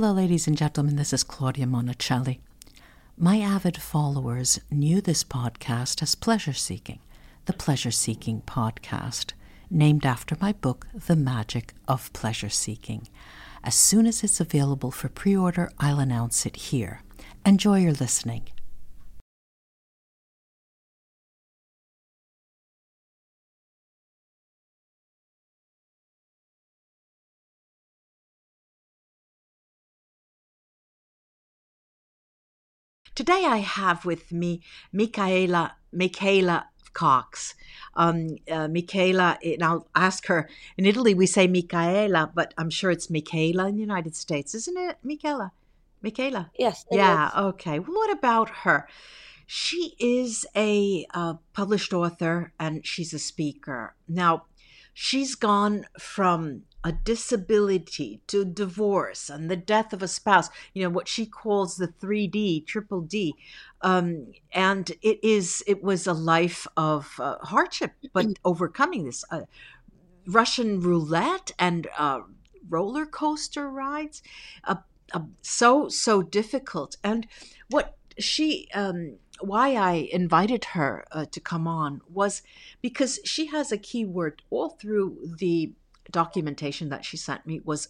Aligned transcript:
Hello, 0.00 0.12
ladies 0.12 0.46
and 0.46 0.56
gentlemen. 0.56 0.96
This 0.96 1.12
is 1.12 1.22
Claudia 1.22 1.66
Monacelli. 1.66 2.38
My 3.18 3.40
avid 3.40 3.76
followers 3.76 4.58
knew 4.70 5.02
this 5.02 5.22
podcast 5.22 6.00
as 6.00 6.14
Pleasure 6.14 6.54
Seeking, 6.54 7.00
the 7.44 7.52
Pleasure 7.52 7.90
Seeking 7.90 8.40
podcast, 8.46 9.34
named 9.68 10.06
after 10.06 10.38
my 10.40 10.54
book, 10.54 10.86
The 10.94 11.16
Magic 11.16 11.74
of 11.86 12.10
Pleasure 12.14 12.48
Seeking. 12.48 13.08
As 13.62 13.74
soon 13.74 14.06
as 14.06 14.24
it's 14.24 14.40
available 14.40 14.90
for 14.90 15.10
pre 15.10 15.36
order, 15.36 15.70
I'll 15.78 16.00
announce 16.00 16.46
it 16.46 16.56
here. 16.56 17.02
Enjoy 17.44 17.80
your 17.80 17.92
listening. 17.92 18.48
Today 33.20 33.44
I 33.44 33.58
have 33.58 34.06
with 34.06 34.32
me 34.32 34.62
Michaela 34.94 35.76
Michaela 35.92 36.68
Cox. 36.94 37.54
Um, 37.92 38.36
uh, 38.50 38.66
Michaela, 38.66 39.38
and 39.44 39.62
I'll 39.62 39.86
ask 39.94 40.24
her. 40.28 40.48
In 40.78 40.86
Italy, 40.86 41.12
we 41.12 41.26
say 41.26 41.46
Michaela, 41.46 42.32
but 42.34 42.54
I'm 42.56 42.70
sure 42.70 42.90
it's 42.90 43.10
Michaela 43.10 43.68
in 43.68 43.74
the 43.74 43.82
United 43.82 44.16
States, 44.16 44.54
isn't 44.54 44.74
it, 44.74 44.96
Michaela? 45.02 45.52
Michaela? 46.00 46.50
Yes. 46.58 46.86
Yeah, 46.90 47.28
is. 47.28 47.34
okay. 47.34 47.78
Well, 47.78 47.94
what 47.94 48.10
about 48.10 48.48
her? 48.64 48.88
She 49.46 49.96
is 49.98 50.46
a 50.56 51.04
uh, 51.12 51.34
published 51.52 51.92
author 51.92 52.54
and 52.58 52.86
she's 52.86 53.12
a 53.12 53.18
speaker. 53.18 53.96
Now, 54.08 54.44
she's 54.94 55.34
gone 55.34 55.84
from 55.98 56.62
a 56.82 56.92
disability 56.92 58.20
to 58.26 58.44
divorce 58.44 59.28
and 59.28 59.50
the 59.50 59.56
death 59.56 59.92
of 59.92 60.02
a 60.02 60.08
spouse, 60.08 60.48
you 60.72 60.82
know, 60.82 60.88
what 60.88 61.08
she 61.08 61.26
calls 61.26 61.76
the 61.76 61.88
3D, 61.88 62.66
triple 62.66 63.02
D. 63.02 63.34
Um, 63.82 64.32
and 64.52 64.90
it 65.02 65.22
is, 65.22 65.62
it 65.66 65.82
was 65.82 66.06
a 66.06 66.14
life 66.14 66.66
of 66.76 67.14
uh, 67.18 67.36
hardship, 67.42 67.92
but 68.12 68.26
overcoming 68.44 69.04
this. 69.04 69.24
Uh, 69.30 69.42
Russian 70.26 70.80
roulette 70.80 71.50
and 71.58 71.86
uh, 71.98 72.20
roller 72.68 73.06
coaster 73.06 73.68
rides, 73.68 74.22
uh, 74.64 74.76
uh, 75.12 75.20
so, 75.42 75.88
so 75.88 76.22
difficult. 76.22 76.96
And 77.04 77.26
what 77.68 77.96
she, 78.18 78.68
um, 78.74 79.16
why 79.40 79.74
I 79.74 80.08
invited 80.12 80.66
her 80.66 81.04
uh, 81.12 81.26
to 81.30 81.40
come 81.40 81.66
on 81.66 82.00
was 82.08 82.42
because 82.80 83.18
she 83.24 83.46
has 83.46 83.72
a 83.72 83.78
keyword 83.78 84.42
all 84.50 84.70
through 84.70 85.34
the 85.38 85.72
documentation 86.10 86.88
that 86.90 87.04
she 87.04 87.16
sent 87.16 87.46
me 87.46 87.60
was 87.64 87.88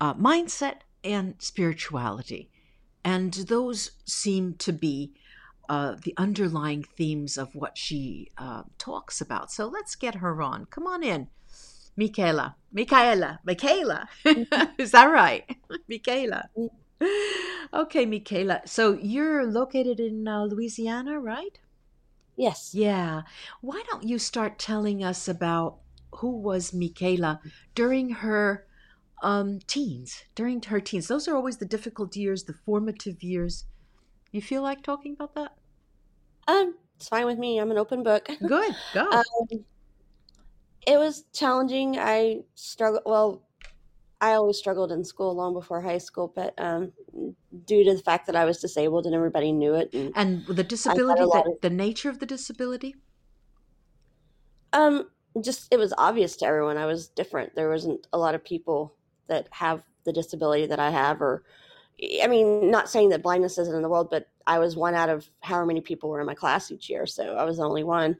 uh, 0.00 0.14
mindset 0.14 0.80
and 1.04 1.34
spirituality. 1.38 2.50
And 3.04 3.32
those 3.32 3.92
seem 4.04 4.54
to 4.54 4.72
be 4.72 5.12
uh, 5.68 5.96
the 6.02 6.14
underlying 6.16 6.82
themes 6.82 7.36
of 7.36 7.54
what 7.54 7.76
she 7.76 8.30
uh, 8.38 8.62
talks 8.78 9.20
about. 9.20 9.52
So 9.52 9.66
let's 9.66 9.94
get 9.94 10.16
her 10.16 10.40
on. 10.42 10.66
Come 10.66 10.86
on 10.86 11.02
in, 11.02 11.28
Michaela. 11.96 12.56
Michaela. 12.72 13.40
Michaela. 13.44 14.08
Is 14.78 14.92
that 14.92 15.06
right? 15.06 15.44
Michaela. 15.88 16.48
Okay, 17.72 18.06
Michaela. 18.06 18.62
So 18.64 18.94
you're 18.94 19.46
located 19.46 20.00
in 20.00 20.26
uh, 20.26 20.44
Louisiana, 20.44 21.20
right? 21.20 21.58
Yes. 22.36 22.74
Yeah. 22.74 23.22
Why 23.60 23.82
don't 23.90 24.04
you 24.04 24.18
start 24.18 24.58
telling 24.58 25.04
us 25.04 25.28
about 25.28 25.78
who 26.16 26.36
was 26.36 26.72
Michaela 26.72 27.40
during 27.74 28.10
her 28.10 28.66
um, 29.22 29.60
teens? 29.66 30.24
During 30.34 30.62
her 30.62 30.80
teens, 30.80 31.08
those 31.08 31.28
are 31.28 31.36
always 31.36 31.58
the 31.58 31.66
difficult 31.66 32.16
years, 32.16 32.44
the 32.44 32.54
formative 32.54 33.22
years. 33.22 33.64
You 34.32 34.42
feel 34.42 34.62
like 34.62 34.82
talking 34.82 35.14
about 35.14 35.34
that? 35.34 35.52
Um, 36.46 36.74
it's 36.96 37.08
fine 37.08 37.26
with 37.26 37.38
me. 37.38 37.58
I'm 37.58 37.70
an 37.70 37.78
open 37.78 38.02
book. 38.02 38.28
Good, 38.46 38.74
go. 38.94 39.10
um, 39.10 39.24
it 40.86 40.98
was 40.98 41.24
challenging. 41.32 41.98
I 41.98 42.40
struggled. 42.54 43.02
Well, 43.06 43.42
I 44.20 44.32
always 44.32 44.58
struggled 44.58 44.90
in 44.90 45.04
school 45.04 45.34
long 45.34 45.52
before 45.52 45.80
high 45.80 45.98
school, 45.98 46.32
but 46.34 46.54
um, 46.58 46.92
due 47.66 47.84
to 47.84 47.94
the 47.94 48.02
fact 48.02 48.26
that 48.26 48.34
I 48.34 48.44
was 48.44 48.58
disabled 48.58 49.06
and 49.06 49.14
everybody 49.14 49.52
knew 49.52 49.74
it, 49.74 49.90
and, 49.92 50.12
and 50.16 50.46
the 50.46 50.64
disability, 50.64 51.20
the, 51.20 51.44
of, 51.46 51.60
the 51.62 51.70
nature 51.70 52.10
of 52.10 52.18
the 52.18 52.26
disability. 52.26 52.96
Um, 54.72 55.08
just 55.40 55.72
it 55.72 55.78
was 55.78 55.94
obvious 55.98 56.36
to 56.36 56.46
everyone 56.46 56.76
I 56.76 56.86
was 56.86 57.08
different. 57.08 57.54
There 57.54 57.70
wasn't 57.70 58.06
a 58.12 58.18
lot 58.18 58.34
of 58.34 58.44
people 58.44 58.94
that 59.28 59.48
have 59.50 59.82
the 60.04 60.12
disability 60.12 60.66
that 60.66 60.80
I 60.80 60.90
have, 60.90 61.20
or 61.20 61.44
I 62.22 62.26
mean, 62.26 62.70
not 62.70 62.88
saying 62.88 63.10
that 63.10 63.22
blindness 63.22 63.58
isn't 63.58 63.74
in 63.74 63.82
the 63.82 63.88
world, 63.88 64.10
but 64.10 64.28
I 64.46 64.58
was 64.58 64.76
one 64.76 64.94
out 64.94 65.08
of 65.08 65.28
however 65.40 65.66
many 65.66 65.80
people 65.80 66.08
were 66.08 66.20
in 66.20 66.26
my 66.26 66.34
class 66.34 66.70
each 66.70 66.88
year, 66.88 67.06
so 67.06 67.34
I 67.34 67.44
was 67.44 67.58
the 67.58 67.64
only 67.64 67.84
one. 67.84 68.16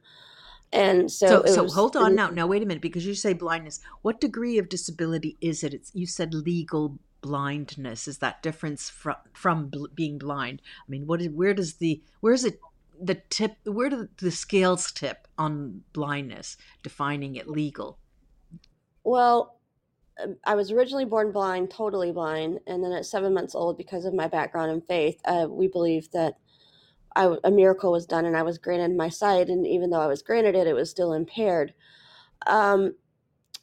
And 0.71 1.11
so, 1.11 1.43
so, 1.45 1.45
so 1.45 1.63
was, 1.63 1.73
hold 1.73 1.95
on 1.95 2.13
now. 2.13 2.29
Now, 2.29 2.45
wait 2.45 2.61
a 2.61 2.65
minute, 2.65 2.81
because 2.81 3.05
you 3.05 3.15
say 3.15 3.33
blindness. 3.33 3.79
What 4.03 4.21
degree 4.21 4.59
of 4.59 4.69
disability 4.69 5.35
is 5.41 5.63
it? 5.63 5.73
It's, 5.73 5.91
you 5.95 6.05
said 6.05 6.33
legal 6.33 6.99
blindness. 7.21 8.07
Is 8.07 8.19
that 8.19 8.43
difference 8.43 8.89
from 8.89 9.15
from 9.33 9.69
bl- 9.69 9.87
being 9.95 10.19
blind? 10.19 10.61
I 10.87 10.89
mean, 10.89 11.07
what 11.07 11.21
is 11.21 11.29
where 11.29 11.55
does 11.55 11.75
the 11.75 12.01
where 12.19 12.33
is 12.33 12.45
it 12.45 12.59
the 13.01 13.15
tip? 13.29 13.55
Where 13.65 13.89
do 13.89 14.07
the 14.17 14.31
scales 14.31 14.91
tip 14.91 15.27
on 15.37 15.81
blindness, 15.93 16.57
defining 16.83 17.35
it 17.35 17.47
legal? 17.47 17.99
Well, 19.03 19.59
um, 20.21 20.35
I 20.45 20.55
was 20.55 20.71
originally 20.71 21.05
born 21.05 21.31
blind, 21.31 21.71
totally 21.71 22.11
blind, 22.11 22.59
and 22.67 22.83
then 22.83 22.91
at 22.91 23.05
seven 23.05 23.33
months 23.33 23.55
old, 23.55 23.77
because 23.77 24.05
of 24.05 24.13
my 24.13 24.27
background 24.27 24.71
in 24.71 24.81
faith, 24.81 25.19
uh, 25.25 25.47
we 25.49 25.67
believed 25.67 26.11
that 26.13 26.35
I, 27.15 27.35
a 27.43 27.51
miracle 27.51 27.91
was 27.91 28.05
done 28.05 28.25
and 28.25 28.37
I 28.37 28.43
was 28.43 28.57
granted 28.57 28.95
my 28.95 29.09
sight. 29.09 29.49
And 29.49 29.65
even 29.65 29.89
though 29.89 30.01
I 30.01 30.07
was 30.07 30.21
granted 30.21 30.55
it, 30.55 30.67
it 30.67 30.73
was 30.73 30.89
still 30.89 31.13
impaired. 31.13 31.73
Um, 32.47 32.95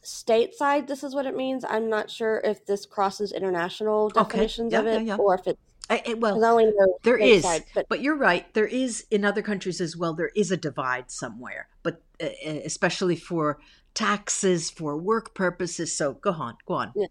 stateside, 0.05 0.87
this 0.87 1.03
is 1.03 1.15
what 1.15 1.27
it 1.27 1.37
means. 1.37 1.65
I'm 1.69 1.89
not 1.89 2.11
sure 2.11 2.41
if 2.45 2.67
this 2.67 2.87
crosses 2.87 3.33
international 3.33 4.11
definitions 4.11 4.75
okay. 4.75 4.85
yeah, 4.85 4.91
of 4.91 5.01
it 5.01 5.07
yeah, 5.07 5.15
yeah. 5.15 5.17
or 5.17 5.35
if 5.35 5.47
it's. 5.47 5.61
I, 5.89 6.03
I, 6.07 6.15
well, 6.15 6.45
I 6.45 6.49
only 6.51 6.67
know 6.67 6.99
there 7.05 7.17
is, 7.17 7.43
side, 7.43 7.65
but, 7.75 7.89
but, 7.89 8.03
you're 8.03 8.17
right. 8.17 8.53
There 8.55 8.67
is 8.67 9.07
in 9.11 9.25
other 9.25 9.43
countries 9.43 9.81
as 9.81 9.97
well. 9.97 10.15
There 10.15 10.33
is 10.35 10.51
a 10.51 10.57
divide 10.57 11.11
somewhere, 11.11 11.69
but 11.83 12.03
uh, 12.23 12.29
especially 12.65 13.17
for 13.17 13.61
taxes, 13.95 14.71
for 14.71 14.97
work 14.97 15.35
purposes. 15.35 15.97
So 15.97 16.15
go 16.15 16.33
on, 16.33 16.57
go 16.67 16.75
on. 16.75 16.93
Yeah 16.97 17.07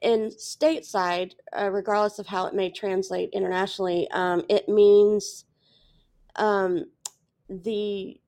in 0.00 0.30
stateside, 0.30 1.34
uh, 1.56 1.70
regardless 1.70 2.18
of 2.18 2.26
how 2.26 2.46
it 2.46 2.54
may 2.54 2.70
translate 2.70 3.30
internationally, 3.32 4.08
um, 4.12 4.44
it 4.48 4.68
means 4.68 5.44
um, 6.36 6.86
the 7.48 8.18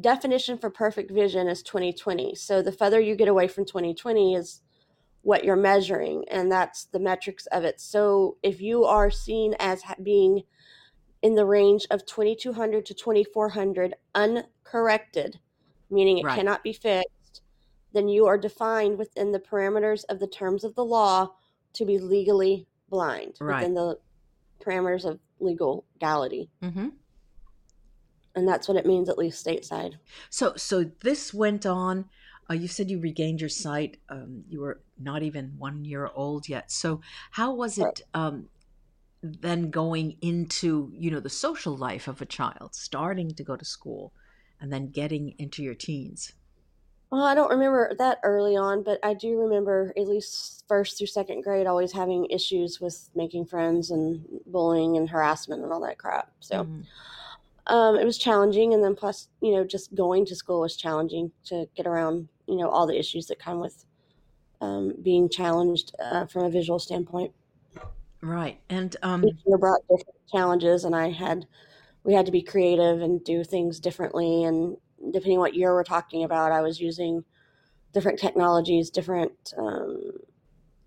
definition 0.00 0.58
for 0.58 0.70
perfect 0.70 1.10
vision 1.10 1.46
is 1.46 1.62
2020. 1.62 2.34
So 2.34 2.60
the 2.60 2.72
further 2.72 3.00
you 3.00 3.14
get 3.14 3.28
away 3.28 3.46
from 3.46 3.64
2020 3.64 4.34
is 4.34 4.62
what 5.24 5.42
you're 5.42 5.56
measuring, 5.56 6.24
and 6.28 6.52
that's 6.52 6.84
the 6.84 7.00
metrics 7.00 7.46
of 7.46 7.64
it. 7.64 7.80
So 7.80 8.36
if 8.42 8.60
you 8.60 8.84
are 8.84 9.10
seen 9.10 9.54
as 9.58 9.82
being 10.02 10.42
in 11.22 11.34
the 11.34 11.46
range 11.46 11.86
of 11.90 12.04
2200 12.04 12.84
to 12.84 12.94
2400 12.94 13.94
uncorrected, 14.14 15.40
meaning 15.90 16.18
it 16.18 16.24
right. 16.26 16.36
cannot 16.36 16.62
be 16.62 16.74
fixed, 16.74 17.40
then 17.94 18.06
you 18.06 18.26
are 18.26 18.36
defined 18.36 18.98
within 18.98 19.32
the 19.32 19.38
parameters 19.38 20.04
of 20.10 20.20
the 20.20 20.26
terms 20.26 20.62
of 20.62 20.74
the 20.74 20.84
law 20.84 21.30
to 21.72 21.86
be 21.86 21.98
legally 21.98 22.66
blind 22.90 23.36
right. 23.40 23.60
within 23.60 23.74
the 23.74 23.98
parameters 24.62 25.06
of 25.06 25.18
legal 25.40 25.86
legality. 25.94 26.50
Mm-hmm. 26.62 26.88
And 28.36 28.48
that's 28.48 28.68
what 28.68 28.76
it 28.76 28.84
means, 28.84 29.08
at 29.08 29.16
least 29.16 29.44
stateside. 29.44 29.94
So, 30.28 30.52
so 30.56 30.84
this 31.00 31.32
went 31.32 31.64
on. 31.64 32.10
Uh, 32.50 32.54
you 32.54 32.68
said 32.68 32.90
you 32.90 32.98
regained 32.98 33.40
your 33.40 33.48
sight. 33.48 33.98
Um, 34.08 34.44
you 34.48 34.60
were 34.60 34.80
not 34.98 35.22
even 35.22 35.54
one 35.58 35.84
year 35.84 36.10
old 36.14 36.48
yet. 36.48 36.70
So, 36.70 37.00
how 37.30 37.54
was 37.54 37.78
it 37.78 38.02
um, 38.12 38.48
then 39.22 39.70
going 39.70 40.16
into 40.20 40.92
you 40.94 41.10
know 41.10 41.20
the 41.20 41.30
social 41.30 41.76
life 41.76 42.08
of 42.08 42.20
a 42.20 42.26
child, 42.26 42.74
starting 42.74 43.30
to 43.30 43.42
go 43.42 43.56
to 43.56 43.64
school, 43.64 44.12
and 44.60 44.72
then 44.72 44.90
getting 44.90 45.34
into 45.38 45.62
your 45.62 45.74
teens? 45.74 46.32
Well, 47.10 47.24
I 47.24 47.34
don't 47.34 47.50
remember 47.50 47.94
that 47.98 48.18
early 48.24 48.56
on, 48.56 48.82
but 48.82 48.98
I 49.04 49.14
do 49.14 49.38
remember 49.38 49.92
at 49.96 50.08
least 50.08 50.64
first 50.66 50.98
through 50.98 51.06
second 51.06 51.42
grade 51.42 51.66
always 51.66 51.92
having 51.92 52.26
issues 52.26 52.80
with 52.80 53.08
making 53.14 53.46
friends 53.46 53.90
and 53.90 54.24
bullying 54.46 54.96
and 54.96 55.08
harassment 55.08 55.62
and 55.62 55.72
all 55.72 55.80
that 55.80 55.98
crap. 55.98 56.30
So. 56.40 56.64
Mm-hmm 56.64 56.80
um, 57.66 57.96
it 57.96 58.04
was 58.04 58.18
challenging, 58.18 58.74
and 58.74 58.84
then 58.84 58.94
plus, 58.94 59.28
you 59.40 59.52
know, 59.52 59.64
just 59.64 59.94
going 59.94 60.26
to 60.26 60.36
school 60.36 60.60
was 60.60 60.76
challenging 60.76 61.32
to 61.46 61.66
get 61.74 61.86
around, 61.86 62.28
you 62.46 62.56
know, 62.56 62.68
all 62.68 62.86
the 62.86 62.98
issues 62.98 63.26
that 63.26 63.38
come 63.38 63.60
with 63.60 63.84
um, 64.60 64.94
being 65.02 65.28
challenged 65.28 65.94
uh, 66.00 66.26
from 66.26 66.44
a 66.44 66.50
visual 66.50 66.78
standpoint. 66.78 67.32
Right, 68.22 68.58
and 68.70 68.96
um, 69.02 69.24
brought 69.58 69.80
different 69.88 70.16
challenges, 70.32 70.84
and 70.84 70.94
I 70.96 71.10
had 71.10 71.46
we 72.04 72.14
had 72.14 72.26
to 72.26 72.32
be 72.32 72.42
creative 72.42 73.02
and 73.02 73.22
do 73.24 73.44
things 73.44 73.80
differently, 73.80 74.44
and 74.44 74.76
depending 75.12 75.38
what 75.38 75.54
year 75.54 75.74
we're 75.74 75.84
talking 75.84 76.24
about, 76.24 76.52
I 76.52 76.62
was 76.62 76.80
using 76.80 77.24
different 77.92 78.18
technologies, 78.18 78.90
different 78.90 79.54
um, 79.58 80.12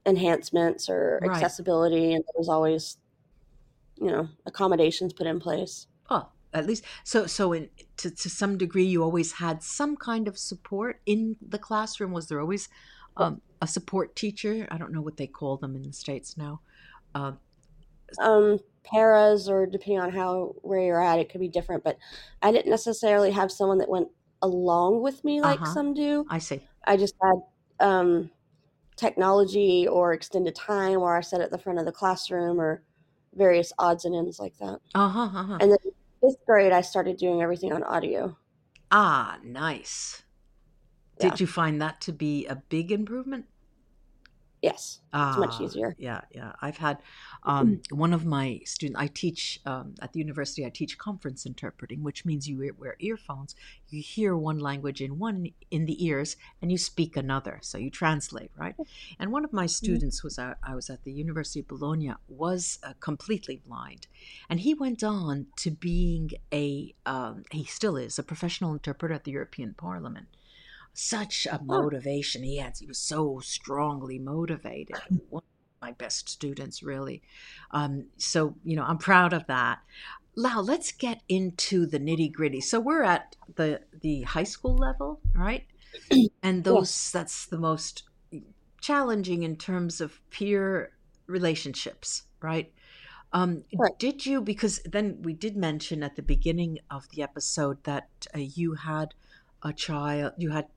enhancements 0.06 0.90
or 0.90 1.22
Right. 1.22 1.34
accessibility, 1.34 2.14
and 2.14 2.24
there 2.24 2.40
was 2.40 2.50
always, 2.50 2.98
you 4.00 4.08
know, 4.08 4.30
accommodations 4.46 5.14
put 5.14 5.28
in 5.28 5.40
place. 5.40 5.88
Oh, 6.10 6.30
at 6.54 6.66
least 6.66 6.84
so 7.04 7.28
so 7.28 7.54
in 7.54 7.70
to, 7.98 8.10
to 8.12 8.30
some 8.30 8.58
degree 8.58 8.86
you 8.86 9.04
always 9.04 9.34
had 9.34 9.62
some 9.64 9.96
kind 9.98 10.28
of 10.28 10.38
support 10.38 11.02
in 11.06 11.36
the 11.42 11.60
classroom. 11.60 12.12
Was 12.12 12.28
there 12.28 12.40
always 12.42 12.70
um, 13.18 13.42
a 13.62 13.68
support 13.68 14.16
teacher? 14.16 14.68
I 14.72 14.78
don't 14.78 14.92
know 14.94 15.02
what 15.02 15.18
they 15.18 15.28
call 15.28 15.58
them 15.58 15.76
in 15.76 15.84
the 15.84 15.94
states 15.94 16.38
now. 16.38 16.62
Uh, 17.16 17.34
Um, 18.22 18.60
paras, 18.84 19.50
or 19.50 19.66
depending 19.66 20.00
on 20.00 20.12
how 20.12 20.56
where 20.62 20.80
you're 20.82 21.02
at, 21.04 21.20
it 21.20 21.30
could 21.30 21.42
be 21.42 21.50
different. 21.50 21.84
But 21.84 21.98
I 22.42 22.52
didn't 22.52 22.70
necessarily 22.72 23.32
have 23.32 23.52
someone 23.52 23.78
that 23.80 23.90
went 23.90 24.10
along 24.42 25.02
with 25.02 25.24
me 25.24 25.42
like 25.42 25.60
Uh-huh. 25.60 25.66
some 25.66 25.94
do. 25.94 26.30
I 26.30 26.40
see. 26.40 26.68
I 26.88 26.98
just 26.98 27.16
had 27.22 27.36
um, 27.80 28.32
technology 28.98 29.88
or 29.88 30.14
extended 30.14 30.56
time 30.56 31.02
where 31.02 31.16
I 31.18 31.22
sat 31.22 31.42
at 31.42 31.52
the 31.52 31.60
front 31.60 31.80
of 31.80 31.86
the 31.86 31.94
classroom 31.94 32.62
or 32.62 32.84
various 33.36 33.74
odds 33.80 34.06
and 34.06 34.16
ends 34.16 34.40
like 34.40 34.58
that. 34.60 34.80
Uh 34.94 35.10
huh. 35.10 35.40
Uh-huh. 35.40 35.62
And 35.62 35.72
then 35.72 35.80
fifth 36.22 36.46
grade, 36.46 36.72
I 36.72 36.82
started 36.82 37.18
doing 37.18 37.42
everything 37.42 37.74
on 37.74 37.84
audio. 37.84 38.38
Ah, 38.92 39.40
nice. 39.44 40.24
Yeah. 41.20 41.30
Did 41.30 41.40
you 41.40 41.48
find 41.48 41.82
that 41.82 42.02
to 42.02 42.14
be 42.14 42.46
a 42.48 42.56
big 42.56 42.92
improvement? 42.92 43.48
Yes, 44.62 45.00
Ah, 45.14 45.36
much 45.40 45.62
easier. 45.62 45.96
Yeah, 45.98 46.22
yeah. 46.32 46.54
I've 46.62 46.78
had 46.78 46.98
um, 47.44 47.82
one 47.92 48.14
of 48.14 48.26
my 48.26 48.60
students. 48.66 49.00
I 49.00 49.08
teach 49.08 49.60
um, 49.66 49.96
at 50.02 50.14
the 50.14 50.20
university. 50.20 50.66
I 50.66 50.70
teach 50.70 50.98
conference 50.98 51.46
interpreting, 51.46 52.04
which 52.04 52.26
means 52.26 52.48
you 52.48 52.74
wear, 52.78 52.96
earphones. 53.00 53.56
You 53.90 54.02
hear 54.02 54.36
one 54.36 54.60
language 54.60 55.02
in 55.02 55.20
one 55.20 55.48
in 55.72 55.86
the 55.86 56.04
ears, 56.06 56.38
and 56.62 56.72
you 56.72 56.78
speak 56.78 57.16
another. 57.16 57.60
So 57.62 57.78
you 57.78 57.90
translate, 57.90 58.52
right? 58.58 58.76
And 59.20 59.32
one 59.32 59.46
of 59.46 59.54
my 59.54 59.66
students 59.66 60.24
was 60.24 60.38
at, 60.38 60.58
I 60.64 60.76
was 60.76 60.90
at 60.90 61.04
the 61.04 61.12
University 61.12 61.62
of 61.62 61.68
Bologna 61.68 62.14
was 62.28 62.80
uh, 62.84 62.94
completely 63.00 63.62
blind, 63.66 64.08
and 64.50 64.60
he 64.60 64.74
went 64.74 65.04
on 65.04 65.48
to 65.58 65.72
being 65.72 66.32
a 66.54 66.94
um, 67.06 67.44
he 67.52 67.64
still 67.64 67.96
is 67.96 68.20
a 68.20 68.24
professional 68.24 68.74
interpreter 68.74 69.14
at 69.14 69.24
the 69.24 69.32
European 69.32 69.74
Parliament 69.74 70.28
such 71.00 71.46
a 71.46 71.62
motivation 71.64 72.42
he 72.44 72.58
had. 72.58 72.76
He 72.80 72.88
was 72.88 72.98
so 72.98 73.40
strongly 73.40 74.18
motivated. 74.18 74.98
One 75.30 75.44
of 75.44 75.82
my 75.82 75.92
best 75.92 76.28
students, 76.28 76.82
really. 76.82 77.22
Um, 77.72 78.08
so, 78.18 78.56
you 78.64 78.76
know, 78.76 78.84
I'm 78.84 78.98
proud 78.98 79.32
of 79.32 79.46
that. 79.48 79.80
Now, 80.36 80.60
let's 80.62 80.92
get 80.92 81.22
into 81.30 81.86
the 81.86 82.00
nitty 82.00 82.32
gritty. 82.32 82.62
So 82.62 82.80
we're 82.80 83.04
at 83.04 83.36
the 83.56 83.82
the 84.02 84.24
high 84.24 84.44
school 84.44 84.76
level, 84.76 85.22
right? 85.34 85.66
And 86.44 86.64
those 86.64 87.12
that's 87.12 87.46
the 87.46 87.58
most 87.58 88.04
challenging 88.82 89.44
in 89.44 89.56
terms 89.58 90.02
of 90.02 90.22
peer 90.30 90.94
relationships, 91.28 92.24
right? 92.42 92.72
Um, 93.34 93.66
Right. 93.76 93.98
Did 94.00 94.26
you? 94.26 94.42
Because 94.42 94.80
then 94.86 95.22
we 95.22 95.34
did 95.34 95.58
mention 95.58 96.04
at 96.04 96.16
the 96.16 96.22
beginning 96.22 96.80
of 96.90 97.10
the 97.10 97.22
episode 97.24 97.84
that 97.84 98.28
uh, 98.36 98.40
you 98.40 98.74
had 98.76 99.14
a 99.64 99.74
child. 99.74 100.34
You 100.38 100.52
had 100.52 100.68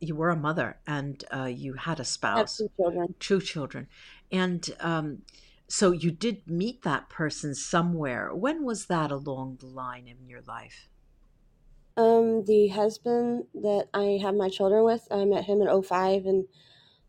you 0.00 0.16
were 0.16 0.30
a 0.30 0.36
mother 0.36 0.78
and 0.86 1.22
uh, 1.32 1.44
you 1.44 1.74
had 1.74 2.00
a 2.00 2.04
spouse, 2.04 2.56
two 2.56 2.70
children. 2.76 3.14
two 3.20 3.40
children, 3.40 3.86
and 4.30 4.68
um, 4.80 5.22
so 5.68 5.90
you 5.90 6.10
did 6.10 6.46
meet 6.46 6.82
that 6.82 7.08
person 7.08 7.54
somewhere. 7.54 8.34
When 8.34 8.64
was 8.64 8.86
that 8.86 9.10
along 9.10 9.58
the 9.60 9.66
line 9.66 10.06
in 10.06 10.28
your 10.28 10.42
life? 10.42 10.88
Um, 11.96 12.44
the 12.44 12.68
husband 12.68 13.44
that 13.54 13.88
I 13.94 14.18
have 14.22 14.34
my 14.34 14.48
children 14.48 14.84
with, 14.84 15.06
I 15.10 15.24
met 15.24 15.44
him 15.44 15.60
in 15.60 15.82
05 15.82 16.26
and 16.26 16.44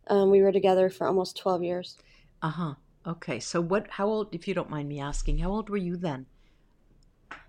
um, 0.08 0.30
we 0.30 0.42
were 0.42 0.52
together 0.52 0.90
for 0.90 1.08
almost 1.08 1.38
12 1.38 1.64
years. 1.64 1.98
Uh 2.42 2.50
huh. 2.50 2.74
Okay. 3.06 3.40
So 3.40 3.62
what? 3.62 3.88
How 3.90 4.08
old? 4.08 4.34
If 4.34 4.48
you 4.48 4.54
don't 4.54 4.70
mind 4.70 4.90
me 4.90 5.00
asking, 5.00 5.40
how 5.40 5.52
old 5.52 5.70
were 5.70 5.78
you 5.78 5.98
then? 5.98 6.26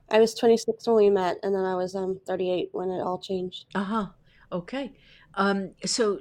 I 0.09 0.19
was 0.21 0.35
26 0.35 0.87
when 0.87 0.97
we 0.97 1.11
met, 1.11 1.39
and 1.43 1.55
then 1.55 1.65
I 1.65 1.75
was 1.75 1.95
um 1.95 2.21
38 2.27 2.71
when 2.73 2.91
it 2.91 3.01
all 3.01 3.19
changed. 3.19 3.67
Uh 3.75 3.85
huh. 3.85 4.07
Okay. 4.53 4.95
Um. 5.35 5.75
So 5.85 6.21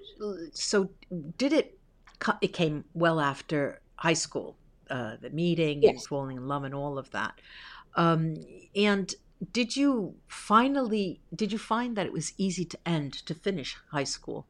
so 0.54 0.90
did 1.38 1.54
it? 1.54 1.80
It 2.42 2.54
came 2.54 2.86
well 2.94 3.20
after 3.20 3.82
high 3.98 4.14
school, 4.14 4.58
uh, 4.90 5.18
the 5.18 5.30
meeting 5.30 5.86
and 5.86 6.02
falling 6.02 6.38
in 6.38 6.48
love 6.48 6.64
and 6.64 6.74
all 6.74 6.98
of 6.98 7.12
that. 7.12 7.40
Um. 7.96 8.36
And 8.76 9.14
did 9.52 9.76
you 9.76 10.20
finally? 10.28 11.22
Did 11.36 11.52
you 11.52 11.60
find 11.60 11.96
that 11.98 12.06
it 12.08 12.14
was 12.14 12.34
easy 12.38 12.66
to 12.66 12.80
end 12.88 13.14
to 13.26 13.36
finish 13.36 13.78
high 13.92 14.06
school? 14.06 14.48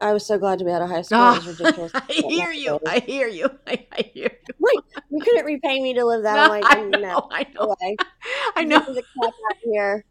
I 0.00 0.12
was 0.12 0.26
so 0.26 0.38
glad 0.38 0.58
to 0.58 0.64
be 0.64 0.70
out 0.70 0.82
of 0.82 0.88
high 0.90 1.02
school. 1.02 1.18
Ah, 1.20 1.36
it 1.36 1.46
was 1.46 1.58
ridiculous. 1.58 1.92
I 1.94 2.04
hear 2.08 2.50
you. 2.50 2.80
I 2.86 2.98
hear 3.00 3.28
you. 3.28 3.48
I, 3.66 3.86
I 3.92 4.02
hear 4.12 4.30
you. 4.48 4.54
Wait, 4.58 4.80
you 5.10 5.20
couldn't 5.20 5.44
repay 5.44 5.80
me 5.80 5.94
to 5.94 6.04
live 6.04 6.22
that. 6.24 6.38
I'm 6.38 6.48
like, 6.48 6.64
I 6.66 6.76
"Mm, 6.76 6.90
no, 6.90 6.98
know. 6.98 7.28
I 7.30 7.42
know. 7.54 7.66
no 7.66 7.76
way. 7.80 7.96
I 8.56 8.64
know. 8.64 8.80
This 8.80 8.88
is 8.88 8.96
a 8.98 9.02
cap 9.02 9.32
out 9.50 9.56
here. 9.62 10.04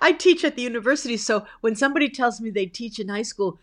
I 0.00 0.12
teach 0.12 0.44
at 0.44 0.56
the 0.56 0.62
university, 0.62 1.16
so 1.16 1.46
when 1.62 1.74
somebody 1.74 2.08
tells 2.08 2.40
me 2.40 2.50
they 2.50 2.66
teach 2.66 2.98
in 2.98 3.08
high 3.08 3.22
school, 3.22 3.58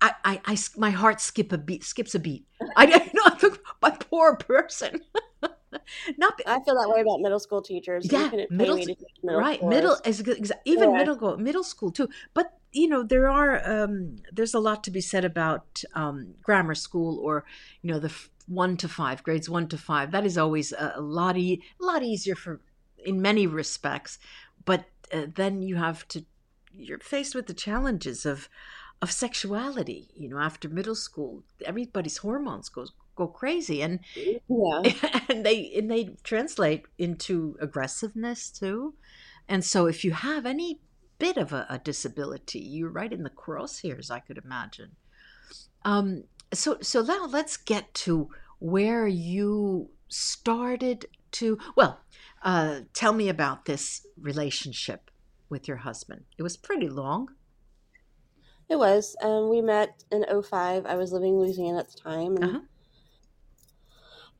I, 0.00 0.40
I, 0.46 0.56
my 0.76 0.90
heart 0.90 1.20
skip 1.20 1.52
a 1.52 1.58
beat, 1.58 1.84
skips 1.84 2.14
a 2.14 2.18
beat. 2.18 2.46
I, 2.76 2.84
I 2.86 3.10
know, 3.12 3.22
I 3.26 3.34
think, 3.36 3.58
my 3.82 3.90
poor 3.90 4.36
person. 4.36 5.00
Not 6.18 6.36
be- 6.38 6.44
I 6.46 6.60
feel 6.64 6.74
that 6.74 6.90
way 6.94 7.00
about 7.00 7.20
middle 7.20 7.38
school 7.38 7.62
teachers. 7.62 8.10
Yeah, 8.10 8.30
middle 8.50 8.78
to 8.78 8.96
middle 9.24 9.38
right, 9.38 9.60
schoolers. 9.60 9.68
middle 9.68 9.96
is 10.04 10.52
even 10.64 10.90
Yeah. 10.90 10.96
middle 10.96 11.36
middle 11.38 11.64
school 11.64 11.90
too. 11.92 12.08
But 12.34 12.52
you 12.72 12.88
know, 12.88 13.02
there 13.02 13.28
are 13.28 13.60
um, 13.68 14.16
there's 14.32 14.54
a 14.54 14.60
lot 14.60 14.84
to 14.84 14.90
be 14.90 15.00
said 15.00 15.24
about 15.24 15.82
um, 15.94 16.34
grammar 16.42 16.74
school 16.74 17.18
or 17.20 17.44
you 17.82 17.92
know 17.92 17.98
the 17.98 18.08
f- 18.08 18.30
one 18.46 18.76
to 18.78 18.88
five 18.88 19.22
grades 19.22 19.48
one 19.48 19.68
to 19.68 19.78
five. 19.78 20.10
That 20.10 20.26
is 20.26 20.36
always 20.38 20.72
a, 20.72 20.94
a 20.96 21.00
lot 21.00 21.36
e- 21.36 21.62
a 21.80 21.84
lot 21.84 22.02
easier 22.02 22.34
for 22.34 22.60
in 23.04 23.22
many 23.22 23.46
respects. 23.46 24.18
But 24.64 24.84
uh, 25.12 25.26
then 25.34 25.62
you 25.62 25.76
have 25.76 26.06
to 26.08 26.24
you're 26.72 26.98
faced 27.00 27.34
with 27.34 27.46
the 27.46 27.54
challenges 27.54 28.26
of 28.26 28.48
of 29.02 29.10
sexuality. 29.10 30.08
You 30.14 30.28
know, 30.28 30.38
after 30.38 30.68
middle 30.68 30.94
school, 30.94 31.42
everybody's 31.64 32.18
hormones 32.18 32.68
goes 32.68 32.92
go 33.16 33.26
crazy 33.28 33.82
and 33.82 34.00
Yeah. 34.48 34.82
and 35.28 35.44
they 35.44 35.72
and 35.76 35.90
they 35.90 36.16
translate 36.22 36.86
into 36.98 37.56
aggressiveness 37.60 38.50
too. 38.50 38.94
And 39.48 39.64
so 39.64 39.86
if 39.86 40.04
you 40.04 40.12
have 40.12 40.46
any 40.46 40.80
bit 41.18 41.36
of 41.36 41.52
a, 41.52 41.66
a 41.68 41.78
disability, 41.78 42.60
you're 42.60 42.90
right 42.90 43.12
in 43.12 43.22
the 43.24 43.30
crosshairs, 43.30 44.10
I 44.10 44.20
could 44.20 44.38
imagine. 44.38 44.96
Um, 45.84 46.24
so 46.52 46.78
so 46.82 47.02
now 47.02 47.26
let's 47.26 47.56
get 47.56 47.92
to 47.94 48.30
where 48.58 49.06
you 49.06 49.90
started 50.08 51.06
to 51.32 51.58
well, 51.76 52.00
uh, 52.42 52.80
tell 52.94 53.12
me 53.12 53.28
about 53.28 53.64
this 53.66 54.06
relationship 54.20 55.10
with 55.48 55.68
your 55.68 55.78
husband. 55.78 56.24
It 56.38 56.42
was 56.42 56.56
pretty 56.56 56.88
long. 56.88 57.34
It 58.68 58.76
was. 58.78 59.16
Um, 59.20 59.48
we 59.50 59.60
met 59.60 60.04
in 60.10 60.24
05. 60.42 60.86
I 60.86 60.94
was 60.96 61.12
living 61.12 61.34
in 61.34 61.40
Louisiana 61.40 61.80
at 61.80 61.88
the 61.90 61.98
time. 61.98 62.36
And 62.36 62.44
Uh-huh. 62.44 62.60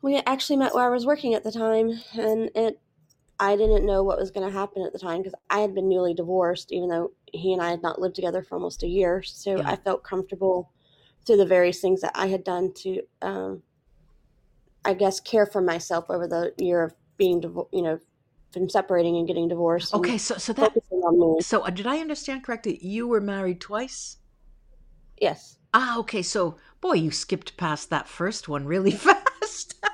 We 0.03 0.17
actually 0.19 0.57
met 0.57 0.75
where 0.75 0.85
I 0.87 0.91
was 0.91 1.07
working 1.07 1.35
at 1.35 1.45
the 1.45 1.53
time. 1.53 2.01
And 2.15 2.51
it, 2.55 2.81
I 3.39 3.57
didn't 3.57 3.87
know 3.87 4.03
what 4.03 4.19
was 4.19 4.31
going 4.31 4.47
to 4.47 4.53
happen 4.53 4.85
at 4.85 4.93
the 4.93 4.99
time 4.99 5.19
because 5.19 5.35
I 5.49 5.61
had 5.61 5.75
been 5.75 5.89
newly 5.89 6.15
divorced, 6.15 6.73
even 6.73 6.89
though 6.89 7.13
he 7.33 7.53
and 7.53 7.63
I 7.63 7.71
had 7.71 7.83
not 7.83 8.01
lived 8.01 8.15
together 8.15 8.43
for 8.43 8.55
almost 8.57 8.83
a 8.83 8.87
year. 8.89 9.23
So 9.23 9.57
Yeah. 9.59 9.69
I 9.71 9.77
felt 9.77 10.03
comfortable 10.05 10.71
through 11.27 11.37
the 11.37 11.47
various 11.47 11.81
things 11.81 12.01
that 12.01 12.13
I 12.15 12.29
had 12.29 12.45
done 12.45 12.73
to, 12.75 13.03
um, 13.23 13.63
I 14.85 14.95
guess, 14.95 15.21
care 15.21 15.47
for 15.47 15.61
myself 15.61 16.07
over 16.09 16.27
the 16.27 16.55
year 16.59 16.83
of 16.83 16.95
being, 17.17 17.43
you 17.73 17.83
know, 17.83 17.99
from 18.53 18.69
separating 18.69 19.17
and 19.17 19.27
getting 19.27 19.49
divorced. 19.49 19.95
Okay, 19.95 20.19
so 20.19 20.37
so 20.37 20.53
that 20.55 20.73
Focusing 20.75 20.99
on 20.99 21.37
me. 21.37 21.41
so 21.43 21.61
uh, 21.63 21.71
did 21.71 21.87
I 21.87 21.99
understand 21.99 22.43
correctly? 22.43 22.79
You 22.83 23.07
were 23.07 23.21
married 23.21 23.61
twice. 23.61 24.17
Yes. 25.21 25.59
Ah, 25.73 25.99
okay. 25.99 26.23
So, 26.23 26.57
boy, 26.81 26.95
you 26.95 27.11
skipped 27.11 27.57
past 27.57 27.91
that 27.91 28.09
first 28.09 28.49
one 28.49 28.65
really 28.67 28.91
fast. 28.91 29.30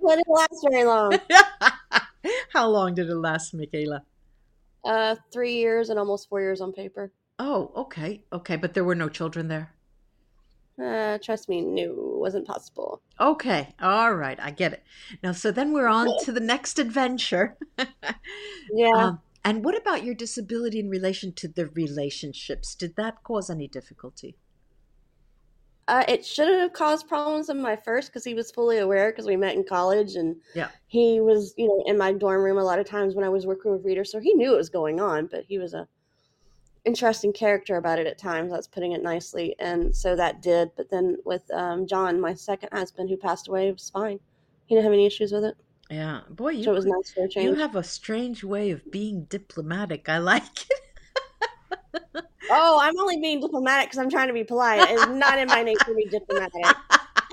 But 0.00 0.18
it 0.18 0.24
didn't 0.24 0.28
last 0.28 0.66
very 0.70 0.84
long. 0.84 1.18
How 2.52 2.68
long 2.68 2.94
did 2.94 3.08
it 3.08 3.14
last, 3.14 3.54
Michaela? 3.54 4.02
Uh, 4.84 5.16
three 5.32 5.54
years 5.54 5.90
and 5.90 5.98
almost 5.98 6.28
four 6.28 6.40
years 6.40 6.60
on 6.60 6.72
paper. 6.72 7.12
Oh, 7.38 7.72
okay, 7.76 8.22
okay. 8.32 8.56
But 8.56 8.74
there 8.74 8.84
were 8.84 8.94
no 8.94 9.08
children 9.08 9.48
there. 9.48 9.72
Uh, 10.82 11.18
trust 11.18 11.48
me, 11.48 11.60
no, 11.60 11.82
it 11.82 12.18
wasn't 12.18 12.46
possible. 12.46 13.02
Okay, 13.18 13.74
all 13.82 14.14
right, 14.14 14.38
I 14.40 14.52
get 14.52 14.72
it. 14.72 14.84
Now, 15.22 15.32
so 15.32 15.50
then 15.50 15.72
we're 15.72 15.88
on 15.88 16.08
to 16.24 16.32
the 16.32 16.40
next 16.40 16.78
adventure. 16.78 17.56
Yeah. 18.70 18.90
Um, 18.94 19.20
and 19.44 19.64
what 19.64 19.78
about 19.78 20.04
your 20.04 20.14
disability 20.14 20.78
in 20.78 20.90
relation 20.90 21.32
to 21.34 21.48
the 21.48 21.66
relationships? 21.68 22.74
Did 22.74 22.96
that 22.96 23.22
cause 23.22 23.48
any 23.48 23.66
difficulty? 23.66 24.36
Uh, 25.88 26.04
it 26.06 26.24
shouldn't 26.24 26.60
have 26.60 26.72
caused 26.72 27.08
problems 27.08 27.48
in 27.48 27.60
my 27.60 27.74
first 27.74 28.08
because 28.10 28.22
he 28.22 28.34
was 28.34 28.50
fully 28.50 28.78
aware 28.78 29.10
because 29.10 29.26
we 29.26 29.36
met 29.36 29.56
in 29.56 29.64
college 29.64 30.14
and 30.14 30.36
Yeah. 30.54 30.68
he 30.86 31.20
was, 31.20 31.54
you 31.56 31.66
know, 31.66 31.82
in 31.86 31.96
my 31.98 32.12
dorm 32.12 32.42
room 32.42 32.58
a 32.58 32.62
lot 32.64 32.78
of 32.78 32.86
times 32.86 33.14
when 33.14 33.24
I 33.24 33.28
was 33.30 33.46
working 33.46 33.72
with 33.72 33.84
readers, 33.84 34.12
so 34.12 34.20
he 34.20 34.34
knew 34.34 34.50
what 34.50 34.58
was 34.58 34.68
going 34.68 35.00
on. 35.00 35.26
But 35.26 35.44
he 35.48 35.58
was 35.58 35.74
a, 35.74 35.88
interesting 36.84 37.32
character 37.32 37.76
about 37.76 37.98
it 37.98 38.06
at 38.06 38.18
times. 38.18 38.50
That's 38.50 38.66
putting 38.66 38.92
it 38.92 39.02
nicely. 39.02 39.54
And 39.58 39.94
so 39.94 40.16
that 40.16 40.40
did. 40.40 40.70
But 40.76 40.90
then 40.90 41.16
with 41.24 41.42
um, 41.52 41.86
John, 41.86 42.20
my 42.20 42.34
second 42.34 42.70
husband, 42.72 43.10
who 43.10 43.16
passed 43.16 43.48
away, 43.48 43.68
it 43.68 43.72
was 43.72 43.90
fine. 43.90 44.20
He 44.66 44.74
didn't 44.74 44.84
have 44.84 44.92
any 44.92 45.06
issues 45.06 45.32
with 45.32 45.44
it. 45.44 45.56
Yeah, 45.90 46.20
boy, 46.28 46.50
you 46.50 46.64
So 46.64 46.72
it 46.72 46.74
was 46.74 46.86
nice 46.86 47.10
for 47.10 47.24
a 47.24 47.28
change. 47.28 47.44
you 47.46 47.54
have 47.54 47.74
a 47.76 47.82
strange 47.82 48.44
way 48.44 48.70
of 48.70 48.90
being 48.90 49.24
diplomatic. 49.24 50.08
I 50.08 50.18
like 50.18 50.70
it. 50.70 50.80
Oh, 52.50 52.78
I'm 52.80 52.98
only 52.98 53.20
being 53.20 53.40
diplomatic 53.40 53.90
because 53.90 53.98
I'm 53.98 54.10
trying 54.10 54.28
to 54.28 54.34
be 54.34 54.44
polite. 54.44 54.80
It's 54.90 55.06
not 55.06 55.38
in 55.38 55.48
my 55.48 55.62
nature 55.62 55.84
to 55.84 55.94
be 55.94 56.06
diplomatic. 56.06 56.76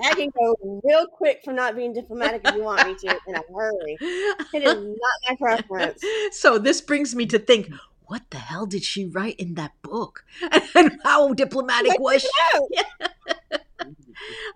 I 0.04 0.14
can 0.14 0.30
go 0.38 0.82
real 0.84 1.08
quick 1.08 1.40
from 1.46 1.56
not 1.56 1.76
being 1.76 1.94
diplomatic 1.94 2.42
if 2.44 2.56
you 2.56 2.64
want 2.64 2.86
me 2.86 2.96
to 2.96 3.20
in 3.28 3.36
a 3.36 3.42
hurry. 3.54 3.98
It 4.02 4.64
is 4.64 4.76
not 4.76 5.30
my 5.30 5.36
preference. 5.40 6.04
so 6.32 6.58
this 6.58 6.82
brings 6.82 7.16
me 7.16 7.26
to 7.28 7.40
think, 7.40 7.72
what 8.08 8.24
the 8.30 8.38
hell 8.38 8.66
did 8.66 8.84
she 8.84 9.06
write 9.06 9.36
in 9.38 9.56
that 9.56 9.72
book? 9.82 10.26
And 10.76 11.00
how 11.04 11.34
diplomatic 11.34 11.98
was 12.00 12.22
she? 12.22 12.84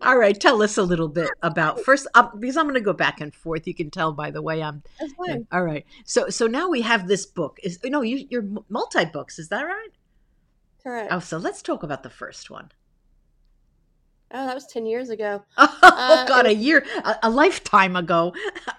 All 0.02 0.18
right, 0.18 0.40
tell 0.40 0.62
us 0.62 0.78
a 0.78 0.84
little 0.84 1.08
bit 1.08 1.30
about 1.42 1.80
first, 1.82 2.08
um, 2.16 2.32
because 2.40 2.58
I'm 2.58 2.66
going 2.66 2.76
to 2.76 2.82
go 2.82 2.94
back 2.94 3.22
and 3.22 3.34
forth. 3.34 3.68
You 3.68 3.74
can 3.74 3.90
tell 3.92 4.12
by 4.14 4.32
the 4.32 4.42
way 4.42 4.62
I'm. 4.64 4.84
That's 5.00 5.14
fine. 5.14 5.48
All 5.52 5.64
right, 5.64 5.86
so 6.06 6.30
so 6.30 6.48
now 6.48 6.70
we 6.70 6.82
have 6.82 7.08
this 7.08 7.26
book. 7.26 7.60
Is 7.64 7.80
no, 7.84 8.02
you, 8.02 8.26
you're 8.30 8.46
multi 8.70 9.06
books. 9.06 9.40
Is 9.40 9.50
that 9.50 9.64
right? 9.64 9.90
Correct. 10.84 11.12
Oh, 11.12 11.20
so 11.20 11.38
let's 11.38 11.62
talk 11.62 11.84
about 11.84 12.04
the 12.04 12.10
first 12.10 12.50
one. 12.50 12.72
Oh, 14.32 14.46
that 14.46 14.54
was 14.54 14.68
10 14.68 14.86
years 14.86 15.10
ago. 15.10 15.44
Oh 15.58 15.80
Uh, 15.82 16.26
God, 16.28 16.46
it 16.46 16.52
a 16.52 16.54
year, 16.54 16.86
a, 17.04 17.16
a 17.24 17.30
lifetime 17.30 17.96
ago, 17.96 18.34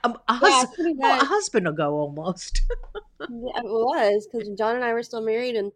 a, 0.04 0.14
a, 0.28 0.34
hus- 0.34 0.74
pretty 0.74 0.94
oh, 1.02 1.18
a 1.20 1.24
husband 1.24 1.66
ago 1.68 1.94
almost. 1.94 2.62
Yeah, 3.28 3.58
it 3.58 3.64
was 3.64 4.26
because 4.32 4.48
John 4.56 4.76
and 4.76 4.84
I 4.84 4.94
were 4.94 5.02
still 5.02 5.20
married, 5.20 5.54
and 5.54 5.72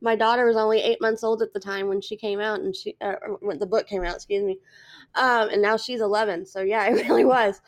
my 0.00 0.16
daughter 0.16 0.46
was 0.46 0.56
only 0.56 0.80
eight 0.80 1.00
months 1.00 1.22
old 1.24 1.42
at 1.42 1.52
the 1.52 1.60
time 1.60 1.88
when 1.88 2.00
she 2.00 2.16
came 2.16 2.40
out, 2.40 2.60
and 2.60 2.74
she 2.74 2.96
uh, 3.00 3.16
when 3.40 3.58
the 3.58 3.66
book 3.66 3.86
came 3.86 4.04
out. 4.04 4.16
Excuse 4.16 4.44
me, 4.44 4.58
um, 5.14 5.48
and 5.50 5.62
now 5.62 5.76
she's 5.76 6.00
eleven. 6.00 6.46
So 6.46 6.60
yeah, 6.62 6.86
it 6.90 7.08
really 7.08 7.24
was. 7.24 7.60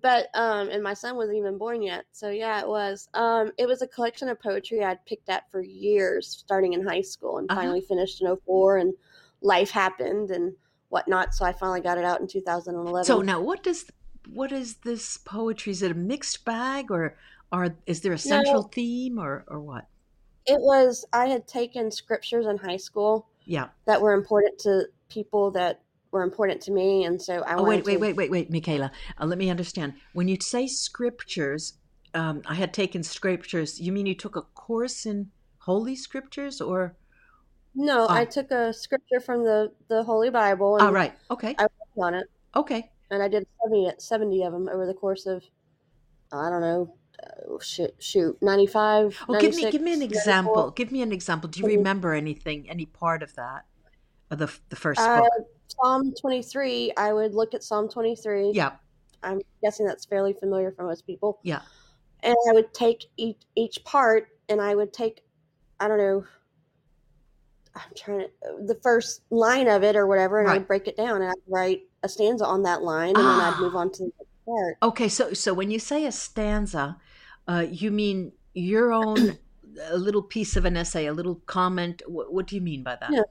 But 0.00 0.28
um, 0.34 0.68
and 0.70 0.82
my 0.82 0.94
son 0.94 1.16
wasn't 1.16 1.38
even 1.38 1.58
born 1.58 1.82
yet. 1.82 2.06
So 2.12 2.30
yeah, 2.30 2.60
it 2.60 2.68
was. 2.68 3.08
Um, 3.14 3.52
it 3.58 3.66
was 3.66 3.82
a 3.82 3.88
collection 3.88 4.28
of 4.28 4.40
poetry 4.40 4.84
I'd 4.84 5.04
picked 5.06 5.28
at 5.28 5.50
for 5.50 5.60
years, 5.60 6.28
starting 6.28 6.72
in 6.72 6.86
high 6.86 7.00
school, 7.00 7.38
and 7.38 7.48
Uh-huh. 7.48 7.60
finally 7.60 7.80
finished 7.80 8.20
in 8.22 8.28
04, 8.28 8.78
and 8.78 8.94
life 9.40 9.70
happened 9.70 10.30
and 10.30 10.54
whatnot. 10.88 11.34
So 11.34 11.44
I 11.44 11.52
finally 11.52 11.80
got 11.80 11.98
it 11.98 12.04
out 12.04 12.20
in 12.20 12.28
2011. 12.28 13.06
So 13.06 13.22
now, 13.22 13.40
what 13.40 13.62
does 13.62 13.90
what 14.28 14.52
is 14.52 14.76
this 14.78 15.16
poetry? 15.16 15.72
Is 15.72 15.82
it 15.82 15.90
a 15.90 15.94
mixed 15.94 16.44
bag, 16.44 16.90
or 16.90 17.18
are 17.50 17.76
is 17.86 18.02
there 18.02 18.12
a 18.12 18.18
central 18.18 18.62
theme, 18.62 19.18
or 19.18 19.44
or 19.48 19.60
what? 19.60 19.86
It 20.48 20.60
was. 20.60 21.04
I 21.12 21.26
had 21.26 21.46
taken 21.46 21.90
scriptures 21.90 22.46
in 22.46 22.56
high 22.58 22.76
school. 22.78 23.28
Yeah. 23.44 23.68
that 23.86 24.02
were 24.02 24.12
important 24.12 24.58
to 24.60 24.88
people 25.08 25.50
that 25.52 25.80
were 26.10 26.22
important 26.22 26.60
to 26.62 26.70
me, 26.70 27.04
and 27.04 27.20
so 27.20 27.40
I 27.42 27.54
Oh 27.54 27.62
wait, 27.64 27.84
wait, 27.86 27.94
to. 27.94 28.00
wait, 28.00 28.16
wait, 28.16 28.30
wait, 28.30 28.50
Michaela. 28.50 28.90
Uh, 29.18 29.24
let 29.24 29.38
me 29.38 29.48
understand. 29.48 29.94
When 30.12 30.28
you 30.28 30.36
say 30.40 30.66
scriptures, 30.66 31.74
um, 32.12 32.42
I 32.46 32.54
had 32.54 32.74
taken 32.74 33.02
scriptures. 33.02 33.80
You 33.80 33.90
mean 33.92 34.04
you 34.06 34.14
took 34.14 34.36
a 34.36 34.42
course 34.42 35.06
in 35.06 35.30
holy 35.60 35.96
scriptures, 35.96 36.60
or? 36.60 36.94
No, 37.74 38.04
Oh. 38.04 38.12
I 38.14 38.24
took 38.26 38.50
a 38.50 38.72
scripture 38.72 39.20
from 39.20 39.44
the 39.44 39.72
the 39.88 40.02
Holy 40.02 40.28
Bible 40.30 40.76
and 40.76 40.82
All 40.86 40.92
right. 40.92 41.14
Okay. 41.30 41.54
I 41.58 41.62
worked 41.62 41.98
on 41.98 42.14
it, 42.14 42.26
Okay. 42.54 42.90
and 43.10 43.22
I 43.22 43.28
did 43.28 43.46
70, 43.64 43.92
70 43.98 44.42
of 44.44 44.52
them 44.52 44.68
over 44.68 44.84
the 44.86 44.94
course 44.94 45.24
of 45.26 45.42
I 46.32 46.50
don't 46.50 46.60
know, 46.60 46.94
shoot, 47.60 47.94
shoot, 47.98 48.36
95, 48.42 49.18
Well, 49.28 49.40
give 49.40 49.54
me 49.56 49.70
give 49.70 49.82
me 49.82 49.92
an 49.92 49.98
94. 50.00 50.18
example. 50.20 50.70
Give 50.70 50.92
me 50.92 51.02
an 51.02 51.12
example. 51.12 51.48
Do 51.48 51.60
you 51.60 51.66
Mhm. 51.66 51.76
remember 51.78 52.12
anything, 52.14 52.68
any 52.70 52.86
part 52.86 53.22
of 53.22 53.34
that, 53.34 53.66
of 54.30 54.38
the 54.38 54.52
the 54.68 54.76
first 54.76 55.00
Uh, 55.00 55.20
book? 55.20 55.32
Psalm 55.68 56.12
23, 56.20 56.92
I 56.96 57.12
would 57.12 57.34
look 57.34 57.54
at 57.54 57.62
Psalm 57.62 57.88
23. 57.88 58.50
Yeah. 58.52 58.76
I'm 59.22 59.40
guessing 59.62 59.86
that's 59.86 60.04
fairly 60.06 60.32
familiar 60.32 60.72
for 60.72 60.84
most 60.84 61.06
people. 61.06 61.40
Yeah. 61.42 61.60
And 62.22 62.36
I 62.48 62.52
would 62.52 62.72
take 62.72 63.06
each, 63.16 63.42
each 63.54 63.82
part 63.84 64.28
and 64.48 64.60
I 64.60 64.74
would 64.74 64.92
take, 64.92 65.24
I 65.80 65.88
don't 65.88 65.98
know, 65.98 66.24
I'm 67.74 67.92
trying 67.96 68.20
to, 68.20 68.30
the 68.66 68.74
first 68.76 69.22
line 69.30 69.68
of 69.68 69.84
it 69.84 69.94
or 69.94 70.06
whatever, 70.06 70.38
and 70.38 70.48
Right. 70.48 70.56
I'd 70.60 70.66
break 70.66 70.88
it 70.88 70.96
down 70.96 71.22
and 71.22 71.30
I'd 71.30 71.42
write 71.46 71.82
a 72.02 72.08
stanza 72.08 72.44
on 72.46 72.62
that 72.62 72.82
line 72.82 73.10
and 73.10 73.16
then 73.18 73.26
I'd 73.40 73.54
Ah. 73.56 73.60
move 73.60 73.76
on 73.76 73.90
to 73.92 73.98
the 74.04 74.12
next 74.18 74.44
part. 74.46 74.76
Okay. 74.82 75.08
So 75.08 75.32
so 75.34 75.52
when 75.54 75.70
you 75.70 75.78
say 75.78 76.06
a 76.06 76.12
stanza, 76.12 76.96
uh, 77.48 77.66
you 77.68 77.90
mean 77.90 78.32
your 78.54 78.92
own 78.92 79.38
a 79.90 79.96
little 79.96 80.22
piece 80.22 80.56
of 80.56 80.64
an 80.64 80.76
essay, 80.76 81.06
a 81.06 81.12
little 81.12 81.36
comment. 81.46 82.02
What, 82.06 82.32
what 82.32 82.46
do 82.46 82.54
you 82.56 82.60
mean 82.60 82.82
by 82.82 82.96
that? 82.96 83.10
Yeah. 83.12 83.22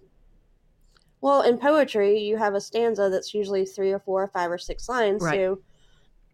Well, 1.21 1.41
in 1.41 1.57
poetry, 1.57 2.19
you 2.19 2.37
have 2.37 2.53
a 2.53 2.61
stanza 2.61 3.09
that's 3.09 3.33
usually 3.33 3.65
three 3.65 3.91
or 3.91 3.99
four 3.99 4.23
or 4.23 4.27
five 4.27 4.51
or 4.51 4.57
six 4.57 4.87
lines. 4.87 5.23
Right. 5.23 5.35
So, 5.35 5.59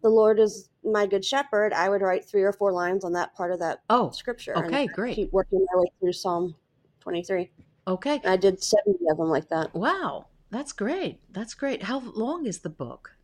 the 0.02 0.10
Lord 0.10 0.38
is 0.38 0.68
my 0.84 1.06
good 1.06 1.24
shepherd. 1.24 1.72
I 1.72 1.88
would 1.88 2.02
write 2.02 2.26
three 2.26 2.42
or 2.42 2.52
four 2.52 2.72
lines 2.72 3.04
on 3.04 3.12
that 3.14 3.34
part 3.34 3.50
of 3.50 3.58
that 3.60 3.80
Oh, 3.88 4.10
scripture. 4.10 4.52
and 4.52 4.66
okay, 4.66 4.86
great. 4.86 5.16
Keep 5.16 5.32
working 5.32 5.66
my 5.72 5.80
way 5.80 5.86
through 5.98 6.12
Psalm 6.12 6.54
23. 7.00 7.50
Okay. 7.86 8.20
And 8.22 8.26
I 8.26 8.36
did 8.36 8.62
70 8.62 8.98
of 9.10 9.16
them 9.16 9.28
like 9.30 9.48
that. 9.48 9.74
Wow. 9.74 10.26
That's 10.50 10.72
great. 10.72 11.20
That's 11.32 11.54
great. 11.54 11.84
How 11.84 12.00
long 12.00 12.44
is 12.44 12.58
the 12.58 12.68
book? 12.70 13.16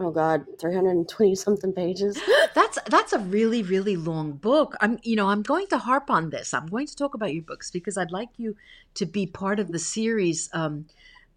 Oh, 0.00 0.12
God, 0.12 0.46
320 0.60 1.34
something 1.34 1.72
pages. 1.72 2.20
That's 2.54 2.78
that's 2.88 3.12
a 3.12 3.18
really 3.18 3.62
really 3.62 3.96
long 3.96 4.32
book. 4.32 4.74
I'm 4.80 4.98
you 5.02 5.16
know 5.16 5.28
I'm 5.28 5.42
going 5.42 5.66
to 5.68 5.78
harp 5.78 6.10
on 6.10 6.30
this. 6.30 6.54
I'm 6.54 6.66
going 6.66 6.86
to 6.86 6.96
talk 6.96 7.14
about 7.14 7.34
your 7.34 7.42
books 7.42 7.70
because 7.70 7.96
I'd 7.96 8.10
like 8.10 8.30
you 8.36 8.56
to 8.94 9.06
be 9.06 9.26
part 9.26 9.60
of 9.60 9.70
the 9.70 9.78
series, 9.78 10.48
um, 10.52 10.86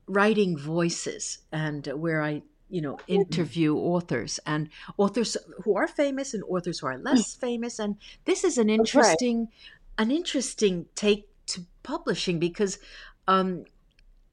writing 0.08 0.58
voices, 0.58 1.40
and 1.52 1.86
where 1.88 2.22
I 2.22 2.42
you 2.70 2.82
know 2.82 2.98
interview 3.08 3.76
authors 3.76 4.40
and 4.46 4.70
authors 4.98 5.38
who 5.64 5.76
are 5.76 5.88
famous 5.88 6.34
and 6.34 6.44
authors 6.44 6.80
who 6.80 6.88
are 6.88 6.98
less 6.98 7.36
famous. 7.36 7.80
And 7.80 7.98
this 8.26 8.44
is 8.44 8.58
an 8.58 8.68
right. 8.68 8.80
interesting 8.80 9.50
an 9.98 10.12
interesting 10.12 10.86
take 10.96 11.28
to 11.48 11.66
publishing 11.84 12.40
because 12.40 12.80
um, 13.28 13.66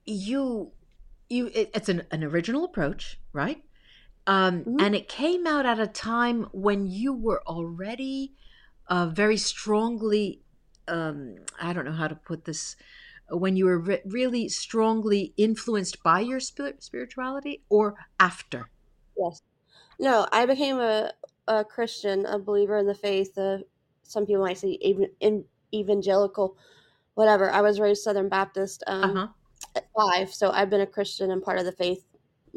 you 0.06 0.70
you 1.28 1.50
it, 1.54 1.70
it's 1.74 1.88
an, 1.88 2.04
an 2.10 2.24
original 2.24 2.64
approach, 2.64 3.18
right? 3.32 3.62
Um, 4.28 4.66
Mhm. 4.66 4.78
and 4.78 4.94
it 4.94 5.08
came 5.08 5.46
out 5.48 5.66
at 5.66 5.80
a 5.80 5.88
time 5.88 6.44
when 6.52 6.86
you 6.86 7.14
were 7.14 7.42
already 7.48 8.34
uh, 8.88 9.08
very 9.08 9.38
strongly 9.38 10.42
um, 10.88 11.36
i 11.60 11.72
don't 11.72 11.84
know 11.86 11.92
how 11.92 12.08
to 12.08 12.14
put 12.16 12.44
this 12.46 12.76
when 13.30 13.56
you 13.56 13.66
were 13.66 13.78
re- 13.78 14.02
really 14.06 14.48
strongly 14.48 15.34
influenced 15.38 16.02
by 16.02 16.20
your 16.20 16.40
spir- 16.40 16.76
spirituality 16.80 17.64
or 17.70 17.96
after 18.20 18.70
Yes. 19.16 19.40
No, 20.00 20.26
I 20.32 20.46
became 20.46 20.78
a, 20.80 21.12
a 21.48 21.64
Christian, 21.64 22.26
a 22.26 22.38
believer 22.38 22.78
in 22.78 22.86
the 22.86 22.94
faith. 22.94 23.38
Uh, 23.38 23.60
some 24.04 24.26
people 24.26 24.44
might 24.44 24.58
say 24.58 24.78
even 24.82 25.10
in 25.20 25.46
evangelical, 25.74 26.58
whatever. 27.14 27.50
I 27.50 27.62
was 27.62 27.80
raised 27.80 28.04
Southern 28.04 28.30
Baptist 28.30 28.84
um, 28.88 29.20
uh-huh 29.20 29.28
at 29.76 29.88
five, 29.96 30.34
so 30.34 30.50
I've 30.52 30.70
been 30.70 30.82
a 30.82 30.88
Christian 30.88 31.32
and 31.32 31.42
part 31.42 31.58
of 31.60 31.66
the 31.66 31.72
faith 31.72 32.06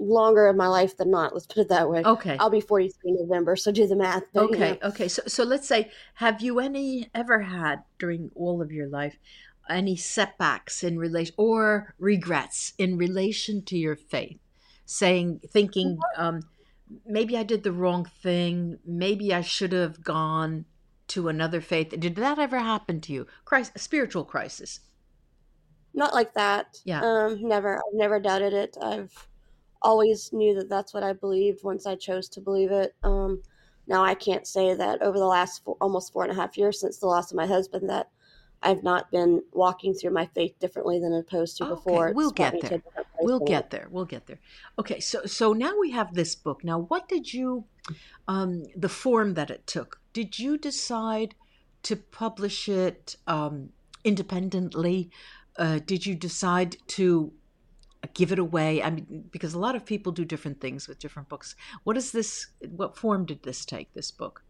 longer 0.02 0.48
in 0.48 0.58
my 0.58 0.68
life 0.68 0.98
than 0.98 1.12
not. 1.12 1.34
Let's 1.34 1.46
put 1.46 1.60
it 1.60 1.70
that 1.70 1.90
way. 1.90 2.04
okay 2.04 2.38
I'll 2.40 2.50
be 2.50 2.62
43 2.62 3.12
in 3.12 3.18
November, 3.28 3.56
so 3.56 3.72
do 3.72 3.88
the 3.88 3.96
math. 3.96 4.24
But, 4.34 4.42
you 4.42 4.56
okay 4.56 4.80
know, 4.82 4.90
okay 4.90 5.08
so 5.08 5.22
so 5.28 5.44
let's 5.44 5.68
say 5.68 5.92
have 6.16 6.42
you 6.42 6.60
any 6.60 7.10
ever 7.14 7.42
had 7.42 7.84
during 8.00 8.32
all 8.36 8.62
of 8.62 8.72
your 8.72 8.88
life 8.88 9.18
any 9.70 9.96
setbacks 9.96 10.84
in 10.84 10.98
relation 10.98 11.36
or 11.38 11.94
regrets 11.98 12.74
in 12.78 12.98
relation 12.98 13.64
to 13.64 13.78
your 13.78 13.96
faith 13.96 14.40
saying 14.86 15.40
thinking 15.50 15.98
um 16.18 16.42
maybe 17.06 17.38
i 17.38 17.44
did 17.44 17.64
the 17.64 17.72
wrong 17.72 18.04
thing 18.22 18.78
maybe 18.86 19.34
i 19.34 19.40
should 19.40 19.72
have 19.72 20.04
gone 20.04 20.66
to 21.08 21.30
another 21.30 21.62
faith 21.62 21.94
did 22.00 22.16
that 22.16 22.40
ever 22.40 22.60
happen 22.60 23.00
to 23.00 23.14
you 23.14 23.28
Christ, 23.46 23.72
spiritual 23.78 24.26
crisis 24.26 24.82
not 25.94 26.14
like 26.14 26.34
that. 26.34 26.78
Yeah. 26.86 27.02
Um, 27.02 27.40
never. 27.42 27.78
I've 27.78 27.94
never 27.94 28.20
doubted 28.20 28.54
it. 28.54 28.78
I've 28.82 29.28
always 29.82 30.32
knew 30.34 30.56
that 30.56 30.70
that's 30.70 30.94
what 30.94 31.04
I 31.04 31.14
believed 31.14 31.64
once 31.64 31.86
I 31.86 31.96
chose 31.96 32.30
to 32.30 32.42
believe 32.42 32.72
it. 32.72 32.96
Um, 33.04 33.42
now 33.88 34.04
I 34.04 34.14
can't 34.14 34.48
say 34.48 34.74
that 34.74 35.02
over 35.02 35.18
the 35.18 35.26
last 35.26 35.64
four, 35.64 35.78
almost 35.82 36.14
four 36.14 36.24
and 36.24 36.32
a 36.32 36.36
half 36.36 36.58
years 36.58 36.80
since 36.80 36.98
the 36.98 37.08
loss 37.08 37.32
of 37.32 37.38
my 37.38 37.48
husband 37.48 37.90
that 37.90 38.10
I've 38.64 38.84
not 38.84 39.10
been 39.12 39.42
walking 39.52 39.94
through 39.94 40.12
my 40.12 40.28
faith 40.28 40.60
differently 40.60 41.00
than 41.00 41.14
opposed 41.14 41.58
to 41.58 41.64
Okay, 41.64 41.74
before. 41.74 42.14
We'll 42.14 42.32
get 42.32 42.54
me 42.54 42.62
to 42.62 42.68
a 42.68 42.70
there. 42.70 42.82
we'll 43.22 43.40
get 43.40 43.70
there 43.72 43.88
we'll 43.90 44.06
get 44.06 44.28
there 44.28 44.40
okay 44.80 45.00
so 45.00 45.26
so 45.26 45.54
now 45.54 45.74
we 45.80 45.92
have 45.92 46.14
this 46.14 46.36
book 46.36 46.64
now 46.64 46.80
what 46.80 47.08
did 47.08 47.34
you 47.34 47.66
um 48.28 48.64
the 48.76 48.90
form 48.90 49.34
that 49.36 49.52
it 49.52 49.66
took 49.68 50.00
did 50.14 50.40
you 50.40 50.58
decide 50.58 51.36
to 51.84 51.96
publish 51.96 52.68
it 52.70 53.16
um 53.28 53.70
independently 54.04 55.10
uh 55.58 55.80
did 55.86 56.06
you 56.06 56.16
decide 56.16 56.78
to 56.88 57.32
give 58.14 58.32
it 58.32 58.40
away 58.40 58.82
i 58.84 58.90
mean 58.90 59.26
because 59.32 59.54
a 59.54 59.60
lot 59.60 59.76
of 59.76 59.86
people 59.86 60.12
do 60.12 60.26
different 60.26 60.60
things 60.62 60.88
with 60.88 61.00
different 61.00 61.28
books 61.30 61.56
what 61.84 61.96
is 61.98 62.12
this 62.12 62.48
what 62.76 62.96
form 62.98 63.26
did 63.26 63.42
this 63.44 63.66
take 63.66 63.94
this 63.94 64.12
book 64.12 64.44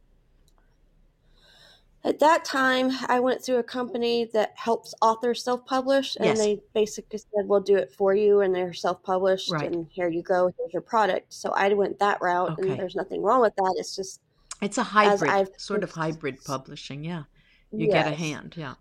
At 2.03 2.17
that 2.17 2.43
time, 2.43 2.89
I 3.07 3.19
went 3.19 3.43
through 3.43 3.57
a 3.59 3.63
company 3.63 4.25
that 4.33 4.53
helps 4.55 4.95
authors 5.03 5.43
self 5.43 5.63
publish, 5.67 6.15
and 6.15 6.25
Yes. 6.25 6.39
they 6.39 6.59
basically 6.73 7.19
said, 7.19 7.47
We'll 7.47 7.59
do 7.61 7.75
it 7.75 7.93
for 7.93 8.15
you, 8.15 8.41
and 8.41 8.55
they're 8.55 8.73
self 8.73 9.03
published, 9.03 9.51
Right. 9.51 9.71
and 9.71 9.85
here 9.91 10.09
you 10.09 10.23
go, 10.23 10.51
here's 10.57 10.73
your 10.73 10.81
product. 10.81 11.31
So 11.31 11.51
I 11.51 11.71
went 11.73 11.99
that 11.99 12.19
route, 12.19 12.53
Okay. 12.57 12.71
and 12.71 12.79
there's 12.79 12.95
nothing 12.95 13.21
wrong 13.21 13.39
with 13.41 13.55
that. 13.55 13.75
It's 13.77 13.95
just, 13.95 14.19
It's 14.63 14.79
a 14.79 14.83
hybrid, 14.83 15.61
sort 15.61 15.83
of 15.83 15.91
hybrid 15.91 16.43
publishing. 16.43 17.03
Yeah, 17.03 17.25
you 17.71 17.85
get 17.85 18.07
a 18.07 18.15
hand. 18.15 18.55
Yeah. 18.57 18.75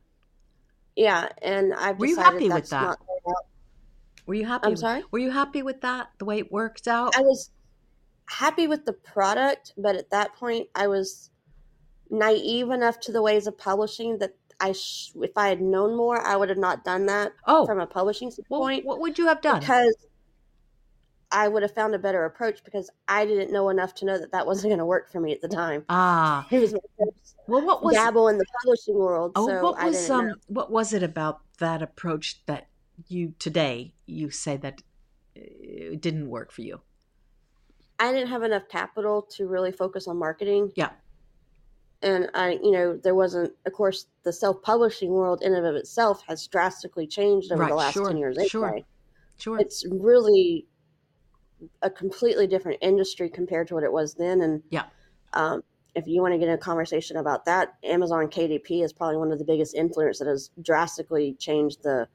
Yeah, 0.96 1.28
and 1.42 1.74
I've 1.74 1.98
Were 1.98 2.06
you 2.06 2.16
happy 2.16 2.48
with 2.48 2.70
that? 2.70 2.96
not. 3.26 3.44
Were 4.30 4.34
you 4.34 4.46
happy? 4.46 4.66
I'm 4.66 4.70
with- 4.70 4.78
sorry? 4.78 5.02
Were 5.10 5.18
you 5.18 5.32
happy 5.32 5.64
with 5.64 5.80
that? 5.80 6.10
The 6.18 6.24
way 6.24 6.38
it 6.38 6.52
worked 6.52 6.86
out? 6.86 7.16
I 7.16 7.20
was 7.22 7.50
happy 8.28 8.68
with 8.68 8.84
the 8.84 8.92
product, 8.92 9.72
but 9.76 9.96
at 9.96 10.08
that 10.10 10.36
point, 10.36 10.68
I 10.76 10.86
was 10.86 11.30
naive 12.10 12.70
enough 12.70 13.00
to 13.00 13.12
the 13.12 13.22
ways 13.22 13.48
of 13.48 13.58
publishing 13.58 14.18
that 14.18 14.36
I, 14.60 14.70
sh- 14.70 15.10
if 15.16 15.36
I 15.36 15.48
had 15.48 15.60
known 15.60 15.96
more, 15.96 16.24
I 16.24 16.36
would 16.36 16.48
have 16.48 16.58
not 16.58 16.84
done 16.84 17.06
that 17.06 17.32
oh, 17.48 17.66
from 17.66 17.80
a 17.80 17.88
publishing 17.88 18.30
well, 18.48 18.60
what 18.84 19.00
would 19.00 19.18
you 19.18 19.26
have 19.26 19.40
done? 19.40 19.58
because 19.58 19.96
I 21.32 21.48
would 21.48 21.62
have 21.62 21.74
found 21.74 21.96
a 21.96 21.98
better 21.98 22.24
approach 22.24 22.62
because 22.62 22.88
I 23.08 23.26
didn't 23.26 23.52
know 23.52 23.68
enough 23.68 23.96
to 23.96 24.04
know 24.04 24.16
that 24.16 24.30
that 24.30 24.46
wasn't 24.46 24.70
going 24.70 24.78
to 24.78 24.86
work 24.86 25.10
for 25.10 25.18
me 25.20 25.32
at 25.32 25.40
the 25.40 25.48
time. 25.48 25.84
ah, 25.88 26.46
It 26.52 26.60
was 26.60 26.72
well, 27.48 27.66
what 27.66 27.82
was? 27.82 27.96
dabble 27.96 28.28
in 28.28 28.38
the 28.38 28.46
publishing 28.62 28.94
world, 28.94 29.32
Oh, 29.34 29.48
so 29.48 29.60
what 29.60 29.82
was 29.82 30.08
um, 30.08 30.34
what 30.46 30.70
was 30.70 30.92
it 30.92 31.02
about 31.02 31.40
that 31.58 31.82
approach 31.82 32.44
that 32.46 32.68
you 33.08 33.34
today 33.38 33.94
you 34.06 34.30
say 34.30 34.56
that 34.56 34.82
uh, 35.36 35.40
it 35.40 36.00
didn't 36.00 36.28
work 36.28 36.52
for 36.52 36.62
you? 36.62 36.80
I 37.98 38.12
didn't 38.12 38.28
have 38.28 38.42
enough 38.42 38.68
capital 38.68 39.22
to 39.36 39.46
really 39.46 39.72
focus 39.72 40.08
on 40.08 40.16
marketing. 40.18 40.72
Yeah. 40.74 40.90
And 42.02 42.30
I, 42.32 42.52
you 42.62 42.70
know, 42.70 42.96
there 42.96 43.14
wasn't, 43.14 43.52
of 43.66 43.72
course, 43.74 44.06
the 44.22 44.32
self 44.32 44.62
publishing 44.62 45.10
world 45.10 45.42
in 45.42 45.52
and 45.54 45.66
of 45.66 45.74
itself 45.76 46.22
has 46.28 46.46
drastically 46.46 47.06
changed 47.06 47.52
over 47.52 47.60
Right, 47.62 47.68
the 47.68 47.74
last 47.74 47.92
sure, 47.92 48.08
10 48.08 48.16
years. 48.16 48.38
sure. 48.48 48.66
Anyway. 48.66 48.86
Sure. 49.36 49.58
It's 49.58 49.84
really 49.90 50.66
a 51.82 51.90
completely 51.90 52.46
different 52.46 52.78
industry 52.80 53.28
compared 53.28 53.68
to 53.68 53.74
what 53.74 53.84
it 53.84 53.92
was 53.92 54.14
then. 54.14 54.40
And 54.40 54.62
Yeah. 54.70 54.86
um, 55.34 55.62
if 55.94 56.06
you 56.06 56.22
want 56.22 56.32
to 56.32 56.38
get 56.38 56.48
in 56.48 56.54
a 56.54 56.58
conversation 56.58 57.16
about 57.18 57.44
that, 57.44 57.74
Amazon 57.82 58.28
KDP 58.28 58.82
is 58.82 58.92
probably 58.92 59.16
one 59.18 59.30
of 59.32 59.38
the 59.38 59.44
biggest 59.44 59.74
influencers 59.74 60.18
that 60.18 60.26
has 60.28 60.50
drastically 60.62 61.34
changed 61.34 61.82
the 61.82 62.08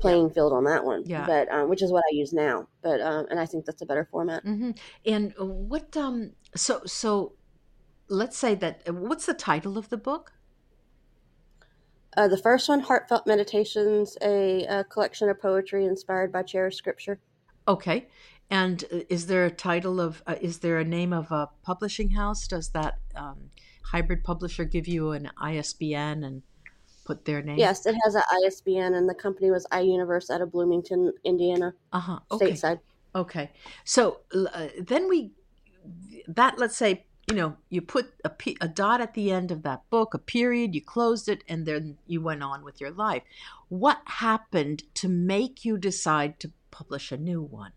playing 0.00 0.30
field 0.30 0.52
on 0.52 0.64
that 0.64 0.84
one. 0.84 1.02
Yeah. 1.06 1.26
But 1.26 1.50
um, 1.52 1.68
which 1.68 1.82
is 1.82 1.92
what 1.92 2.04
I 2.10 2.14
use 2.14 2.32
now. 2.32 2.68
But 2.82 3.00
um, 3.00 3.26
and 3.30 3.38
I 3.38 3.46
think 3.46 3.64
that's 3.64 3.82
a 3.82 3.86
better 3.86 4.06
format. 4.10 4.42
hmm 4.42 4.72
And 5.04 5.34
what 5.38 5.96
um 5.96 6.32
so 6.54 6.82
so 6.86 7.34
let's 8.08 8.36
say 8.36 8.54
that 8.56 8.92
what's 8.92 9.26
the 9.26 9.34
title 9.34 9.78
of 9.78 9.88
the 9.88 9.96
book? 9.96 10.32
Uh, 12.16 12.28
the 12.28 12.38
first 12.38 12.68
one, 12.68 12.80
Heartfelt 12.80 13.26
Meditations, 13.26 14.16
a, 14.22 14.64
a 14.66 14.84
collection 14.84 15.28
of 15.28 15.40
poetry 15.40 15.84
inspired 15.84 16.30
by 16.30 16.44
cherished 16.44 16.78
scripture. 16.78 17.18
Okay. 17.66 18.06
And 18.50 18.84
is 19.08 19.26
there 19.26 19.44
a 19.46 19.50
title 19.50 20.00
of 20.00 20.22
uh, 20.26 20.36
is 20.40 20.58
there 20.58 20.78
a 20.78 20.84
name 20.84 21.12
of 21.12 21.32
a 21.32 21.50
publishing 21.62 22.10
house? 22.10 22.46
Does 22.46 22.68
that 22.70 22.98
um, 23.16 23.50
hybrid 23.82 24.22
publisher 24.22 24.64
give 24.64 24.86
you 24.86 25.12
an 25.12 25.30
ISBN 25.40 26.22
and 26.22 26.42
put 27.04 27.24
their 27.24 27.42
name? 27.42 27.58
Yes, 27.58 27.86
it 27.86 27.94
has 28.04 28.14
an 28.14 28.22
ISBN, 28.44 28.94
and 28.94 29.08
the 29.08 29.14
company 29.14 29.50
was 29.50 29.66
iUniverse 29.72 30.30
out 30.30 30.40
of 30.40 30.50
Bloomington, 30.52 31.12
Indiana, 31.24 31.74
Uh-huh. 31.92 32.18
Okay. 32.32 32.52
stateside. 32.52 32.80
Okay. 33.14 33.50
So 33.84 34.20
uh, 34.34 34.68
then 34.80 35.08
we 35.08 35.32
that 36.26 36.58
let's 36.58 36.76
say 36.76 37.04
you 37.28 37.36
know 37.36 37.56
you 37.68 37.80
put 37.82 38.06
a, 38.24 38.30
p- 38.30 38.56
a 38.60 38.68
dot 38.68 39.00
at 39.00 39.14
the 39.14 39.30
end 39.30 39.50
of 39.50 39.62
that 39.62 39.88
book, 39.90 40.14
a 40.14 40.18
period, 40.18 40.74
you 40.74 40.82
closed 40.82 41.28
it, 41.28 41.44
and 41.48 41.66
then 41.66 41.98
you 42.06 42.20
went 42.20 42.42
on 42.42 42.64
with 42.64 42.80
your 42.80 42.90
life. 42.90 43.22
What 43.68 44.00
happened 44.06 44.82
to 44.94 45.08
make 45.08 45.64
you 45.64 45.78
decide 45.78 46.40
to 46.40 46.52
publish 46.70 47.12
a 47.12 47.16
new 47.16 47.42
one? 47.42 47.72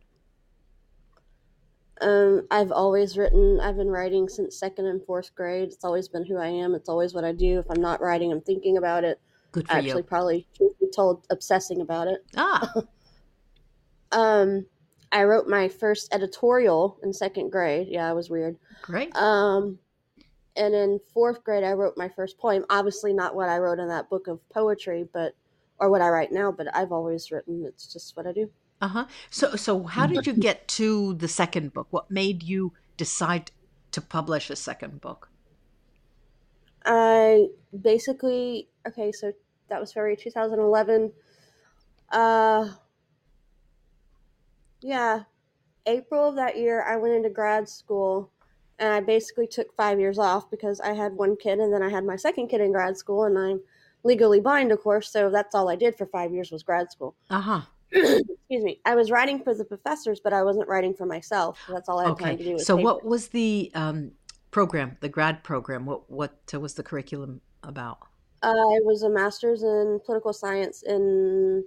Um, 2.02 2.48
I've 2.52 2.72
always 2.72 3.18
written. 3.18 3.60
I've 3.60 3.76
been 3.78 3.90
writing 3.90 4.30
since 4.30 4.58
second 4.60 4.86
and 4.86 5.04
fourth 5.04 5.34
grade. 5.36 5.70
It's 5.70 5.84
always 5.86 6.08
been 6.08 6.26
who 6.26 6.38
I 6.38 6.48
am. 6.48 6.76
It's 6.76 6.90
always 6.90 7.14
what 7.14 7.24
I 7.24 7.32
do. 7.32 7.60
If 7.60 7.66
I'm 7.70 7.82
not 7.82 8.02
writing, 8.02 8.32
I'm 8.32 8.42
thinking 8.42 8.78
about 8.78 9.04
it. 9.04 9.20
Good 9.52 9.68
for 9.68 9.74
Actually, 9.74 10.02
you. 10.02 10.04
probably 10.04 10.48
truth 10.56 10.80
be 10.80 10.88
told, 10.96 11.26
obsessing 11.30 11.82
about 11.82 12.08
it. 12.08 12.24
Ah, 12.36 12.72
Um, 14.12 14.66
I 15.12 15.24
wrote 15.24 15.48
my 15.48 15.68
first 15.68 16.14
editorial 16.14 16.98
in 17.04 17.14
second 17.14 17.50
grade. 17.52 17.88
Yeah, 17.90 18.10
I 18.10 18.14
was 18.14 18.30
weird. 18.30 18.58
great. 18.82 19.14
Um, 19.16 19.80
and 20.56 20.74
in 20.74 21.00
fourth 21.14 21.44
grade, 21.44 21.64
I 21.64 21.74
wrote 21.74 21.98
my 21.98 22.08
first 22.10 22.38
poem. 22.38 22.66
Obviously, 22.70 23.14
not 23.14 23.36
what 23.36 23.50
I 23.50 23.58
wrote 23.58 23.80
in 23.80 23.88
that 23.90 24.10
book 24.10 24.28
of 24.28 24.40
poetry, 24.50 25.08
but 25.14 25.36
or 25.80 25.90
what 25.90 26.02
I 26.02 26.10
write 26.10 26.32
now. 26.32 26.52
But 26.52 26.74
I've 26.76 26.92
always 26.92 27.32
written. 27.32 27.64
It's 27.66 27.92
just 27.92 28.16
what 28.16 28.28
I 28.28 28.32
do. 28.32 28.50
Uh 28.82 28.88
huh. 28.88 29.06
So, 29.30 29.56
so 29.56 29.84
how 29.84 30.06
did 30.06 30.28
you 30.28 30.34
get 30.34 30.68
to 30.70 31.16
the 31.16 31.28
second 31.28 31.74
book? 31.74 31.88
What 31.90 32.12
made 32.12 32.44
you 32.44 32.74
decide 32.96 33.52
to 33.92 34.02
publish 34.02 34.50
a 34.50 34.56
second 34.56 35.02
book? 35.02 35.30
I 36.86 37.48
basically 37.82 38.70
okay. 38.88 39.12
So 39.12 39.34
that 39.70 39.80
was 39.80 39.92
February 39.92 40.16
2011. 40.16 41.12
Uh, 42.12 42.70
yeah, 44.82 45.24
April 45.86 46.30
of 46.30 46.36
that 46.36 46.58
year, 46.58 46.84
I 46.84 46.98
went 46.98 47.16
into 47.16 47.30
grad 47.30 47.68
school, 47.68 48.32
and 48.80 48.94
I 48.94 49.00
basically 49.00 49.48
took 49.48 49.76
five 49.76 50.00
years 50.00 50.20
off 50.20 50.50
because 50.52 50.80
I 50.80 50.94
had 50.94 51.14
one 51.14 51.36
kid, 51.36 51.60
and 51.60 51.74
then 51.74 51.82
I 51.82 51.90
had 51.90 52.06
my 52.06 52.16
second 52.16 52.48
kid 52.48 52.62
in 52.62 52.72
grad 52.72 52.96
school, 52.98 53.24
and 53.24 53.38
I'm 53.38 53.62
legally 54.04 54.40
blind, 54.40 54.72
of 54.72 54.82
course. 54.82 55.12
So 55.12 55.30
that's 55.30 55.56
all 55.56 55.70
I 55.70 55.76
did 55.76 55.98
for 55.98 56.06
five 56.06 56.32
years 56.32 56.52
was 56.52 56.64
grad 56.64 56.92
school. 56.92 57.16
Uh 57.30 57.42
huh. 57.42 57.62
Excuse 57.92 58.64
me. 58.64 58.80
I 58.86 58.96
was 58.96 59.12
writing 59.12 59.42
for 59.44 59.54
the 59.54 59.64
professors, 59.66 60.20
but 60.20 60.34
I 60.34 60.44
wasn't 60.44 60.68
writing 60.68 60.94
for 60.94 61.06
myself. 61.06 61.60
That's 61.70 61.88
all 61.90 62.00
I 62.00 62.10
had 62.10 62.20
time 62.20 62.38
to 62.38 62.44
do. 62.44 62.54
Okay. 62.56 62.64
So, 62.64 62.76
papers. 62.76 62.84
what 62.86 63.06
was 63.06 63.28
the 63.30 63.72
um, 63.76 64.12
program, 64.52 64.98
the 65.02 65.10
grad 65.10 65.44
program? 65.44 65.86
What 65.86 66.10
what 66.10 66.36
uh, 66.54 66.60
was 66.60 66.74
the 66.74 66.84
curriculum 66.84 67.42
about? 67.64 68.00
I 68.44 68.54
was 68.84 69.04
a 69.04 69.10
master's 69.10 69.64
in 69.64 70.00
political 70.06 70.32
science 70.34 70.84
in 70.84 71.64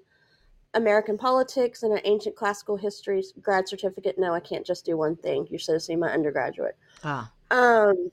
American 0.74 1.18
politics 1.18 1.82
and 1.82 1.92
an 1.92 2.00
ancient 2.04 2.36
classical 2.36 2.76
history 2.76 3.22
grad 3.40 3.68
certificate. 3.68 4.18
No, 4.18 4.34
I 4.34 4.40
can't 4.40 4.64
just 4.64 4.84
do 4.84 4.96
one 4.96 5.16
thing. 5.16 5.46
You 5.50 5.58
should 5.58 5.72
have 5.72 5.82
seen 5.82 5.98
my 5.98 6.10
undergraduate. 6.10 6.76
Ah, 7.02 7.32
Um, 7.50 8.10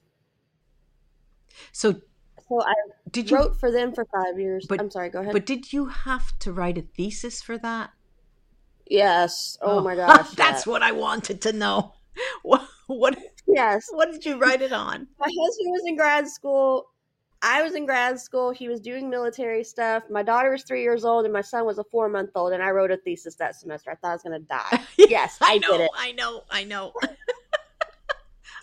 so 1.72 2.02
so 2.50 2.62
I 2.64 2.74
did 3.12 3.30
you? 3.30 3.38
wrote 3.38 3.60
for 3.60 3.72
them 3.72 3.94
for 3.94 4.06
five 4.06 4.40
years. 4.40 4.66
But- 4.68 4.80
I'm 4.80 4.90
sorry, 4.90 5.10
go 5.10 5.20
ahead. 5.22 5.34
But 5.34 5.46
did 5.46 5.72
you 5.74 5.86
have 5.88 6.38
to 6.40 6.52
write 6.52 6.78
a 6.78 6.82
thesis 6.82 7.42
for 7.42 7.58
that? 7.60 7.92
Yes. 8.90 9.58
Oh, 9.62 9.82
my 9.82 9.96
gosh. 10.02 10.32
That's 10.32 10.60
yes. 10.62 10.68
what 10.68 10.84
I 10.84 10.92
wanted 10.92 11.42
to 11.42 11.54
know. 11.54 11.94
What 12.42 12.68
what 12.88 13.16
Yes. 13.48 13.90
what 13.92 14.12
did 14.12 14.26
you 14.26 14.40
write 14.40 14.64
it 14.64 14.72
on? 14.74 15.08
My 15.20 15.28
husband 15.28 15.72
was 15.72 15.84
in 15.86 15.96
grad 15.96 16.28
school. 16.28 16.88
I 17.42 17.62
was 17.62 17.76
in 17.76 17.86
grad 17.86 18.20
school. 18.20 18.50
He 18.52 18.68
was 18.68 18.80
doing 18.80 19.10
military 19.10 19.64
stuff. 19.64 20.04
My 20.10 20.24
daughter 20.24 20.50
was 20.50 20.64
three 20.64 20.82
years 20.82 21.06
old, 21.06 21.26
and 21.26 21.34
my 21.34 21.42
son 21.42 21.66
was 21.66 21.78
a 21.78 21.84
four 21.84 22.10
month 22.10 22.32
old. 22.34 22.54
And 22.54 22.64
I 22.64 22.72
wrote 22.72 22.90
a 22.90 22.98
thesis 22.98 23.36
that 23.36 23.56
semester. 23.56 23.92
I 23.92 23.96
thought 23.96 24.10
I 24.10 24.14
was 24.14 24.24
going 24.24 24.42
to 24.42 24.48
die. 24.48 24.82
Yes, 24.98 25.38
I 25.42 25.60
know, 25.60 25.78
did 25.78 25.82
it. 25.82 25.92
I 25.96 26.12
know, 26.14 26.42
I 26.50 26.64
know. 26.64 26.94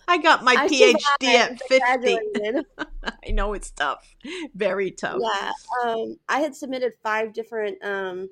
I 0.07 0.19
got 0.19 0.43
my 0.45 0.55
I 0.59 0.69
PhD 0.69 1.25
at 1.25 1.61
50. 1.69 2.65
I 3.27 3.31
know 3.31 3.55
it's 3.55 3.71
tough. 3.71 4.05
Very 4.55 4.91
tough. 4.91 5.21
Yeah, 5.23 5.53
um, 5.85 6.17
I 6.29 6.41
had 6.41 6.55
submitted 6.55 6.93
five 7.03 7.33
different 7.33 7.83
um, 7.85 8.29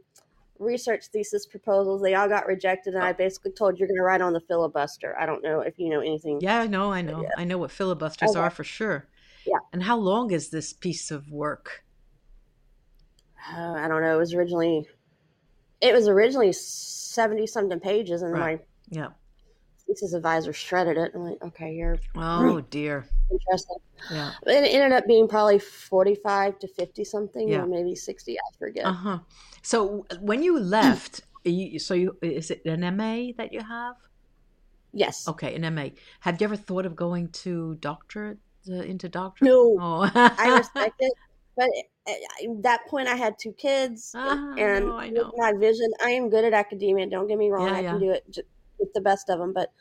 research 0.62 1.07
thesis 1.12 1.46
proposals. 1.46 2.01
They 2.03 2.14
all 2.14 2.29
got 2.29 2.46
rejected, 2.46 2.94
and 2.94 3.03
I 3.03 3.12
basically 3.12 3.53
told 3.53 3.79
you're 3.79 3.88
going 3.88 3.98
to 3.98 4.03
write 4.03 4.20
on 4.20 4.33
the 4.33 4.40
filibuster. 4.40 5.16
I 5.18 5.27
don't 5.27 5.42
know 5.42 5.61
if 5.61 5.79
you 5.79 5.90
know 5.90 6.01
anything. 6.01 6.38
Yeah, 6.40 6.61
I 6.61 6.66
know, 6.66 6.92
I 6.92 7.03
know. 7.03 7.27
I 7.37 7.44
know 7.44 7.59
what 7.59 7.70
filibusters 7.70 8.31
Okay. 8.31 8.40
are 8.40 8.51
for 8.51 8.64
sure. 8.64 9.09
Yeah. 9.44 9.59
And 9.72 9.83
how 9.83 9.96
long 9.96 10.31
is 10.31 10.51
this 10.51 10.72
piece 10.72 11.11
of 11.11 11.31
work? 11.31 11.85
Uh, 13.53 13.72
I 13.72 13.88
don't 13.88 14.03
know. 14.03 14.14
It 14.14 14.18
was 14.18 14.35
originally, 14.35 14.87
it 15.81 15.92
was 15.92 16.07
originally 16.09 16.53
seventy 16.53 17.46
something 17.46 17.81
pages, 17.81 18.22
and 18.22 18.33
Right. 18.33 18.59
my 18.59 18.64
Yeah. 18.88 19.09
Thesis 19.94 20.14
advisor 20.14 20.52
shredded 20.52 20.96
it. 20.96 21.12
I'm 21.14 21.22
like, 21.24 21.42
okay, 21.42 21.72
you're 21.74 21.98
Oh 22.16 22.61
dear. 22.70 23.07
interesting. 23.31 23.76
Yeah. 24.11 24.33
It 24.46 24.74
ended 24.74 24.92
up 24.92 25.07
being 25.07 25.28
probably 25.28 25.59
forty-five 25.59 26.59
to 26.61 26.68
fifty 26.68 27.05
something, 27.05 27.48
Yeah. 27.48 27.62
or 27.62 27.66
maybe 27.66 27.94
sixty. 27.94 28.38
I 28.38 28.57
forget. 28.59 28.85
Uh 28.85 28.92
huh. 28.92 29.18
So 29.62 30.07
when 30.20 30.42
you 30.42 30.59
left, 30.59 31.22
you, 31.44 31.78
so 31.78 31.94
you 31.94 32.16
is 32.22 32.50
it 32.50 32.62
an 32.66 32.81
MA 32.96 33.33
that 33.37 33.52
you 33.52 33.61
have? 33.61 33.96
yes. 34.92 35.28
Okay, 35.28 35.55
an 35.55 35.74
MA. 35.74 35.88
Have 36.20 36.40
you 36.40 36.44
ever 36.44 36.57
thought 36.57 36.87
of 36.87 36.96
going 36.96 37.28
to 37.44 37.76
doctorate 37.76 38.38
uh, 38.68 38.74
into 38.74 39.09
doctorate? 39.09 39.50
No, 39.50 39.76
Oh, 39.81 40.11
I 40.14 40.48
respect 40.59 40.94
it, 40.98 41.12
but 41.57 41.68
at 42.07 42.16
at 42.16 42.62
that 42.62 42.87
point, 42.88 43.09
I 43.09 43.14
had 43.16 43.35
two 43.40 43.52
kids, 43.52 44.12
I 44.14 44.35
and 44.59 44.87
know, 44.87 44.96
I 44.96 45.09
with 45.11 45.14
know. 45.14 45.33
my 45.37 45.52
vision, 45.59 45.90
I 46.05 46.11
am 46.11 46.28
good 46.31 46.44
at 46.44 46.52
academia. 46.52 47.07
Don't 47.09 47.28
get 47.28 47.38
me 47.38 47.50
wrong; 47.50 47.68
Yeah, 47.68 47.74
I 47.76 47.81
yeah. 47.81 47.90
can 47.92 48.00
do 48.00 48.11
it 48.11 48.24
the 48.95 49.01
best 49.01 49.31
of 49.31 49.38
them. 49.38 49.53
But 49.53 49.73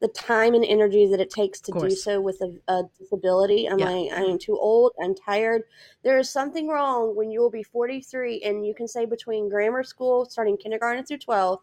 the 0.00 0.08
time 0.08 0.54
and 0.54 0.64
energy 0.64 1.06
that 1.08 1.20
it 1.20 1.30
takes 1.30 1.60
to 1.60 1.72
do 1.72 1.90
so 1.90 2.20
with 2.20 2.40
a, 2.40 2.54
a 2.72 2.84
disability. 2.98 3.66
I'm 3.66 3.78
Yeah. 3.78 3.86
like, 3.86 4.12
I 4.12 4.22
am 4.22 4.38
too 4.38 4.56
old. 4.56 4.92
I'm 5.02 5.14
tired. 5.14 5.62
There 6.04 6.18
is 6.18 6.30
something 6.30 6.68
wrong 6.68 7.16
when 7.16 7.30
you 7.30 7.40
will 7.40 7.50
be 7.50 7.64
43 7.64 8.42
and 8.42 8.64
you 8.64 8.74
can 8.74 8.86
say 8.86 9.06
between 9.06 9.48
grammar 9.48 9.82
school, 9.82 10.24
starting 10.26 10.56
kindergarten 10.56 11.04
through 11.04 11.18
12, 11.18 11.58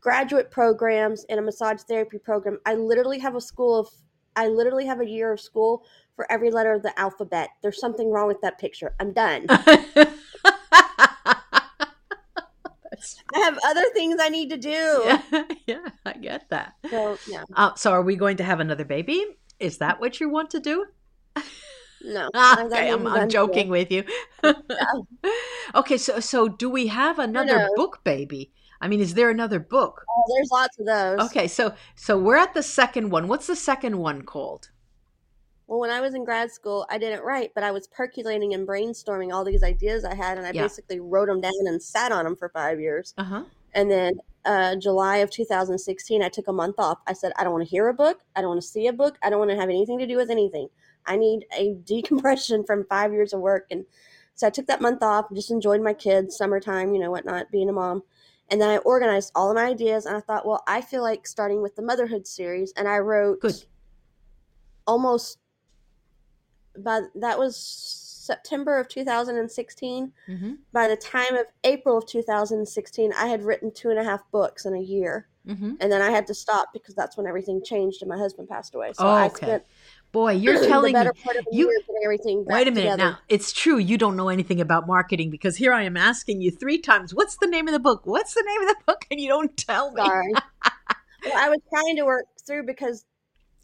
graduate 0.00 0.50
programs, 0.50 1.24
and 1.28 1.40
a 1.40 1.42
massage 1.42 1.82
therapy 1.82 2.18
program. 2.18 2.58
I 2.66 2.74
literally 2.74 3.18
have 3.18 3.34
a 3.34 3.40
school 3.40 3.80
of, 3.80 3.88
I 4.36 4.46
literally 4.46 4.86
have 4.86 5.00
a 5.00 5.08
year 5.08 5.32
of 5.32 5.40
school 5.40 5.84
for 6.14 6.30
every 6.30 6.50
letter 6.52 6.72
of 6.72 6.82
the 6.82 6.98
alphabet. 6.98 7.50
There's 7.62 7.80
something 7.80 8.10
wrong 8.10 8.28
with 8.28 8.40
that 8.42 8.58
picture. 8.58 8.94
I'm 9.00 9.12
done. 9.12 9.46
I 13.34 13.38
have 13.40 13.58
other 13.64 13.84
things 13.94 14.16
I 14.20 14.28
need 14.28 14.50
to 14.50 14.56
do. 14.56 15.02
yeah, 15.04 15.22
yeah, 15.66 15.86
I 16.04 16.12
get 16.14 16.48
that. 16.50 16.74
So, 16.90 17.18
yeah, 17.28 17.44
Uh, 17.54 17.74
so, 17.74 17.92
are 17.92 18.02
we 18.02 18.16
going 18.16 18.36
to 18.38 18.44
have 18.44 18.60
another 18.60 18.84
baby? 18.84 19.24
Is 19.58 19.78
that 19.78 20.00
what 20.00 20.20
you 20.20 20.28
want 20.28 20.50
to 20.50 20.60
do? 20.60 20.86
no. 22.02 22.28
Ah, 22.34 22.64
okay, 22.64 22.90
I'm, 22.90 23.06
I'm 23.06 23.28
joking 23.28 23.68
with 23.68 23.90
you. 23.90 24.04
okay, 25.74 25.96
so 25.96 26.20
so 26.20 26.48
do 26.48 26.68
we 26.68 26.88
have 26.88 27.18
another 27.18 27.68
book 27.76 28.00
baby? 28.04 28.52
I 28.80 28.88
mean, 28.88 29.00
is 29.00 29.14
there 29.14 29.30
another 29.30 29.60
book? 29.60 30.04
Oh, 30.10 30.24
there's 30.34 30.50
lots 30.50 30.78
of 30.80 30.86
those. 30.86 31.20
Okay, 31.30 31.46
so 31.46 31.74
so 31.94 32.18
we're 32.18 32.36
at 32.36 32.54
the 32.54 32.62
second 32.62 33.10
one. 33.10 33.28
What's 33.28 33.46
the 33.46 33.56
second 33.56 33.98
one 33.98 34.22
called? 34.22 34.70
Well, 35.72 35.80
when 35.80 35.88
I 35.90 36.02
was 36.02 36.12
in 36.12 36.26
grad 36.26 36.50
school, 36.50 36.84
I 36.90 36.98
didn't 36.98 37.24
write, 37.24 37.52
but 37.54 37.64
I 37.64 37.70
was 37.70 37.86
percolating 37.86 38.52
and 38.52 38.68
brainstorming 38.68 39.32
all 39.32 39.42
these 39.42 39.62
ideas 39.62 40.04
I 40.04 40.14
had, 40.14 40.36
and 40.36 40.46
I 40.46 40.50
Yeah. 40.50 40.64
basically 40.64 41.00
wrote 41.00 41.28
them 41.28 41.40
down 41.40 41.66
and 41.66 41.82
sat 41.82 42.12
on 42.12 42.24
them 42.26 42.36
for 42.36 42.50
five 42.50 42.78
years. 42.78 43.14
Uh 43.16 43.24
huh. 43.24 43.44
And 43.72 43.90
then 43.90 44.20
uh, 44.44 44.76
July 44.76 45.16
of 45.16 45.30
2016, 45.30 46.22
I 46.22 46.28
took 46.28 46.46
a 46.46 46.52
month 46.52 46.74
off. 46.76 46.98
I 47.06 47.14
said, 47.14 47.32
I 47.38 47.44
don't 47.44 47.54
want 47.54 47.64
to 47.64 47.70
hear 47.70 47.88
a 47.88 47.94
book. 47.94 48.20
I 48.36 48.42
don't 48.42 48.50
want 48.50 48.60
to 48.60 48.66
see 48.68 48.86
a 48.86 48.92
book. 48.92 49.16
I 49.22 49.30
don't 49.30 49.38
want 49.38 49.50
to 49.50 49.56
have 49.56 49.70
anything 49.70 49.98
to 49.98 50.06
do 50.06 50.18
with 50.18 50.30
anything. 50.30 50.68
I 51.06 51.16
need 51.16 51.46
a 51.56 51.72
decompression 51.84 52.64
from 52.64 52.84
five 52.84 53.10
years 53.14 53.32
of 53.32 53.40
work. 53.40 53.66
And 53.70 53.86
so 54.34 54.46
I 54.46 54.50
took 54.50 54.66
that 54.66 54.82
month 54.82 55.02
off, 55.02 55.32
just 55.32 55.50
enjoyed 55.50 55.80
my 55.80 55.94
kids, 55.94 56.36
summertime, 56.36 56.92
you 56.92 57.00
know, 57.00 57.10
whatnot, 57.10 57.50
being 57.50 57.70
a 57.70 57.72
mom. 57.72 58.02
And 58.50 58.60
then 58.60 58.68
I 58.68 58.76
organized 58.76 59.32
all 59.34 59.48
of 59.48 59.54
my 59.54 59.68
ideas, 59.68 60.04
and 60.04 60.18
I 60.18 60.20
thought, 60.20 60.44
well, 60.44 60.62
I 60.66 60.82
feel 60.82 61.00
like 61.00 61.26
starting 61.26 61.62
with 61.62 61.76
the 61.76 61.82
motherhood 61.82 62.26
series. 62.26 62.74
And 62.76 62.86
I 62.86 62.98
wrote 62.98 63.40
Good. 63.40 63.64
almost, 64.86 65.38
by 66.78 67.02
that 67.14 67.38
was 67.38 67.56
September 67.56 68.78
of 68.78 68.88
2016 68.88 70.12
Mm-hmm. 70.28 70.52
by 70.72 70.86
the 70.88 70.96
time 70.96 71.34
of 71.34 71.46
April 71.64 71.98
of 71.98 72.06
2016, 72.06 73.12
I 73.14 73.26
had 73.26 73.42
written 73.42 73.72
two 73.72 73.90
and 73.90 73.98
a 73.98 74.04
half 74.04 74.22
books 74.30 74.64
in 74.64 74.74
a 74.74 74.80
year. 74.80 75.26
Mm-hmm. 75.46 75.72
And 75.80 75.90
then 75.90 76.00
I 76.00 76.10
had 76.10 76.28
to 76.28 76.34
stop 76.34 76.68
because 76.72 76.94
that's 76.94 77.16
when 77.16 77.26
everything 77.26 77.62
changed 77.64 78.00
and 78.00 78.08
my 78.08 78.16
husband 78.16 78.48
passed 78.48 78.76
away. 78.76 78.92
So 78.94 79.04
Oh, 79.04 79.08
I 79.10 79.26
okay. 79.26 79.46
spent 79.46 79.64
Boy, 80.12 80.32
you're 80.34 80.64
telling 80.68 80.92
me. 80.92 81.00
better 81.00 81.12
part 81.24 81.36
of 81.36 81.44
a 81.52 81.56
you- 81.56 81.82
everything 82.04 82.44
Wait 82.46 82.68
a 82.68 82.70
minute 82.70 82.82
together. 82.92 82.96
now. 83.12 83.18
It's 83.28 83.50
true 83.52 83.78
you 83.78 83.98
don't 83.98 84.14
know 84.16 84.28
anything 84.28 84.60
about 84.60 84.86
marketing 84.86 85.30
because 85.30 85.56
here 85.56 85.72
I 85.72 85.82
am 85.82 85.96
asking 85.96 86.42
you 86.42 86.50
three 86.52 86.78
times, 86.78 87.12
"What's 87.14 87.36
the 87.38 87.46
name 87.48 87.66
of 87.66 87.72
the 87.72 87.80
book? 87.80 88.02
What's 88.04 88.34
the 88.34 88.44
name 88.46 88.60
of 88.62 88.68
the 88.68 88.76
book?" 88.86 89.04
and 89.10 89.18
you 89.20 89.28
don't 89.28 89.56
tell 89.56 89.90
me. 89.90 90.02
Sorry. 90.04 90.32
well, 91.24 91.34
I 91.36 91.48
was 91.48 91.58
trying 91.70 91.96
to 91.96 92.04
work 92.04 92.26
through 92.46 92.64
because 92.66 93.04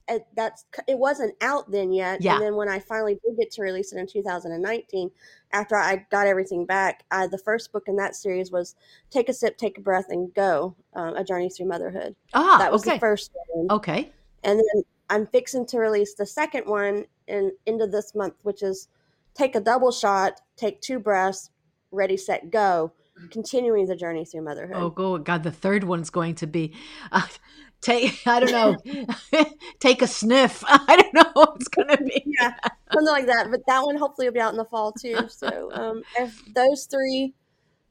it, 0.08 0.26
that's 0.36 0.64
it 0.86 0.98
wasn't 0.98 1.34
out 1.40 1.70
then 1.70 1.92
yet. 1.92 2.22
Yeah. 2.22 2.34
And 2.34 2.42
then 2.42 2.56
when 2.56 2.68
I 2.68 2.78
finally 2.78 3.18
did 3.24 3.36
get 3.36 3.50
to 3.52 3.62
release 3.62 3.92
it 3.92 3.98
in 3.98 4.06
2019, 4.06 5.10
after 5.52 5.76
I 5.76 6.06
got 6.10 6.26
everything 6.26 6.64
back, 6.64 7.04
I, 7.10 7.26
the 7.26 7.38
first 7.38 7.72
book 7.72 7.84
in 7.86 7.96
that 7.96 8.16
series 8.16 8.50
was 8.50 8.74
"Take 9.10 9.28
a 9.28 9.32
Sip, 9.32 9.56
Take 9.56 9.78
a 9.78 9.80
Breath, 9.80 10.06
and 10.08 10.32
Go: 10.34 10.74
um, 10.94 11.16
A 11.16 11.24
Journey 11.24 11.50
Through 11.50 11.66
Motherhood." 11.66 12.14
Ah, 12.34 12.56
that 12.58 12.72
was 12.72 12.82
okay. 12.82 12.96
the 12.96 13.00
first 13.00 13.30
one. 13.52 13.70
Okay. 13.70 14.10
and 14.44 14.58
then 14.58 14.82
I'm 15.10 15.26
fixing 15.26 15.66
to 15.66 15.78
release 15.78 16.14
the 16.14 16.26
second 16.26 16.66
one 16.66 17.04
in 17.26 17.52
end 17.66 17.82
of 17.82 17.92
this 17.92 18.14
month, 18.14 18.34
which 18.42 18.62
is 18.62 18.88
take 19.34 19.54
a 19.54 19.60
double 19.60 19.92
shot, 19.92 20.40
take 20.56 20.80
two 20.80 20.98
breaths, 20.98 21.50
ready, 21.90 22.16
set, 22.16 22.50
go, 22.50 22.92
continuing 23.30 23.86
the 23.86 23.96
journey 23.96 24.24
through 24.24 24.42
motherhood. 24.42 24.76
Oh, 24.76 25.18
God! 25.18 25.42
The 25.42 25.52
third 25.52 25.84
one's 25.84 26.10
going 26.10 26.34
to 26.36 26.46
be 26.46 26.74
uh, 27.12 27.26
take. 27.80 28.22
I 28.26 28.40
don't 28.40 28.52
know. 28.52 29.44
take 29.80 30.02
a 30.02 30.06
sniff. 30.06 30.64
I 30.68 30.96
don't 30.96 31.14
know 31.14 31.30
what 31.34 31.56
it's 31.56 31.68
going 31.68 31.88
to 31.88 32.02
be. 32.02 32.22
Yeah, 32.26 32.54
something 32.92 33.06
like 33.12 33.26
that. 33.26 33.50
But 33.50 33.60
that 33.66 33.84
one 33.84 33.96
hopefully 33.96 34.26
will 34.26 34.34
be 34.34 34.40
out 34.40 34.52
in 34.52 34.58
the 34.58 34.64
fall 34.64 34.92
too. 34.92 35.28
So 35.28 35.70
um, 35.72 36.02
if 36.18 36.42
those 36.54 36.86
three, 36.86 37.34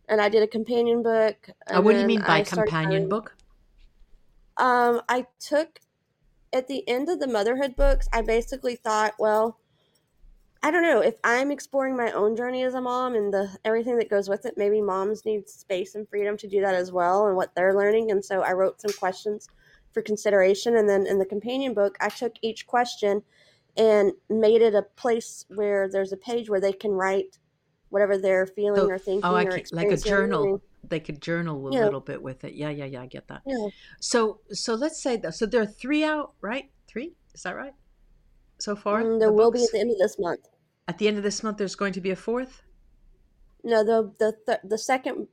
and 0.10 0.22
I 0.22 0.30
did 0.30 0.44
a 0.44 0.48
companion 0.48 1.04
book. 1.04 1.50
And 1.68 1.84
what 1.84 1.94
do 1.94 2.00
you 2.00 2.08
mean 2.08 2.22
by 2.22 2.40
I 2.40 2.44
companion 2.44 2.92
writing- 2.92 3.10
book? 3.10 3.36
Um, 4.58 5.02
I 5.08 5.28
took 5.40 5.80
at 6.54 6.68
the 6.68 6.88
end 6.88 7.10
of 7.10 7.20
the 7.20 7.28
motherhood 7.28 7.76
books, 7.76 8.08
I 8.12 8.22
basically 8.22 8.76
thought, 8.76 9.14
well, 9.20 9.60
I 10.64 10.72
don't 10.72 10.82
know 10.82 11.02
if 11.02 11.16
I'm 11.24 11.52
exploring 11.52 11.96
my 11.96 12.12
own 12.12 12.36
journey 12.36 12.64
as 12.64 12.74
a 12.74 12.82
mom 12.82 13.14
and 13.16 13.32
the 13.32 13.56
everything 13.64 13.98
that 13.98 14.10
goes 14.10 14.28
with 14.28 14.46
it. 14.46 14.58
Maybe 14.58 14.82
moms 14.82 15.24
need 15.24 15.48
space 15.48 15.94
and 15.94 16.10
freedom 16.10 16.36
to 16.38 16.48
do 16.48 16.62
that 16.62 16.74
as 16.74 16.92
well, 16.92 17.28
and 17.28 17.36
what 17.36 17.54
they're 17.54 17.76
learning. 17.76 18.12
And 18.12 18.26
so 18.26 18.42
I 18.42 18.54
wrote 18.54 18.82
some 18.82 18.92
questions 18.94 19.48
for 19.98 20.04
consideration, 20.04 20.78
and 20.78 20.88
then 20.88 21.08
in 21.08 21.18
the 21.18 21.26
companion 21.26 21.74
book, 21.74 21.98
I 22.00 22.10
took 22.10 22.34
each 22.44 22.68
question 22.68 23.24
and 23.76 24.12
made 24.30 24.62
it 24.62 24.76
a 24.76 24.84
place 24.84 25.44
where 25.50 25.90
there's 25.90 26.14
a 26.14 26.18
page 26.18 26.52
where 26.52 26.62
they 26.62 26.72
can 26.72 26.92
write 26.92 27.40
whatever 27.90 28.16
they're 28.16 28.46
feeling 28.46 28.82
So- 28.82 28.90
or 28.90 29.00
thinking 29.00 29.26
oh, 29.28 29.34
I 29.34 29.46
or 29.46 29.60
like 29.72 29.88
a 29.88 29.98
journal. 29.98 30.62
They 30.88 31.00
could 31.00 31.20
journal 31.20 31.68
a 31.68 31.74
Yeah. 31.74 31.84
little 31.86 32.00
bit 32.00 32.22
with 32.22 32.44
it. 32.44 32.54
Yeah, 32.54 32.70
yeah, 32.70 32.86
yeah. 32.86 33.02
I 33.02 33.08
get 33.08 33.28
that. 33.28 33.42
Yeah. 33.46 33.70
So, 34.00 34.42
so 34.52 34.76
let's 34.76 35.02
say 35.02 35.18
that. 35.18 35.34
So 35.34 35.48
there 35.48 35.64
are 35.64 35.66
three 35.66 36.04
out, 36.04 36.34
right? 36.42 36.70
Three. 36.88 37.16
Is 37.34 37.42
that 37.42 37.56
right? 37.56 37.74
So 38.60 38.76
far, 38.76 39.02
Mm, 39.02 39.14
the 39.14 39.20
there 39.20 39.32
will 39.34 39.52
be 39.52 39.64
at 39.64 39.72
the 39.72 39.80
end 39.80 39.92
of 39.92 39.98
this 39.98 40.18
month. 40.20 40.48
At 40.88 41.00
the 41.00 41.08
end 41.08 41.18
of 41.18 41.24
this 41.24 41.42
month, 41.42 41.58
there's 41.58 41.76
going 41.76 41.94
to 41.94 42.02
be 42.02 42.12
a 42.12 42.16
fourth. 42.16 42.62
No, 43.64 43.84
the 43.84 44.14
the 44.20 44.38
th- 44.46 44.60
the 44.64 44.78
second 44.78 45.28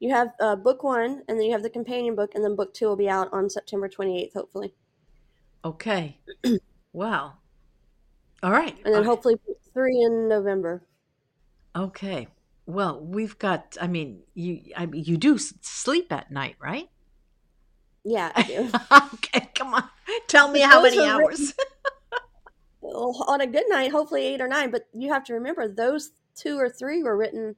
you 0.00 0.10
have 0.10 0.28
uh, 0.40 0.56
book 0.56 0.82
one, 0.82 1.22
and 1.28 1.38
then 1.38 1.42
you 1.46 1.52
have 1.52 1.62
the 1.62 1.70
companion 1.70 2.14
book, 2.14 2.34
and 2.34 2.44
then 2.44 2.54
book 2.56 2.72
two 2.74 2.86
will 2.86 2.96
be 2.96 3.08
out 3.08 3.28
on 3.32 3.50
September 3.50 3.88
twenty 3.88 4.22
eighth, 4.22 4.34
hopefully, 4.34 4.74
Okay. 5.64 6.18
wow. 6.92 7.34
All 8.42 8.50
right. 8.52 8.76
and 8.84 8.94
then 8.94 9.02
Uh, 9.02 9.06
hopefully 9.06 9.36
three 9.74 10.00
in 10.00 10.28
November. 10.28 10.82
Okay. 11.74 12.28
Well, 12.66 13.00
we've 13.00 13.38
got. 13.38 13.76
I 13.80 13.86
mean, 13.88 14.20
you. 14.34 14.60
I 14.76 14.86
mean, 14.86 15.04
you 15.04 15.16
do 15.16 15.38
sleep 15.38 16.12
at 16.12 16.30
night, 16.30 16.56
right? 16.60 16.88
Yeah, 18.04 18.30
I 18.34 18.42
do. 18.42 18.70
okay. 19.14 19.48
Come 19.54 19.74
on. 19.74 19.84
Tell 20.28 20.50
me 20.50 20.60
But 20.60 20.70
how 20.70 20.82
many 20.82 20.98
written- 20.98 21.12
hours. 21.12 21.54
Well, 22.80 23.24
on 23.26 23.40
a 23.40 23.46
good 23.46 23.64
night, 23.68 23.90
hopefully 23.90 24.22
eight 24.24 24.40
or 24.40 24.48
nine. 24.48 24.70
But 24.70 24.86
you 24.94 25.12
have 25.12 25.24
to 25.24 25.34
remember 25.34 25.66
those 25.68 26.12
two 26.36 26.56
or 26.58 26.70
three 26.70 27.02
were 27.02 27.16
written 27.16 27.56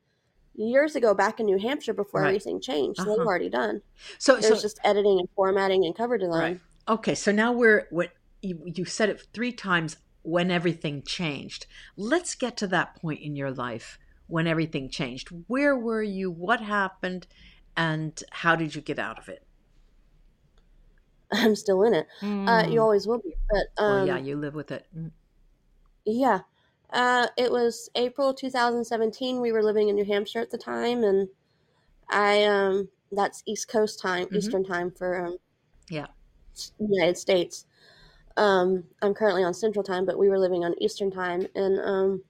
years 0.54 0.96
ago 0.96 1.14
back 1.14 1.40
in 1.40 1.46
New 1.46 1.58
Hampshire 1.58 1.94
before 1.94 2.20
Right. 2.20 2.28
everything 2.28 2.60
changed. 2.60 2.98
So 3.00 3.10
they've 3.10 3.18
Uh-huh. 3.18 3.28
already 3.28 3.48
done. 3.48 3.82
So, 4.18 4.36
There's 4.36 4.56
so 4.56 4.60
just 4.60 4.80
editing 4.84 5.18
and 5.18 5.28
formatting 5.34 5.84
and 5.84 5.94
cover 5.94 6.18
design. 6.18 6.40
Right. 6.40 6.60
Okay, 6.88 7.14
so 7.14 7.30
now 7.32 7.52
we're 7.52 7.86
what 7.90 8.12
you, 8.42 8.60
you 8.66 8.84
said 8.84 9.08
it 9.10 9.22
three 9.32 9.52
times 9.52 9.96
when 10.22 10.50
everything 10.50 11.02
changed. 11.02 11.66
Let's 11.96 12.34
get 12.34 12.56
to 12.58 12.66
that 12.68 12.96
point 12.96 13.20
in 13.20 13.36
your 13.36 13.50
life 13.50 13.98
when 14.26 14.46
everything 14.46 14.90
changed. 14.90 15.28
Where 15.46 15.76
were 15.76 16.02
you? 16.02 16.30
What 16.30 16.60
happened? 16.60 17.26
And 17.76 18.20
how 18.30 18.56
did 18.56 18.74
you 18.74 18.80
get 18.82 18.98
out 18.98 19.18
of 19.18 19.28
it? 19.28 19.46
I'm 21.32 21.54
still 21.54 21.82
in 21.82 21.94
it. 21.94 22.06
Uh, 22.22 22.64
you 22.68 22.80
always 22.80 23.06
will 23.06 23.18
be. 23.18 23.34
But 23.48 23.82
um, 23.82 23.88
well, 23.96 24.06
yeah, 24.06 24.16
you 24.18 24.36
live 24.36 24.54
with 24.54 24.70
it. 24.72 24.86
Mm. 24.96 25.12
Yeah. 26.04 26.40
Uh, 26.92 27.28
it 27.36 27.50
was 27.50 27.88
April 27.94 28.34
2017. 28.34 29.40
We 29.40 29.52
were 29.52 29.62
living 29.62 29.88
in 29.88 29.96
New 29.96 30.04
Hampshire 30.04 30.40
at 30.40 30.50
the 30.50 30.58
time, 30.58 31.04
and 31.04 31.28
I 32.10 32.44
um 32.44 32.90
that's 33.12 33.42
East 33.46 33.68
Coast 33.68 34.00
time, 34.00 34.28
Mhm. 34.30 34.32
Eastern 34.34 34.64
time 34.64 34.90
for 34.92 35.26
um 35.26 35.38
Yeah. 35.90 36.08
United 36.78 37.16
States. 37.18 37.66
Um, 38.36 38.84
I'm 39.02 39.14
currently 39.14 39.44
on 39.44 39.54
Central 39.54 39.84
time, 39.84 40.06
but 40.06 40.18
we 40.18 40.28
were 40.28 40.38
living 40.38 40.64
on 40.64 40.74
Eastern 40.82 41.10
time, 41.10 41.46
and 41.54 41.80
um, 41.80 42.24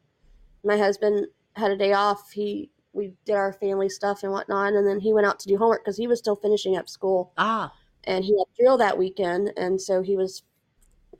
my 0.64 0.78
husband 0.78 1.28
had 1.56 1.72
a 1.72 1.76
day 1.76 1.92
off. 1.94 2.32
He 2.32 2.70
we 2.92 3.14
did 3.24 3.34
our 3.36 3.52
family 3.54 3.88
stuff 3.90 4.24
and 4.24 4.32
whatnot, 4.32 4.74
and 4.74 4.86
then 4.86 5.00
he 5.00 5.12
went 5.14 5.26
out 5.26 5.40
to 5.40 5.48
do 5.48 5.58
homework 5.58 5.84
because 5.84 5.98
he 5.98 6.08
was 6.08 6.20
still 6.20 6.36
finishing 6.36 6.76
up 6.76 6.88
school 6.88 7.34
Ah, 7.36 7.80
and 8.04 8.24
he 8.24 8.32
had 8.38 8.46
drill 8.58 8.78
that 8.78 8.98
weekend 8.98 9.52
and 9.56 9.80
so 9.80 10.02
he 10.02 10.16
was 10.16 10.42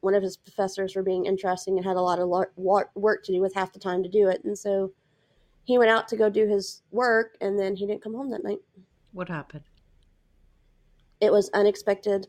one 0.01 0.15
of 0.15 0.23
his 0.23 0.37
professors 0.37 0.95
were 0.97 1.03
being 1.03 1.27
interesting 1.27 1.77
and 1.77 1.85
had 1.87 1.97
a 1.97 2.01
lot 2.01 2.19
of 2.19 2.29
lo- 2.29 2.83
work 2.95 3.25
to 3.25 3.33
do 3.33 3.41
with 3.41 3.55
half 3.55 3.73
the 3.73 3.79
time 3.79 4.03
to 4.03 4.09
do 4.09 4.29
it 4.29 4.43
and 4.45 4.59
so 4.59 4.93
he 5.65 5.79
went 5.79 5.91
out 5.91 6.09
to 6.09 6.17
go 6.17 6.31
do 6.31 6.49
his 6.49 6.83
work 6.91 7.37
and 7.41 7.59
then 7.59 7.77
he 7.77 7.87
didn't 7.87 8.03
come 8.03 8.15
home 8.15 8.31
that 8.31 8.45
night 8.45 8.59
what 9.13 9.29
happened? 9.29 9.65
it 11.21 11.33
was 11.33 11.51
unexpected 11.55 12.29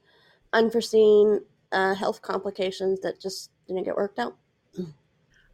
unforeseen 0.54 1.40
uh, 1.72 1.94
health 1.96 2.22
complications 2.22 3.00
that 3.02 3.22
just 3.22 3.52
didn't 3.68 3.84
get 3.84 3.96
worked 3.96 4.20
out 4.20 4.36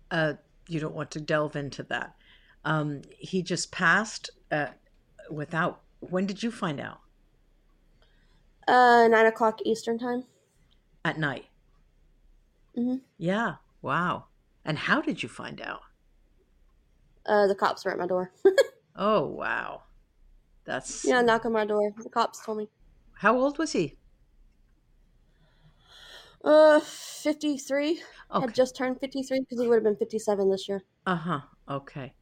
Uh, 0.09 0.35
you 0.69 0.79
don't 0.79 0.95
want 0.95 1.11
to 1.11 1.19
delve 1.19 1.57
into 1.57 1.83
that. 1.83 2.15
Um, 2.63 3.01
he 3.17 3.41
just 3.41 3.73
passed 3.73 4.29
uh, 4.51 4.67
without. 5.29 5.81
When 5.99 6.25
did 6.25 6.41
you 6.41 6.49
find 6.49 6.79
out? 6.79 6.99
uh, 8.69 9.07
nine 9.09 9.25
o'clock 9.25 9.59
eastern 9.65 9.99
time 9.99 10.23
at 11.03 11.17
night. 11.19 11.46
Mhm. 12.77 13.01
Yeah. 13.19 13.57
Wow. 13.81 14.27
And 14.65 14.77
how 14.79 15.01
did 15.01 15.21
you 15.21 15.29
find 15.29 15.61
out? 15.61 15.81
Uh, 17.25 17.45
the 17.47 17.55
cops 17.55 17.83
were 17.85 17.91
at 17.91 17.97
my 17.97 18.07
door. 18.07 18.31
Oh, 18.95 19.27
wow. 19.27 19.83
That's 20.65 21.05
yeah, 21.05 21.21
knock 21.21 21.45
on 21.45 21.53
my 21.53 21.65
door. 21.65 21.93
The 21.97 22.09
cops 22.09 22.43
told 22.43 22.57
me. 22.57 22.69
how 23.15 23.37
old 23.37 23.57
was 23.57 23.73
he? 23.73 23.97
Uh, 26.43 26.79
53. 26.79 28.01
Okay. 28.31 28.45
Had 28.45 28.53
just 28.55 28.75
turned 28.75 28.99
53 28.99 29.39
because 29.41 29.59
he 29.61 29.67
would 29.67 29.75
have 29.75 29.83
been 29.83 29.95
57 29.95 30.49
this 30.49 30.67
year. 30.67 30.83
Uh 31.05 31.15
huh. 31.15 31.41
Okay. 31.69 32.13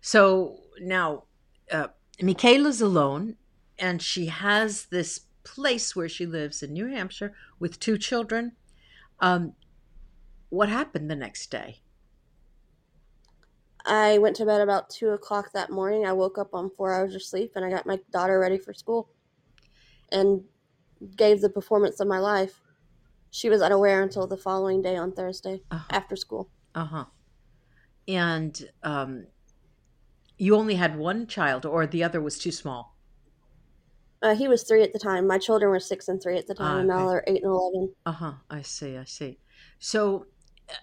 So 0.00 0.58
now, 0.80 1.24
uh, 1.70 1.88
Michaela's 2.20 2.80
alone, 2.80 3.36
and 3.78 4.02
she 4.02 4.26
has 4.26 4.86
this 4.86 5.20
place 5.44 5.96
where 5.96 6.08
she 6.08 6.26
lives 6.26 6.62
in 6.62 6.72
New 6.72 6.86
Hampshire 6.86 7.34
with 7.58 7.80
two 7.80 7.98
children. 7.98 8.52
Um, 9.20 9.54
what 10.52 10.68
happened 10.68 11.10
the 11.10 11.16
next 11.16 11.50
day? 11.50 11.82
I 13.86 14.18
went 14.18 14.34
to 14.36 14.44
bed 14.46 14.60
about 14.60 14.90
2 14.90 15.10
o'clock 15.10 15.52
that 15.52 15.70
morning. 15.70 16.04
I 16.04 16.12
woke 16.12 16.36
up 16.36 16.52
on 16.52 16.70
four 16.70 16.92
hours 16.92 17.14
of 17.14 17.22
sleep 17.22 17.52
and 17.54 17.64
I 17.64 17.70
got 17.70 17.86
my 17.86 18.00
daughter 18.10 18.38
ready 18.40 18.58
for 18.58 18.72
school 18.74 19.10
and 20.10 20.44
gave 21.16 21.40
the 21.40 21.50
performance 21.50 22.00
of 22.00 22.08
my 22.08 22.18
life. 22.18 22.62
She 23.30 23.50
was 23.50 23.62
unaware 23.62 24.02
until 24.02 24.26
the 24.26 24.38
following 24.38 24.82
day 24.82 24.96
on 24.96 25.12
Thursday 25.12 25.64
Uh 25.70 25.82
after 25.90 26.16
school. 26.16 26.50
Uh 26.74 26.84
huh. 26.86 27.06
And 28.08 28.70
um, 28.82 29.28
you 30.36 30.54
only 30.54 30.74
had 30.74 30.98
one 30.98 31.26
child, 31.26 31.64
or 31.64 31.86
the 31.86 32.04
other 32.04 32.20
was 32.20 32.38
too 32.38 32.52
small. 32.52 32.98
Uh, 34.22 34.34
he 34.34 34.48
was 34.48 34.62
three 34.62 34.82
at 34.82 34.92
the 34.94 34.98
time. 34.98 35.26
My 35.26 35.38
children 35.38 35.70
were 35.70 35.78
six 35.80 36.08
and 36.08 36.22
three 36.22 36.38
at 36.38 36.46
the 36.46 36.54
time, 36.54 36.78
Ah, 36.78 36.78
and 36.78 36.88
now 36.88 37.06
they're 37.08 37.24
eight 37.26 37.42
and 37.42 37.52
11. 37.52 37.94
Uh 38.06 38.12
huh. 38.12 38.34
I 38.50 38.62
see. 38.62 38.96
I 38.96 39.04
see. 39.04 39.40
So, 39.78 40.31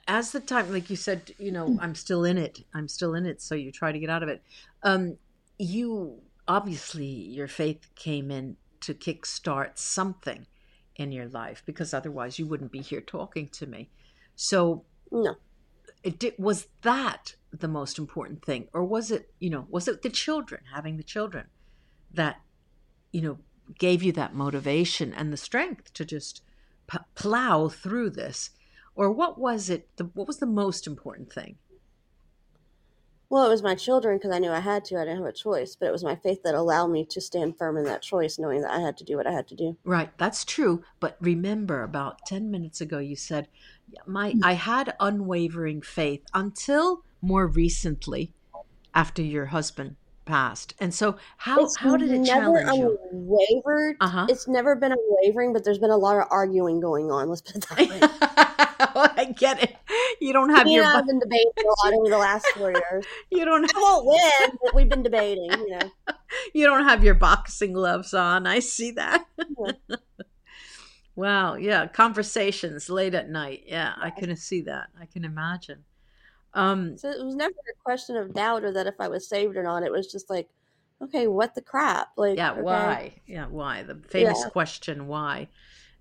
as 0.08 0.32
the 0.32 0.40
time, 0.40 0.72
like 0.72 0.90
you 0.90 0.96
said, 0.96 1.34
you 1.38 1.52
know, 1.52 1.78
I'm 1.82 1.96
still 1.96 2.24
in 2.24 2.38
it. 2.38 2.60
I'm 2.74 2.88
still 2.88 3.16
in 3.16 3.26
it. 3.26 3.42
So 3.42 3.56
you 3.56 3.72
try 3.72 3.92
to 3.92 4.00
get 4.00 4.10
out 4.10 4.24
of 4.24 4.30
it. 4.30 4.42
Um, 4.84 5.18
you 5.58 6.22
obviously 6.48 7.06
your 7.06 7.48
faith 7.48 7.88
came 7.96 8.32
in 8.32 8.58
to 8.82 8.94
kickstart 8.94 9.78
something 9.78 10.48
in 10.96 11.12
your 11.12 11.28
life 11.28 11.64
because 11.66 11.94
otherwise 11.94 12.40
you 12.40 12.48
wouldn't 12.48 12.72
be 12.72 12.82
here 12.82 13.02
talking 13.02 13.48
to 13.50 13.68
me. 13.68 13.90
So, 14.36 14.84
No. 15.12 15.36
it 16.04 16.20
did, 16.20 16.34
was 16.38 16.68
that 16.82 17.36
the 17.52 17.68
most 17.68 17.98
important 17.98 18.44
thing, 18.44 18.68
or 18.74 18.84
was 18.84 19.12
it, 19.12 19.32
you 19.40 19.50
know, 19.50 19.66
was 19.70 19.88
it 19.88 20.02
the 20.02 20.10
children 20.10 20.62
having 20.74 20.98
the 20.98 21.04
children 21.04 21.48
that, 22.14 22.42
you 23.12 23.22
know, 23.22 23.38
gave 23.78 24.02
you 24.02 24.12
that 24.14 24.34
motivation 24.34 25.14
and 25.14 25.32
the 25.32 25.38
strength 25.38 25.94
to 25.94 26.06
just 26.06 26.42
p- 26.88 26.98
plow 27.16 27.68
through 27.68 28.10
this, 28.10 28.50
or 29.00 29.10
what 29.10 29.40
was 29.40 29.70
it? 29.70 29.88
The, 29.96 30.04
what 30.14 30.28
was 30.28 30.40
the 30.40 30.46
most 30.46 30.86
important 30.86 31.32
thing? 31.32 31.56
Well, 33.30 33.46
it 33.46 33.50
was 33.50 33.64
my 33.64 33.74
children 33.74 34.18
because 34.18 34.32
I 34.32 34.40
knew 34.40 34.52
I 34.52 34.60
had 34.60 34.84
to. 34.86 34.98
I 34.98 35.06
didn't 35.06 35.20
have 35.20 35.26
a 35.26 35.32
choice, 35.32 35.74
but 35.74 35.88
it 35.88 35.92
was 35.94 36.04
my 36.04 36.18
faith 36.18 36.44
that 36.44 36.54
allowed 36.54 36.88
me 36.88 37.06
to 37.06 37.22
stand 37.22 37.58
firm 37.58 37.78
in 37.78 37.86
that 37.86 38.02
choice, 38.02 38.38
knowing 38.38 38.60
that 38.62 38.72
I 38.72 38.80
had 38.82 38.98
to 38.98 39.06
do 39.06 39.16
what 39.16 39.26
I 39.26 39.32
had 39.32 39.48
to 39.50 39.56
do. 39.56 39.78
Right, 39.86 40.10
that's 40.18 40.44
true. 40.44 40.84
But 41.00 41.16
remember, 41.22 41.82
about 41.84 42.26
ten 42.26 42.52
minutes 42.52 42.82
ago, 42.82 42.98
you 42.98 43.16
said, 43.16 43.48
"My 44.06 44.34
I 44.44 44.54
had 44.56 44.94
unwavering 45.00 45.82
faith 45.82 46.26
until 46.34 47.06
more 47.22 47.48
recently, 47.48 48.34
after 48.94 49.22
your 49.22 49.46
husband 49.46 49.96
passed." 50.26 50.74
And 50.80 50.94
so, 50.94 51.16
how 51.38 51.64
It's 51.64 51.78
how 51.78 51.96
did 51.96 52.12
it 52.12 52.20
never 52.20 52.64
challenge 52.64 52.78
you? 52.78 53.00
unwavered. 53.14 53.96
Uh 54.02 54.10
huh. 54.10 54.26
It's 54.28 54.46
never 54.46 54.76
been 54.76 54.92
unwavering, 54.92 55.54
but 55.54 55.64
there's 55.64 55.80
been 55.80 55.90
a 55.92 55.98
lot 55.98 56.18
of 56.18 56.26
arguing 56.32 56.82
going 56.82 57.12
on. 57.12 57.30
Let's 57.30 57.42
put 57.42 57.56
it 57.56 57.66
that 57.70 58.58
way. 58.58 58.66
I 58.96 59.34
get 59.38 59.62
it. 59.64 59.76
You 60.22 60.32
don't 60.34 60.50
have 60.50 60.66
Me 60.66 60.76
your 60.76 60.86
I've 60.86 61.06
been 61.06 61.20
debating 61.20 61.52
a 61.60 61.86
lot 61.86 61.94
over 61.94 62.10
the 62.10 62.18
last 62.18 62.48
four 62.56 62.72
years. 62.92 63.06
you 63.30 63.44
don't 63.46 63.66
I 63.76 63.80
won't 63.80 64.06
win, 64.06 64.58
but 64.64 64.74
we've 64.76 64.90
been 64.90 65.04
debating. 65.04 65.50
You 65.52 65.70
know, 65.80 65.92
you 66.54 66.66
don't 66.66 66.86
have 66.86 67.04
your 67.04 67.16
boxing 67.16 67.74
gloves 67.74 68.14
on. 68.14 68.48
I 68.48 68.60
see 68.60 68.92
that. 68.92 69.26
wow. 71.16 71.56
Yeah. 71.56 71.88
Conversations 71.88 72.90
late 72.90 73.14
at 73.14 73.30
night. 73.30 73.64
Yeah, 73.68 73.94
I 73.98 74.10
can 74.10 74.36
see 74.36 74.62
that. 74.62 74.88
I 75.00 75.06
can 75.06 75.26
imagine. 75.26 75.84
Um. 76.54 76.98
so 76.98 77.10
it 77.10 77.24
was 77.24 77.36
never 77.36 77.52
a 77.54 77.84
question 77.84 78.16
of 78.16 78.34
doubt 78.34 78.64
or 78.64 78.72
that 78.72 78.88
if 78.88 78.96
I 79.00 79.08
was 79.08 79.28
saved 79.28 79.56
or 79.56 79.64
not. 79.64 79.84
It 79.84 79.92
was 79.92 80.12
just 80.12 80.30
like, 80.30 80.50
okay, 81.02 81.28
what 81.28 81.54
the 81.56 81.62
crap? 81.62 82.10
Like, 82.18 82.38
Yeah. 82.38 82.54
okay. 82.54 82.62
Why? 82.62 83.14
Yeah. 83.28 83.46
Why? 83.48 83.84
The 83.84 83.96
famous 84.08 84.42
Yeah. 84.44 84.50
question. 84.50 85.08
Why? 85.08 85.48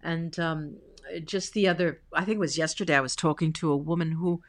And 0.02 0.38
um, 0.38 0.76
just 1.24 1.54
the 1.54 1.68
other. 1.68 2.00
I 2.12 2.24
think 2.24 2.36
it 2.36 2.40
was 2.40 2.58
yesterday. 2.58 2.96
I 2.96 3.00
was 3.00 3.16
talking 3.16 3.52
to 3.54 3.70
a 3.70 3.76
woman 3.76 4.12
who, 4.12 4.42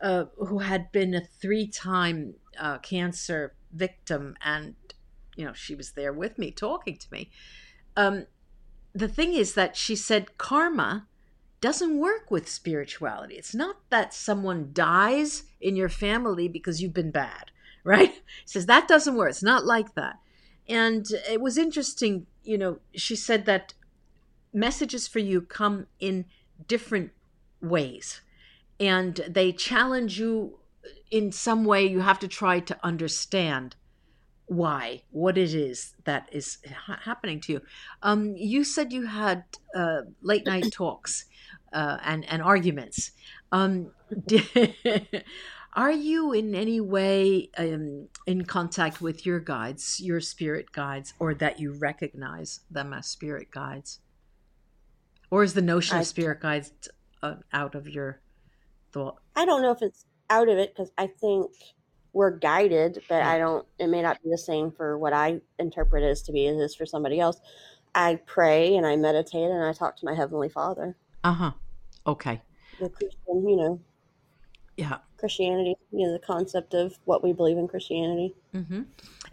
uh, 0.00 0.26
who 0.36 0.60
had 0.60 0.92
been 0.92 1.14
a 1.14 1.20
three-time 1.20 2.34
uh, 2.58 2.78
cancer 2.78 3.54
victim, 3.72 4.36
and 4.42 4.74
you 5.36 5.44
know 5.44 5.52
she 5.52 5.74
was 5.74 5.92
there 5.92 6.12
with 6.12 6.38
me 6.38 6.50
talking 6.50 6.96
to 6.96 7.06
me. 7.10 7.30
Um, 7.96 8.26
the 8.94 9.08
thing 9.08 9.32
is 9.32 9.54
that 9.54 9.76
she 9.76 9.96
said 9.96 10.36
karma 10.38 11.06
doesn't 11.60 11.98
work 11.98 12.30
with 12.30 12.48
spirituality. 12.48 13.36
It's 13.36 13.54
not 13.54 13.76
that 13.88 14.12
someone 14.12 14.70
dies 14.72 15.44
in 15.60 15.76
your 15.76 15.88
family 15.88 16.48
because 16.48 16.82
you've 16.82 16.92
been 16.92 17.12
bad, 17.12 17.50
right? 17.84 18.20
says 18.44 18.66
that 18.66 18.88
doesn't 18.88 19.14
work. 19.16 19.30
It's 19.30 19.42
not 19.42 19.64
like 19.64 19.94
that. 19.94 20.16
And 20.68 21.06
it 21.30 21.40
was 21.40 21.58
interesting, 21.58 22.26
you 22.44 22.58
know, 22.58 22.78
she 22.94 23.16
said 23.16 23.46
that 23.46 23.74
messages 24.52 25.08
for 25.08 25.18
you 25.18 25.40
come 25.40 25.86
in 26.00 26.26
different 26.66 27.12
ways. 27.60 28.20
And 28.78 29.16
they 29.28 29.52
challenge 29.52 30.18
you 30.18 30.58
in 31.10 31.32
some 31.32 31.64
way. 31.64 31.86
You 31.86 32.00
have 32.00 32.18
to 32.20 32.28
try 32.28 32.60
to 32.60 32.78
understand 32.82 33.76
why 34.46 35.02
what 35.10 35.38
it 35.38 35.54
is 35.54 35.94
that 36.04 36.28
is 36.32 36.58
ha- 36.86 37.00
happening 37.04 37.40
to 37.40 37.52
you. 37.54 37.60
Um, 38.02 38.34
you 38.36 38.64
said 38.64 38.92
you 38.92 39.06
had 39.06 39.44
uh, 39.74 40.02
late 40.20 40.44
night 40.46 40.70
talks 40.72 41.24
uh, 41.72 41.98
and 42.04 42.24
and 42.28 42.42
arguments. 42.42 43.12
Um, 43.50 43.92
are 45.74 45.92
you 45.92 46.32
in 46.32 46.54
any 46.54 46.80
way 46.80 47.50
um, 47.56 48.08
in 48.26 48.44
contact 48.44 49.00
with 49.00 49.24
your 49.24 49.40
guides 49.40 50.00
your 50.00 50.20
spirit 50.20 50.70
guides 50.72 51.14
or 51.18 51.32
that 51.34 51.58
you 51.58 51.72
recognize 51.72 52.60
them 52.70 52.92
as 52.92 53.06
spirit 53.06 53.50
guides 53.50 53.98
or 55.32 55.42
is 55.42 55.54
the 55.54 55.62
notion 55.62 55.96
I- 55.96 56.00
of 56.00 56.06
spirit 56.06 56.40
guides 56.40 56.70
uh, 57.22 57.36
out 57.52 57.74
of 57.74 57.88
your 57.88 58.20
thought 58.92 59.16
I 59.34 59.44
don't 59.44 59.62
know 59.62 59.72
if 59.72 59.82
it's 59.82 60.04
out 60.30 60.48
of 60.48 60.58
it 60.58 60.72
because 60.74 60.92
I 60.98 61.06
think 61.08 61.50
we're 62.12 62.30
guided, 62.30 63.02
but 63.08 63.22
I 63.22 63.38
don't. 63.38 63.66
It 63.78 63.86
may 63.86 64.02
not 64.02 64.22
be 64.22 64.28
the 64.28 64.36
same 64.36 64.70
for 64.70 64.98
what 64.98 65.14
I 65.14 65.40
interpret 65.58 66.04
as 66.04 66.20
to 66.24 66.32
be 66.32 66.46
as 66.46 66.56
it 66.56 66.60
is 66.60 66.74
for 66.74 66.84
somebody 66.84 67.18
else. 67.18 67.40
I 67.94 68.16
pray 68.26 68.76
and 68.76 68.86
I 68.86 68.96
meditate 68.96 69.50
and 69.50 69.64
I 69.64 69.72
talk 69.72 69.96
to 69.98 70.04
my 70.04 70.14
heavenly 70.14 70.48
Father. 70.50 70.96
uh-huh 71.24 71.52
okay 72.06 72.40
The 72.80 72.88
Christian, 72.88 73.48
you 73.48 73.56
know, 73.56 73.80
yeah 74.76 74.98
Christianity, 75.18 75.74
you 75.92 76.06
know, 76.06 76.12
the 76.12 76.18
concept 76.18 76.74
of 76.74 76.98
what 77.04 77.22
we 77.22 77.32
believe 77.32 77.56
in 77.58 77.68
Christianity. 77.68 78.34
Mm-hmm. 78.54 78.82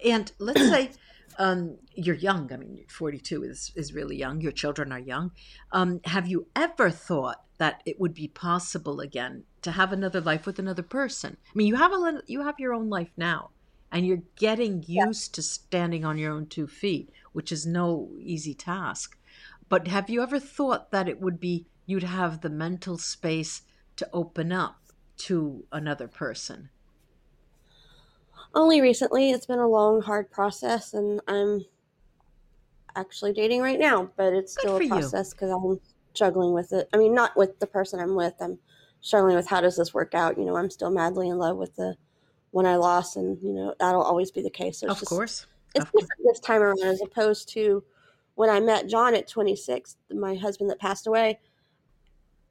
And 0.06 0.32
let's 0.40 0.62
say 0.70 0.92
um, 1.40 1.78
you're 1.96 2.16
young. 2.16 2.52
I 2.52 2.58
mean, 2.58 2.84
42 2.90 3.44
is, 3.46 3.72
is 3.76 3.94
really 3.94 4.18
young. 4.18 4.42
Your 4.42 4.52
children 4.52 4.92
are 4.92 5.00
young. 5.00 5.32
Um, 5.72 6.02
have 6.04 6.28
you 6.28 6.48
ever 6.56 6.92
thought 6.92 7.44
that 7.58 7.82
it 7.86 8.00
would 8.00 8.14
be 8.14 8.28
possible 8.28 9.00
again 9.00 9.46
to 9.62 9.72
have 9.72 9.94
another 9.94 10.20
life 10.20 10.46
with 10.46 10.60
another 10.60 10.84
person? 10.84 11.38
I 11.48 11.52
mean, 11.56 11.68
you 11.68 11.78
have 11.78 11.94
a 11.94 11.98
little, 11.98 12.22
you 12.28 12.44
have 12.44 12.60
your 12.60 12.74
own 12.74 12.90
life 12.90 13.12
now, 13.16 13.52
and 13.90 14.06
you're 14.06 14.24
getting 14.36 14.84
used 14.86 15.34
to 15.36 15.42
standing 15.42 16.04
on 16.04 16.18
your 16.18 16.34
own 16.34 16.46
two 16.46 16.68
feet, 16.68 17.10
which 17.32 17.54
is 17.54 17.66
no 17.66 18.10
easy 18.20 18.54
task. 18.54 19.18
But 19.70 19.88
have 19.88 20.10
you 20.10 20.22
ever 20.22 20.40
thought 20.40 20.92
that 20.92 21.08
it 21.08 21.22
would 21.22 21.40
be 21.40 21.68
you'd 21.86 22.04
have 22.04 22.42
the 22.42 22.50
mental 22.50 22.98
space 22.98 23.62
to 23.96 24.10
open 24.12 24.52
up 24.52 24.82
to 25.20 25.66
another 25.72 26.08
person? 26.10 26.70
Only 28.56 28.82
recently, 28.82 29.32
it's 29.32 29.46
been 29.46 29.60
a 29.60 29.68
long, 29.68 30.02
hard 30.02 30.32
process, 30.32 30.94
and 30.94 31.22
I'm 31.28 31.66
actually 32.96 33.34
dating 33.34 33.62
right 33.62 33.80
now, 33.80 34.10
but 34.16 34.34
it's 34.34 34.56
Good 34.56 34.62
still 34.62 34.78
a 34.78 34.88
process 34.88 35.34
because 35.34 35.52
I'm 35.52 35.80
struggling 36.14 36.54
with 36.54 36.74
it. 36.74 36.90
I 36.94 36.98
mean, 36.98 37.14
not 37.14 37.38
with 37.38 37.60
the 37.60 37.68
person 37.68 38.00
I'm 38.00 38.16
with. 38.16 38.34
I'm 38.42 38.58
struggling 39.02 39.36
with 39.36 39.48
how 39.48 39.62
does 39.62 39.78
this 39.78 39.94
work 39.94 40.14
out. 40.16 40.38
You 40.38 40.46
know, 40.46 40.58
I'm 40.58 40.70
still 40.70 40.90
madly 40.90 41.30
in 41.30 41.38
love 41.38 41.58
with 41.58 41.76
the 41.76 41.96
one 42.52 42.66
I 42.66 42.76
lost, 42.76 43.16
and 43.16 43.38
you 43.44 43.54
know 43.54 43.76
that'll 43.80 44.02
always 44.02 44.32
be 44.32 44.42
the 44.42 44.50
case. 44.50 44.82
Of 44.82 44.90
just- 44.98 45.06
course. 45.06 45.46
it's 45.76 45.86
of 45.86 45.92
course. 45.92 46.04
different 46.04 46.22
this 46.26 46.40
time 46.40 46.62
around 46.64 46.82
as 46.82 47.02
opposed 47.02 47.50
to 47.50 47.84
when 48.36 48.50
I 48.50 48.60
met 48.60 48.88
John 48.88 49.14
at 49.16 49.28
26, 49.28 49.98
my 50.12 50.34
husband 50.34 50.70
that 50.70 50.80
passed 50.80 51.08
away. 51.08 51.40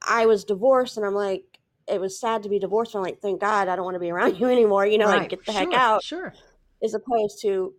I 0.07 0.25
was 0.27 0.45
divorced, 0.45 0.95
and 0.95 1.05
I'm 1.05 1.15
like, 1.15 1.48
it 1.89 1.99
was 1.99 2.19
sad 2.19 2.43
to 2.43 2.49
be 2.49 2.59
divorced. 2.59 2.95
I'm 2.95 3.01
like, 3.01 3.19
thank 3.21 3.41
God 3.41 3.67
I 3.67 3.75
don't 3.75 3.85
want 3.85 3.95
to 3.95 3.99
be 3.99 4.11
around 4.11 4.35
you 4.39 4.47
anymore. 4.47 4.85
You 4.85 4.97
know, 4.97 5.07
Right. 5.07 5.21
like 5.21 5.29
get 5.29 5.45
the 5.45 5.51
heck 5.51 5.73
out 5.73 6.03
Sure. 6.03 6.33
as 6.83 6.93
opposed 6.93 7.41
to 7.41 7.73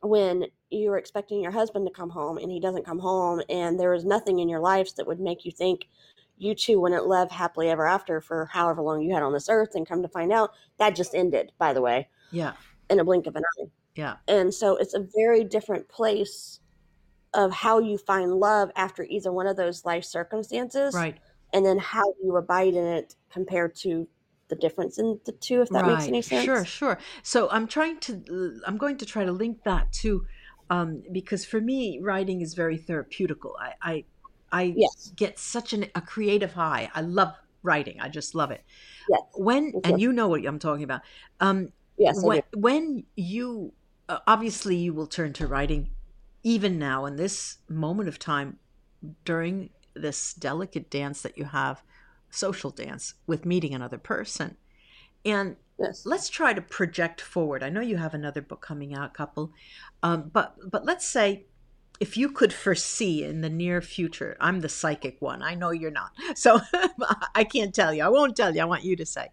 when 0.00 0.46
you're 0.70 0.96
expecting 0.96 1.40
your 1.40 1.50
husband 1.50 1.86
to 1.86 1.92
come 1.92 2.10
home 2.10 2.38
and 2.38 2.50
he 2.52 2.60
doesn't 2.60 2.86
come 2.86 2.98
home 3.00 3.42
and 3.48 3.80
there 3.80 3.94
is 3.94 4.04
nothing 4.04 4.38
in 4.38 4.48
your 4.48 4.60
lives 4.60 4.92
that 4.94 5.06
would 5.06 5.18
make 5.18 5.44
you 5.44 5.50
think 5.50 5.88
you 6.36 6.54
two 6.54 6.80
wouldn't 6.80 7.06
live 7.06 7.30
happily 7.32 7.68
ever 7.68 7.84
after 7.84 8.20
for 8.20 8.46
however 8.52 8.80
long 8.80 9.02
you 9.02 9.12
had 9.12 9.24
on 9.24 9.32
this 9.32 9.48
earth 9.48 9.70
and 9.74 9.88
come 9.88 10.02
to 10.02 10.08
find 10.08 10.32
out 10.32 10.52
that 10.78 10.94
just 10.94 11.14
ended 11.16 11.50
by 11.58 11.72
the 11.72 11.80
way 11.80 12.06
yeah 12.30 12.52
in 12.90 13.00
a 13.00 13.04
blink 13.04 13.26
of 13.26 13.34
an 13.34 13.42
eye 13.58 13.64
yeah 13.96 14.16
and 14.28 14.54
so 14.54 14.76
it's 14.76 14.94
a 14.94 15.04
very 15.16 15.42
different 15.42 15.88
place 15.88 16.60
of 17.34 17.50
how 17.50 17.80
you 17.80 17.98
find 17.98 18.32
love 18.34 18.70
after 18.76 19.02
either 19.04 19.32
one 19.32 19.48
of 19.48 19.56
those 19.56 19.84
life 19.84 20.04
circumstances 20.04 20.94
right 20.94 21.18
and 21.52 21.64
then 21.64 21.78
how 21.78 22.14
you 22.22 22.36
abide 22.36 22.74
in 22.74 22.84
it 22.84 23.14
compared 23.30 23.74
to 23.74 24.06
the 24.48 24.56
difference 24.56 24.98
in 24.98 25.20
the 25.26 25.32
two 25.32 25.60
if 25.60 25.68
that 25.68 25.82
right. 25.82 25.92
makes 25.92 26.08
any 26.08 26.22
sense? 26.22 26.44
sure. 26.44 26.64
Sure 26.64 26.98
so 27.22 27.48
i'm 27.50 27.66
trying 27.66 27.98
to 27.98 28.60
i'm 28.66 28.78
going 28.78 28.96
to 28.96 29.04
try 29.04 29.24
to 29.24 29.32
link 29.32 29.62
that 29.64 29.92
to 29.92 30.26
um, 30.70 31.02
because 31.12 31.44
for 31.44 31.60
me 31.60 31.98
writing 32.00 32.40
is 32.40 32.54
very 32.54 32.78
therapeutical. 32.78 33.52
I 33.58 33.74
i, 33.82 34.04
I 34.52 34.62
yes. 34.76 35.12
get 35.16 35.38
such 35.38 35.72
an, 35.72 35.86
a 35.94 36.00
creative 36.00 36.52
high. 36.52 36.90
I 36.94 37.00
love 37.00 37.34
writing. 37.62 38.00
I 38.00 38.08
just 38.08 38.34
love 38.34 38.50
it. 38.50 38.62
Yes. 39.08 39.20
when 39.34 39.72
and 39.84 40.00
you. 40.00 40.12
know 40.12 40.28
what 40.28 40.44
i'm 40.44 40.58
talking 40.58 40.84
about. 40.84 41.02
Um, 41.40 41.72
yes 41.96 42.22
when, 42.22 42.42
when 42.54 43.04
you 43.16 43.72
uh, 44.08 44.18
obviously 44.26 44.76
you 44.76 44.94
will 44.94 45.06
turn 45.06 45.32
to 45.34 45.46
writing 45.46 45.90
even 46.42 46.78
now 46.78 47.04
in 47.06 47.16
this 47.16 47.58
moment 47.68 48.08
of 48.08 48.18
time 48.18 48.58
during 49.24 49.70
this 49.98 50.34
delicate 50.34 50.90
dance 50.90 51.22
that 51.22 51.36
you 51.36 51.44
have 51.44 51.82
social 52.30 52.70
dance 52.70 53.14
with 53.26 53.44
meeting 53.44 53.74
another 53.74 53.98
person 53.98 54.56
and 55.24 55.56
yes. 55.78 56.04
let's 56.04 56.28
try 56.28 56.52
to 56.52 56.60
project 56.60 57.20
forward 57.20 57.62
i 57.62 57.68
know 57.68 57.80
you 57.80 57.96
have 57.96 58.14
another 58.14 58.42
book 58.42 58.60
coming 58.60 58.94
out 58.94 59.14
couple 59.14 59.52
um, 60.02 60.30
but 60.32 60.56
but 60.70 60.84
let's 60.84 61.06
say 61.06 61.44
if 62.00 62.16
you 62.16 62.30
could 62.30 62.52
foresee 62.52 63.24
in 63.24 63.40
the 63.40 63.50
near 63.50 63.80
future 63.80 64.36
i'm 64.40 64.60
the 64.60 64.68
psychic 64.68 65.16
one 65.20 65.42
i 65.42 65.54
know 65.54 65.70
you're 65.70 65.90
not 65.90 66.12
so 66.34 66.60
i 67.34 67.44
can't 67.44 67.74
tell 67.74 67.92
you 67.92 68.02
i 68.02 68.08
won't 68.08 68.36
tell 68.36 68.54
you 68.54 68.60
i 68.60 68.66
want 68.66 68.84
you 68.84 68.96
to 68.96 69.06
say 69.06 69.28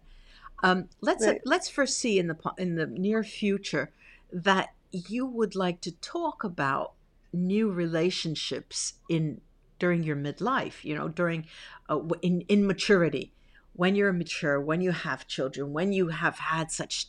um, 0.62 0.88
let's 1.02 1.26
Right. 1.26 1.40
let's 1.44 1.68
foresee 1.68 2.18
in 2.18 2.28
the 2.28 2.36
in 2.56 2.76
the 2.76 2.86
near 2.86 3.22
future 3.22 3.92
that 4.32 4.70
you 4.90 5.26
would 5.26 5.54
like 5.54 5.80
to 5.82 5.92
talk 5.92 6.44
about 6.44 6.94
new 7.32 7.70
relationships 7.70 8.94
in 9.08 9.40
during 9.78 10.02
your 10.02 10.16
midlife 10.16 10.84
you 10.84 10.94
know 10.94 11.08
during 11.08 11.46
uh, 11.88 12.00
in 12.22 12.42
in 12.42 12.66
maturity 12.66 13.34
when 13.72 13.94
you're 13.94 14.12
mature 14.12 14.60
when 14.60 14.80
you 14.80 14.92
have 14.92 15.26
children 15.26 15.72
when 15.72 15.92
you 15.92 16.08
have 16.08 16.38
had 16.38 16.70
such 16.70 17.06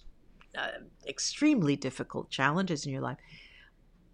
uh, 0.58 0.80
extremely 1.08 1.76
difficult 1.76 2.30
challenges 2.30 2.86
in 2.86 2.92
your 2.92 3.02
life 3.02 3.18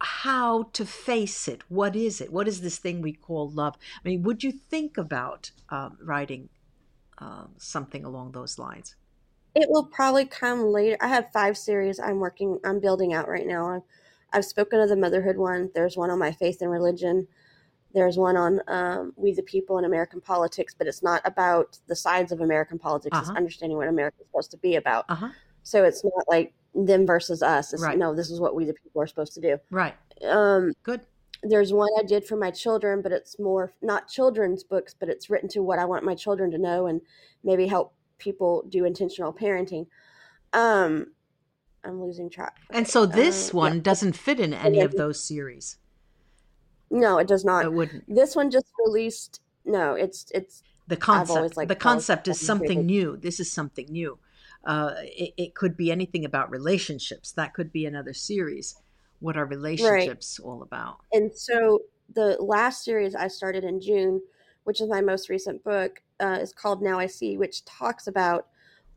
how 0.02 0.63
to 0.74 0.86
face 0.86 1.48
it 1.48 1.63
what 1.70 1.96
is 1.96 2.20
it 2.20 2.32
what 2.32 2.48
is 2.48 2.62
this 2.62 2.78
thing 2.78 3.02
we 3.02 3.13
call 3.13 3.50
love 3.50 3.76
i 4.04 4.10
mean 4.10 4.22
would 4.24 4.44
you 4.44 4.52
think 4.52 4.98
about 4.98 5.52
um, 5.70 5.98
writing 6.02 6.50
um, 7.20 7.54
something 7.60 8.06
along 8.06 8.32
those 8.34 8.60
lines 8.60 8.96
It 9.56 9.70
will 9.70 9.86
probably 9.86 10.26
come 10.26 10.66
later. 10.66 10.98
I 11.02 11.08
have 11.08 11.32
five 11.32 11.58
series 11.58 12.00
I'm 12.00 12.20
working, 12.20 12.60
I'm 12.63 12.80
building 12.80 13.13
out 13.13 13.28
right 13.28 13.46
now. 13.46 13.68
I've, 13.70 13.82
I've 14.32 14.46
spoken 14.46 14.80
of 14.80 14.89
the 14.89 14.96
motherhood 14.96 15.38
one. 15.38 15.72
There's 15.76 15.96
one 15.98 16.10
on 16.10 16.20
my 16.20 16.32
faith 16.32 16.62
and 16.62 16.72
religion. 16.72 17.28
There's 17.93 18.17
one 18.17 18.36
on 18.36 18.62
um, 18.67 19.13
We 19.15 19.34
the 19.34 19.43
People 19.43 19.77
in 19.77 19.86
American 19.86 20.19
politics, 20.19 20.73
but 20.77 20.88
it's 20.88 21.03
not 21.03 21.21
about 21.25 21.77
the 21.88 21.95
sides 21.95 22.32
of 22.32 22.41
American 22.41 22.79
politics. 22.79 23.15
It's 23.17 23.29
Uh-huh. 23.29 23.38
understanding 23.38 23.77
what 23.77 23.88
America's 23.88 24.25
supposed 24.27 24.51
to 24.51 24.58
be 24.58 24.75
about. 24.75 25.06
uh-huh 25.10 25.29
So 25.63 25.84
it's 25.86 26.03
not 26.03 26.27
like 26.27 26.53
them 26.75 27.06
versus 27.06 27.41
us. 27.43 27.71
It's 27.73 27.84
Right. 27.84 27.97
no, 27.97 28.15
this 28.15 28.29
is 28.32 28.39
what 28.39 28.56
we 28.56 28.65
the 28.65 28.73
people 28.73 29.01
are 29.01 29.08
supposed 29.08 29.34
to 29.36 29.41
do. 29.41 29.60
right 29.71 29.95
Um, 30.27 30.73
good 30.84 31.01
there's 31.45 31.73
one 31.73 31.89
I 31.99 32.03
did 32.03 32.25
for 32.25 32.38
my 32.38 32.51
children, 32.51 33.01
but 33.01 33.12
it's 33.12 33.38
more 33.38 33.74
not 33.82 34.07
children's 34.07 34.63
books, 34.63 34.95
but 34.97 35.09
it's 35.09 35.30
written 35.30 35.49
to 35.49 35.61
what 35.61 35.78
I 35.78 35.84
want 35.86 36.05
my 36.05 36.15
children 36.15 36.49
to 36.51 36.57
know 36.57 36.88
and 36.88 37.01
maybe 37.43 37.68
help 37.68 37.93
people 38.18 38.63
do 38.70 38.86
intentional 38.86 39.34
parenting. 39.34 39.88
Um, 40.53 41.13
I'm 41.84 42.01
losing 42.01 42.30
track. 42.30 42.55
and 42.70 42.88
so 42.88 43.05
this 43.05 43.49
Uh, 43.49 43.57
one 43.57 43.76
yeah. 43.76 43.82
doesn't 43.82 44.13
fit 44.13 44.39
in 44.39 44.53
any 44.53 44.80
of 44.82 44.95
those 44.95 45.22
series 45.22 45.78
No, 46.89 47.17
it 47.17 47.27
does 47.27 47.43
not. 47.43 47.65
it 47.65 47.73
wouldn't 47.73 48.03
This 48.13 48.36
one 48.36 48.51
just 48.51 48.67
released. 48.86 49.41
No, 49.65 49.93
it's 49.93 50.29
it's 50.34 50.63
the 50.88 50.97
concept 50.97 51.55
the 51.67 51.75
concept 51.75 52.27
is 52.27 52.39
something 52.45 52.86
new 52.86 53.15
this 53.15 53.39
is 53.39 53.49
something 53.49 53.86
new 53.89 54.19
uh, 54.65 54.93
it, 55.01 55.34
it 55.38 55.55
could 55.55 55.77
be 55.77 55.91
anything 55.91 56.25
about 56.25 56.51
relationships 56.51 57.31
that 57.31 57.53
could 57.53 57.71
be 57.71 57.86
another 57.86 58.11
series 58.11 58.75
what 59.21 59.38
are 59.38 59.45
relationships 59.45 60.39
all 60.39 60.61
about 60.61 60.97
and 61.13 61.34
so 61.34 61.79
the 62.13 62.38
last 62.39 62.84
series 62.84 63.15
I 63.15 63.27
started 63.27 63.63
in 63.63 63.81
June, 63.81 64.21
which 64.63 64.81
is 64.81 64.89
my 64.89 65.01
most 65.01 65.29
recent 65.29 65.63
book, 65.63 66.01
uh, 66.19 66.38
is 66.41 66.53
called 66.53 66.81
Now 66.81 66.99
I 66.99 67.07
See, 67.07 67.38
which 67.38 67.65
talks 67.65 68.07
about 68.07 68.47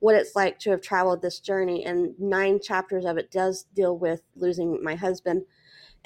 what 0.01 0.15
it's 0.15 0.37
like 0.37 0.59
to 0.61 0.71
have 0.71 0.81
traveled 0.81 1.23
this 1.23 1.41
journey. 1.41 1.85
And 1.85 2.15
nine 2.19 2.61
chapters 2.61 3.05
of 3.05 3.17
it 3.17 3.31
does 3.31 3.65
deal 3.75 3.97
with 3.97 4.23
losing 4.37 4.83
my 4.83 4.95
husband. 4.95 5.45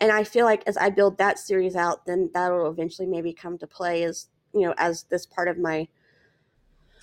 And 0.01 0.11
I 0.13 0.25
feel 0.25 0.47
like 0.47 0.63
as 0.67 0.77
I 0.77 0.91
build 0.91 1.19
that 1.19 1.39
series 1.39 1.77
out, 1.77 2.07
then 2.07 2.31
that'll 2.35 2.71
eventually 2.71 3.07
maybe 3.09 3.33
come 3.33 3.59
to 3.59 3.67
play 3.67 4.03
as 4.05 4.29
you 4.55 4.63
know 4.63 4.75
as 4.79 5.05
this 5.05 5.27
part 5.27 5.49
of 5.49 5.59
my 5.59 5.89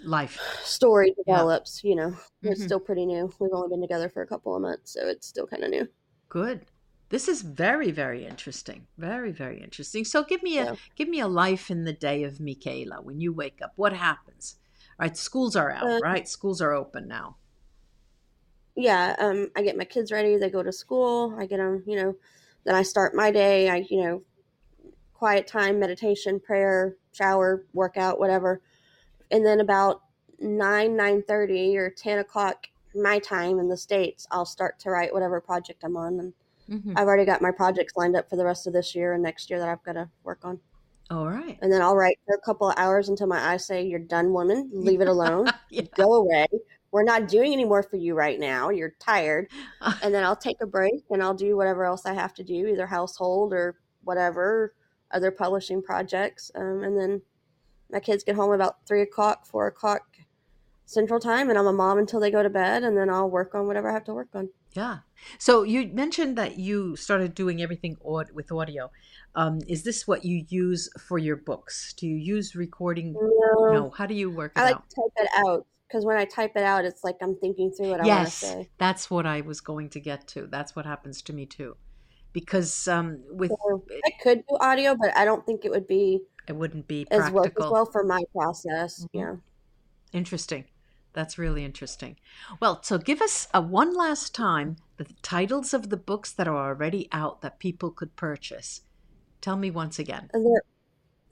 life 0.04 0.40
story 0.62 1.14
develops. 1.18 1.84
You 1.84 1.96
know, 1.96 2.18
it's 2.46 2.62
Mhm. 2.62 2.64
still 2.64 2.80
pretty 2.80 3.06
new. 3.06 3.34
We've 3.40 3.54
only 3.54 3.70
been 3.70 3.82
together 3.82 4.10
for 4.10 4.22
a 4.22 4.28
couple 4.28 4.56
of 4.56 4.62
months, 4.62 4.92
so 4.92 5.08
it's 5.08 5.28
still 5.28 5.48
kind 5.48 5.64
of 5.64 5.70
new. 5.72 5.88
good 6.30 6.66
this 7.10 7.28
is 7.28 7.42
very 7.42 7.92
very 7.92 8.26
interesting 8.26 8.88
very 8.98 9.32
very 9.32 9.62
interesting 9.62 10.04
so 10.06 10.24
give 10.24 10.44
me 10.44 10.58
a 10.60 10.66
Yeah. 10.66 10.76
give 10.96 11.08
me 11.08 11.20
a 11.20 11.28
life 11.28 11.70
in 11.72 11.84
the 11.86 11.94
day 11.94 12.24
of 12.24 12.40
michaela 12.40 13.02
when 13.02 13.20
you 13.20 13.32
wake 13.34 13.62
up 13.62 13.74
what 13.76 13.94
happens 13.94 14.60
all 15.00 15.06
right 15.08 15.18
schools 15.18 15.56
are 15.56 15.72
out 15.72 15.92
Uh, 15.92 16.00
right 16.00 16.28
schools 16.28 16.62
are 16.62 16.74
open 16.74 17.08
now 17.08 17.38
yeah 18.76 19.16
um 19.20 19.50
i 19.56 19.62
get 19.62 19.78
my 19.78 19.86
kids 19.86 20.12
ready 20.12 20.38
they 20.38 20.50
go 20.50 20.64
to 20.64 20.72
school 20.72 21.36
i 21.40 21.46
get 21.46 21.58
them 21.58 21.84
you 21.88 21.96
know 21.96 22.16
then 22.68 22.76
i 22.76 22.84
start 22.84 23.16
my 23.16 23.32
day 23.32 23.70
i 23.70 23.78
you 23.90 24.04
know 24.04 24.22
quiet 25.14 25.48
time 25.48 25.80
meditation 25.80 26.40
prayer 26.40 26.96
shower 27.12 27.66
workout 27.74 28.20
whatever. 28.20 28.62
And 29.32 29.44
then 29.44 29.60
about 29.62 30.04
9 30.40 30.92
9.30 30.96 31.76
or 31.78 31.90
10 31.90 32.20
o'clock 32.20 32.68
my 32.94 33.18
time 33.20 33.58
in 33.58 33.68
the 33.68 33.78
states 33.78 34.28
i'll 34.32 34.46
start 34.46 34.80
to 34.82 34.92
write 34.92 35.12
whatever 35.14 35.42
project 35.42 35.84
i'm 35.84 35.98
on 35.98 36.20
and 36.20 36.34
Mhm. 36.70 36.94
i've 36.96 37.08
already 37.08 37.26
got 37.26 37.42
my 37.42 37.52
projects 37.52 37.94
lined 37.96 38.16
up 38.16 38.30
for 38.30 38.36
the 38.36 38.46
rest 38.46 38.68
of 38.68 38.74
this 38.74 38.94
year 38.94 39.14
and 39.14 39.24
next 39.24 39.50
year 39.50 39.58
that 39.60 39.70
i've 39.70 39.84
got 39.84 39.94
to 39.94 40.10
work 40.24 40.40
on. 40.44 40.60
All 41.10 41.28
right. 41.28 41.58
And 41.62 41.72
then 41.72 41.82
i'll 41.82 41.96
write 41.96 42.20
for 42.26 42.36
a 42.36 42.42
couple 42.42 42.70
of 42.70 42.78
hours 42.78 43.08
until 43.10 43.28
my 43.28 43.40
eyes 43.40 43.66
say 43.66 43.84
you're 43.86 44.00
done 44.00 44.34
woman. 44.34 44.70
Leave 44.74 45.02
it 45.02 45.08
alone. 45.16 45.48
Yeah. 45.70 45.84
go 45.96 46.14
away 46.14 46.46
we're 46.92 47.04
not 47.04 47.28
doing 47.28 47.52
any 47.54 47.66
more 47.66 47.84
for 47.84 47.98
you 47.98 48.16
right 48.16 48.40
now 48.40 48.70
you're 48.70 48.94
tired 49.00 49.50
and 50.04 50.14
then 50.14 50.24
I'll 50.24 50.36
take 50.36 50.58
a 50.62 50.66
break 50.68 51.04
and 51.10 51.22
I'll 51.22 51.34
do 51.34 51.56
whatever 51.58 51.84
else 51.86 52.06
I 52.06 52.14
have 52.14 52.34
to 52.36 52.44
do, 52.44 52.68
either 52.68 52.88
household 52.88 53.54
or 53.54 53.78
whatever, 54.04 54.74
other 55.12 55.32
publishing 55.32 55.82
projects. 55.82 56.52
Um, 56.56 56.84
and 56.84 56.98
then 57.00 57.22
my 57.92 58.00
kids 58.00 58.24
get 58.24 58.36
home 58.36 58.52
about 58.54 58.86
three 58.86 59.02
o'clock, 59.02 59.46
four 59.46 59.68
o'clock 59.68 60.04
Central 60.86 61.20
Time, 61.20 61.50
and 61.50 61.60
I'm 61.60 61.68
a 61.68 61.74
mom 61.74 61.98
until 61.98 62.20
they 62.22 62.32
go 62.32 62.42
to 62.42 62.50
bed, 62.50 62.84
and 62.84 62.98
then 62.98 63.10
I'll 63.10 63.30
work 63.30 63.54
on 63.54 63.68
whatever 63.68 63.90
I 63.90 63.94
have 63.94 64.06
to 64.06 64.14
work 64.14 64.30
on. 64.34 64.50
Yeah. 64.72 65.00
So 65.38 65.64
you 65.64 65.88
mentioned 65.88 66.38
that 66.38 66.58
you 66.58 66.96
started 66.96 67.36
doing 67.36 67.62
everything 67.62 67.98
aud- 68.02 68.32
with 68.34 68.52
audio. 68.52 68.90
Um, 69.36 69.60
is 69.68 69.84
this 69.84 70.08
what 70.08 70.24
you 70.24 70.46
use 70.48 70.90
for 70.98 71.18
your 71.18 71.36
books? 71.36 71.94
Do 71.94 72.08
you 72.08 72.16
use 72.16 72.56
recording? 72.56 73.14
No, 73.14 73.74
No. 73.74 73.90
How 73.90 74.06
do 74.06 74.14
you 74.14 74.32
work 74.32 74.54
it 74.56 74.60
I 74.60 74.66
like 74.66 74.76
out? 74.76 74.90
to 74.90 74.96
type 74.96 75.26
it 75.26 75.30
out 75.46 75.66
because 75.88 76.06
when 76.06 76.18
I 76.18 76.26
type 76.26 76.52
it 76.56 76.64
out, 76.64 76.86
it's 76.86 77.04
like 77.04 77.16
I'm 77.22 77.36
thinking 77.40 77.72
through 77.72 77.90
what 77.90 78.02
I 78.02 78.08
want 78.08 78.26
to 78.26 78.26
Yes, 78.26 78.40
say. 78.42 78.70
that's 78.78 79.10
what 79.10 79.26
I 79.26 79.42
was 79.42 79.62
going 79.62 79.90
to 79.92 80.00
get 80.00 80.28
to. 80.30 80.48
That's 80.48 80.76
what 80.76 80.86
happens 80.86 81.22
to 81.24 81.34
me 81.34 81.46
too, 81.46 81.76
because 82.34 82.88
um, 82.88 83.24
with 83.30 83.52
So 83.52 83.84
I 84.06 84.12
could 84.22 84.44
do 84.48 84.58
audio, 84.60 84.96
but 84.96 85.16
I 85.16 85.26
don't 85.26 85.46
think 85.46 85.66
it 85.66 85.72
would 85.72 85.88
be 85.88 86.22
it 86.48 86.56
wouldn't 86.56 86.88
be 86.88 87.08
as 87.12 87.30
well, 87.32 87.46
as 87.46 87.52
well 87.70 87.86
for 87.86 88.04
my 88.04 88.22
process. 88.34 89.04
Mhm. 89.04 89.08
Yeah. 89.14 89.36
Interesting. 90.14 90.66
That's 91.14 91.38
really 91.38 91.64
interesting. 91.66 92.18
Well, 92.60 92.84
so 92.84 92.98
give 92.98 93.22
us 93.22 93.48
a 93.54 93.62
one 93.62 93.96
last 93.96 94.36
time 94.36 94.78
the 94.98 95.06
titles 95.22 95.74
of 95.74 95.90
the 95.90 95.98
books 95.98 96.32
that 96.34 96.48
are 96.48 96.68
already 96.70 97.08
out 97.12 97.42
that 97.42 97.60
people 97.60 97.92
could 97.92 98.16
purchase. 98.16 98.82
Tell 99.42 99.58
me 99.58 99.72
once 99.72 100.00
again. 100.00 100.32
They're 100.34 100.62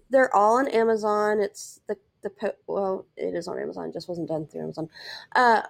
they're 0.10 0.36
all 0.36 0.58
on 0.60 0.68
Amazon. 0.70 1.40
It's 1.42 1.80
the 1.88 1.98
the 2.26 2.32
po- 2.32 2.56
well, 2.68 3.06
it 3.16 3.36
is 3.36 3.48
on 3.48 3.60
Amazon. 3.60 3.94
Just 3.94 4.10
wasn't 4.10 4.28
done 4.28 4.48
through 4.48 4.64
Amazon. 4.64 4.90
Uh, 5.36 5.62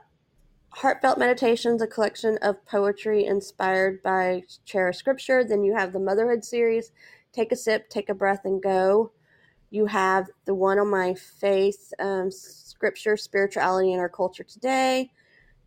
Heartfelt 0.69 1.19
Meditations, 1.19 1.81
a 1.81 1.87
collection 1.87 2.37
of 2.41 2.65
poetry 2.65 3.25
inspired 3.25 4.01
by 4.01 4.43
cherished 4.65 4.99
scripture. 4.99 5.43
Then 5.43 5.63
you 5.63 5.75
have 5.75 5.93
the 5.93 5.99
Motherhood 5.99 6.43
series. 6.43 6.91
Take 7.33 7.51
a 7.51 7.55
sip, 7.55 7.89
take 7.89 8.09
a 8.09 8.13
breath, 8.13 8.45
and 8.45 8.63
go. 8.63 9.11
You 9.69 9.85
have 9.85 10.29
the 10.45 10.55
one 10.55 10.79
on 10.79 10.89
my 10.89 11.13
faith, 11.13 11.93
um, 11.99 12.31
scripture, 12.31 13.17
spirituality, 13.17 13.91
and 13.91 13.99
our 13.99 14.09
culture 14.09 14.43
today. 14.43 15.11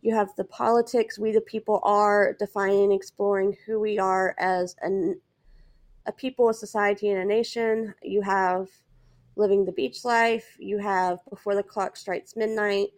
You 0.01 0.15
have 0.15 0.29
the 0.37 0.45
politics, 0.45 1.19
we 1.19 1.31
the 1.31 1.41
people 1.41 1.81
are 1.83 2.33
defining, 2.39 2.91
exploring 2.91 3.55
who 3.65 3.79
we 3.79 3.99
are 3.99 4.35
as 4.39 4.75
an 4.81 5.21
a 6.05 6.11
people, 6.11 6.49
a 6.49 6.53
society, 6.53 7.09
and 7.09 7.19
a 7.19 7.25
nation. 7.25 7.93
You 8.01 8.21
have 8.21 8.69
living 9.35 9.65
the 9.65 9.71
beach 9.71 10.03
life. 10.03 10.55
You 10.59 10.77
have 10.79 11.19
before 11.29 11.55
the 11.55 11.63
clock 11.63 11.97
strikes 11.97 12.35
midnight, 12.35 12.89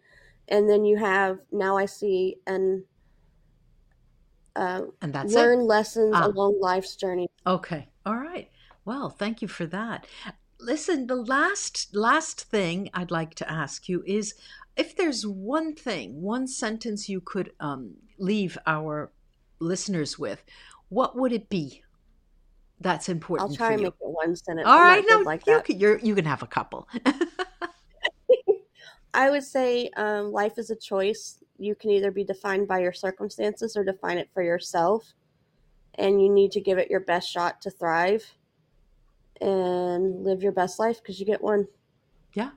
and 0.48 0.68
then 0.68 0.84
you 0.84 0.96
have 0.96 1.38
now 1.50 1.76
I 1.76 1.86
see 1.86 2.36
and 2.46 2.84
uh, 4.54 4.82
and 5.00 5.12
that's 5.12 5.32
learn 5.34 5.60
it. 5.60 5.64
lessons 5.64 6.14
Ah. 6.14 6.26
along 6.26 6.60
life's 6.60 6.96
journey. 6.96 7.28
Okay. 7.46 7.88
All 8.04 8.16
right. 8.16 8.50
Well, 8.84 9.08
thank 9.08 9.42
you 9.42 9.48
for 9.48 9.66
that. 9.66 10.06
Listen, 10.58 11.06
the 11.06 11.16
last 11.16 11.94
last 11.94 12.42
thing 12.44 12.90
I'd 12.94 13.10
like 13.10 13.34
to 13.36 13.50
ask 13.50 13.88
you 13.88 14.02
is 14.06 14.34
if 14.76 14.96
there's 14.96 15.26
one 15.26 15.74
thing, 15.74 16.22
one 16.22 16.46
sentence 16.46 17.08
you 17.08 17.20
could 17.20 17.52
um, 17.60 17.94
leave 18.18 18.56
our 18.66 19.12
listeners 19.58 20.18
with, 20.18 20.44
what 20.88 21.16
would 21.16 21.32
it 21.32 21.48
be? 21.48 21.81
That's 22.82 23.08
important 23.08 23.50
I'll 23.50 23.56
try 23.56 23.68
for 23.68 23.72
and 23.74 23.82
make 23.82 23.94
it 23.94 23.96
one 24.00 24.36
sentence. 24.36 24.66
All 24.66 24.74
right, 24.74 24.80
I'm 24.80 24.86
right, 24.88 25.04
not 25.08 25.08
good 25.08 25.18
no, 25.18 25.30
like 25.30 25.46
you 25.46 25.56
that. 25.56 25.64
can, 25.64 25.78
you're, 25.78 25.98
you 25.98 26.14
can 26.14 26.24
have 26.24 26.42
a 26.42 26.46
couple. 26.46 26.88
I 29.14 29.30
would 29.30 29.44
say 29.44 29.90
um, 29.96 30.32
life 30.32 30.58
is 30.58 30.70
a 30.70 30.76
choice. 30.76 31.38
You 31.58 31.74
can 31.74 31.90
either 31.90 32.10
be 32.10 32.24
defined 32.24 32.66
by 32.66 32.80
your 32.80 32.92
circumstances 32.92 33.76
or 33.76 33.84
define 33.84 34.18
it 34.18 34.30
for 34.32 34.42
yourself. 34.42 35.12
And 35.96 36.22
you 36.22 36.30
need 36.30 36.52
to 36.52 36.60
give 36.60 36.78
it 36.78 36.90
your 36.90 37.00
best 37.00 37.30
shot 37.30 37.60
to 37.62 37.70
thrive 37.70 38.24
and 39.40 40.24
live 40.24 40.42
your 40.42 40.52
best 40.52 40.78
life 40.78 41.02
because 41.02 41.20
you 41.20 41.26
get 41.26 41.42
one. 41.42 41.68
yeah. 42.32 42.50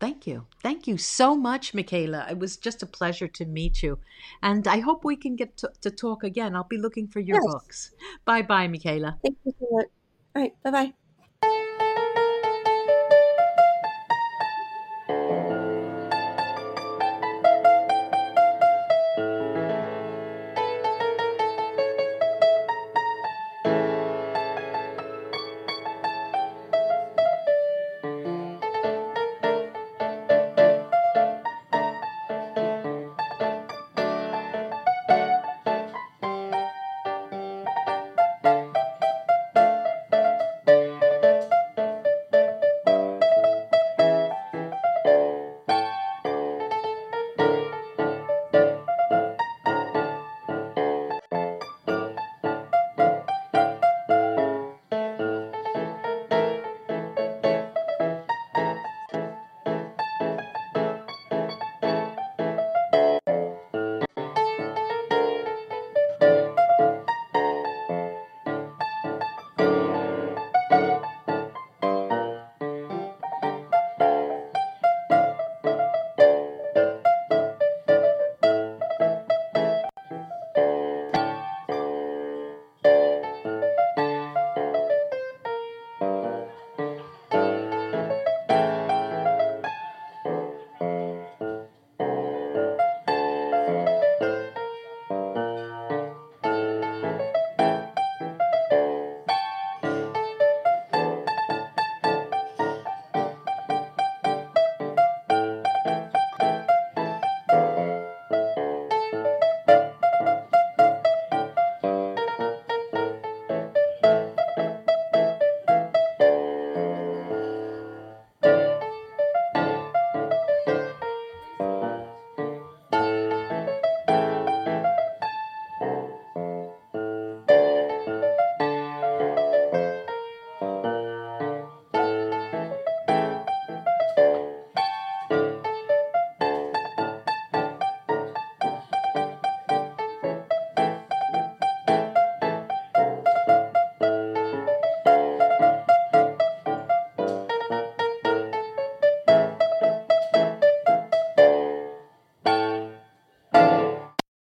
Thank 0.00 0.26
you. 0.26 0.46
Thank 0.62 0.86
you 0.88 0.96
so 0.98 1.36
much, 1.36 1.74
Michaela. 1.74 2.26
It 2.30 2.38
was 2.38 2.56
just 2.56 2.82
a 2.82 2.86
pleasure 2.86 3.28
to 3.28 3.44
meet 3.44 3.82
you. 3.82 4.00
And 4.42 4.66
I 4.66 4.78
hope 4.80 5.04
we 5.04 5.14
can 5.16 5.36
get 5.36 5.56
to, 5.58 5.70
to 5.82 5.90
talk 5.90 6.24
again. 6.24 6.56
I'll 6.56 6.64
be 6.64 6.78
looking 6.78 7.06
for 7.06 7.20
your 7.20 7.36
Yes. 7.36 7.42
books. 7.42 7.92
Bye 8.24 8.42
bye, 8.42 8.66
Michaela. 8.66 9.20
Thank 9.22 9.38
you 9.44 9.52
so 9.58 9.66
much. 9.70 9.86
All 10.34 10.42
right. 10.42 10.62
Bye 10.62 10.70
bye. 10.70 10.94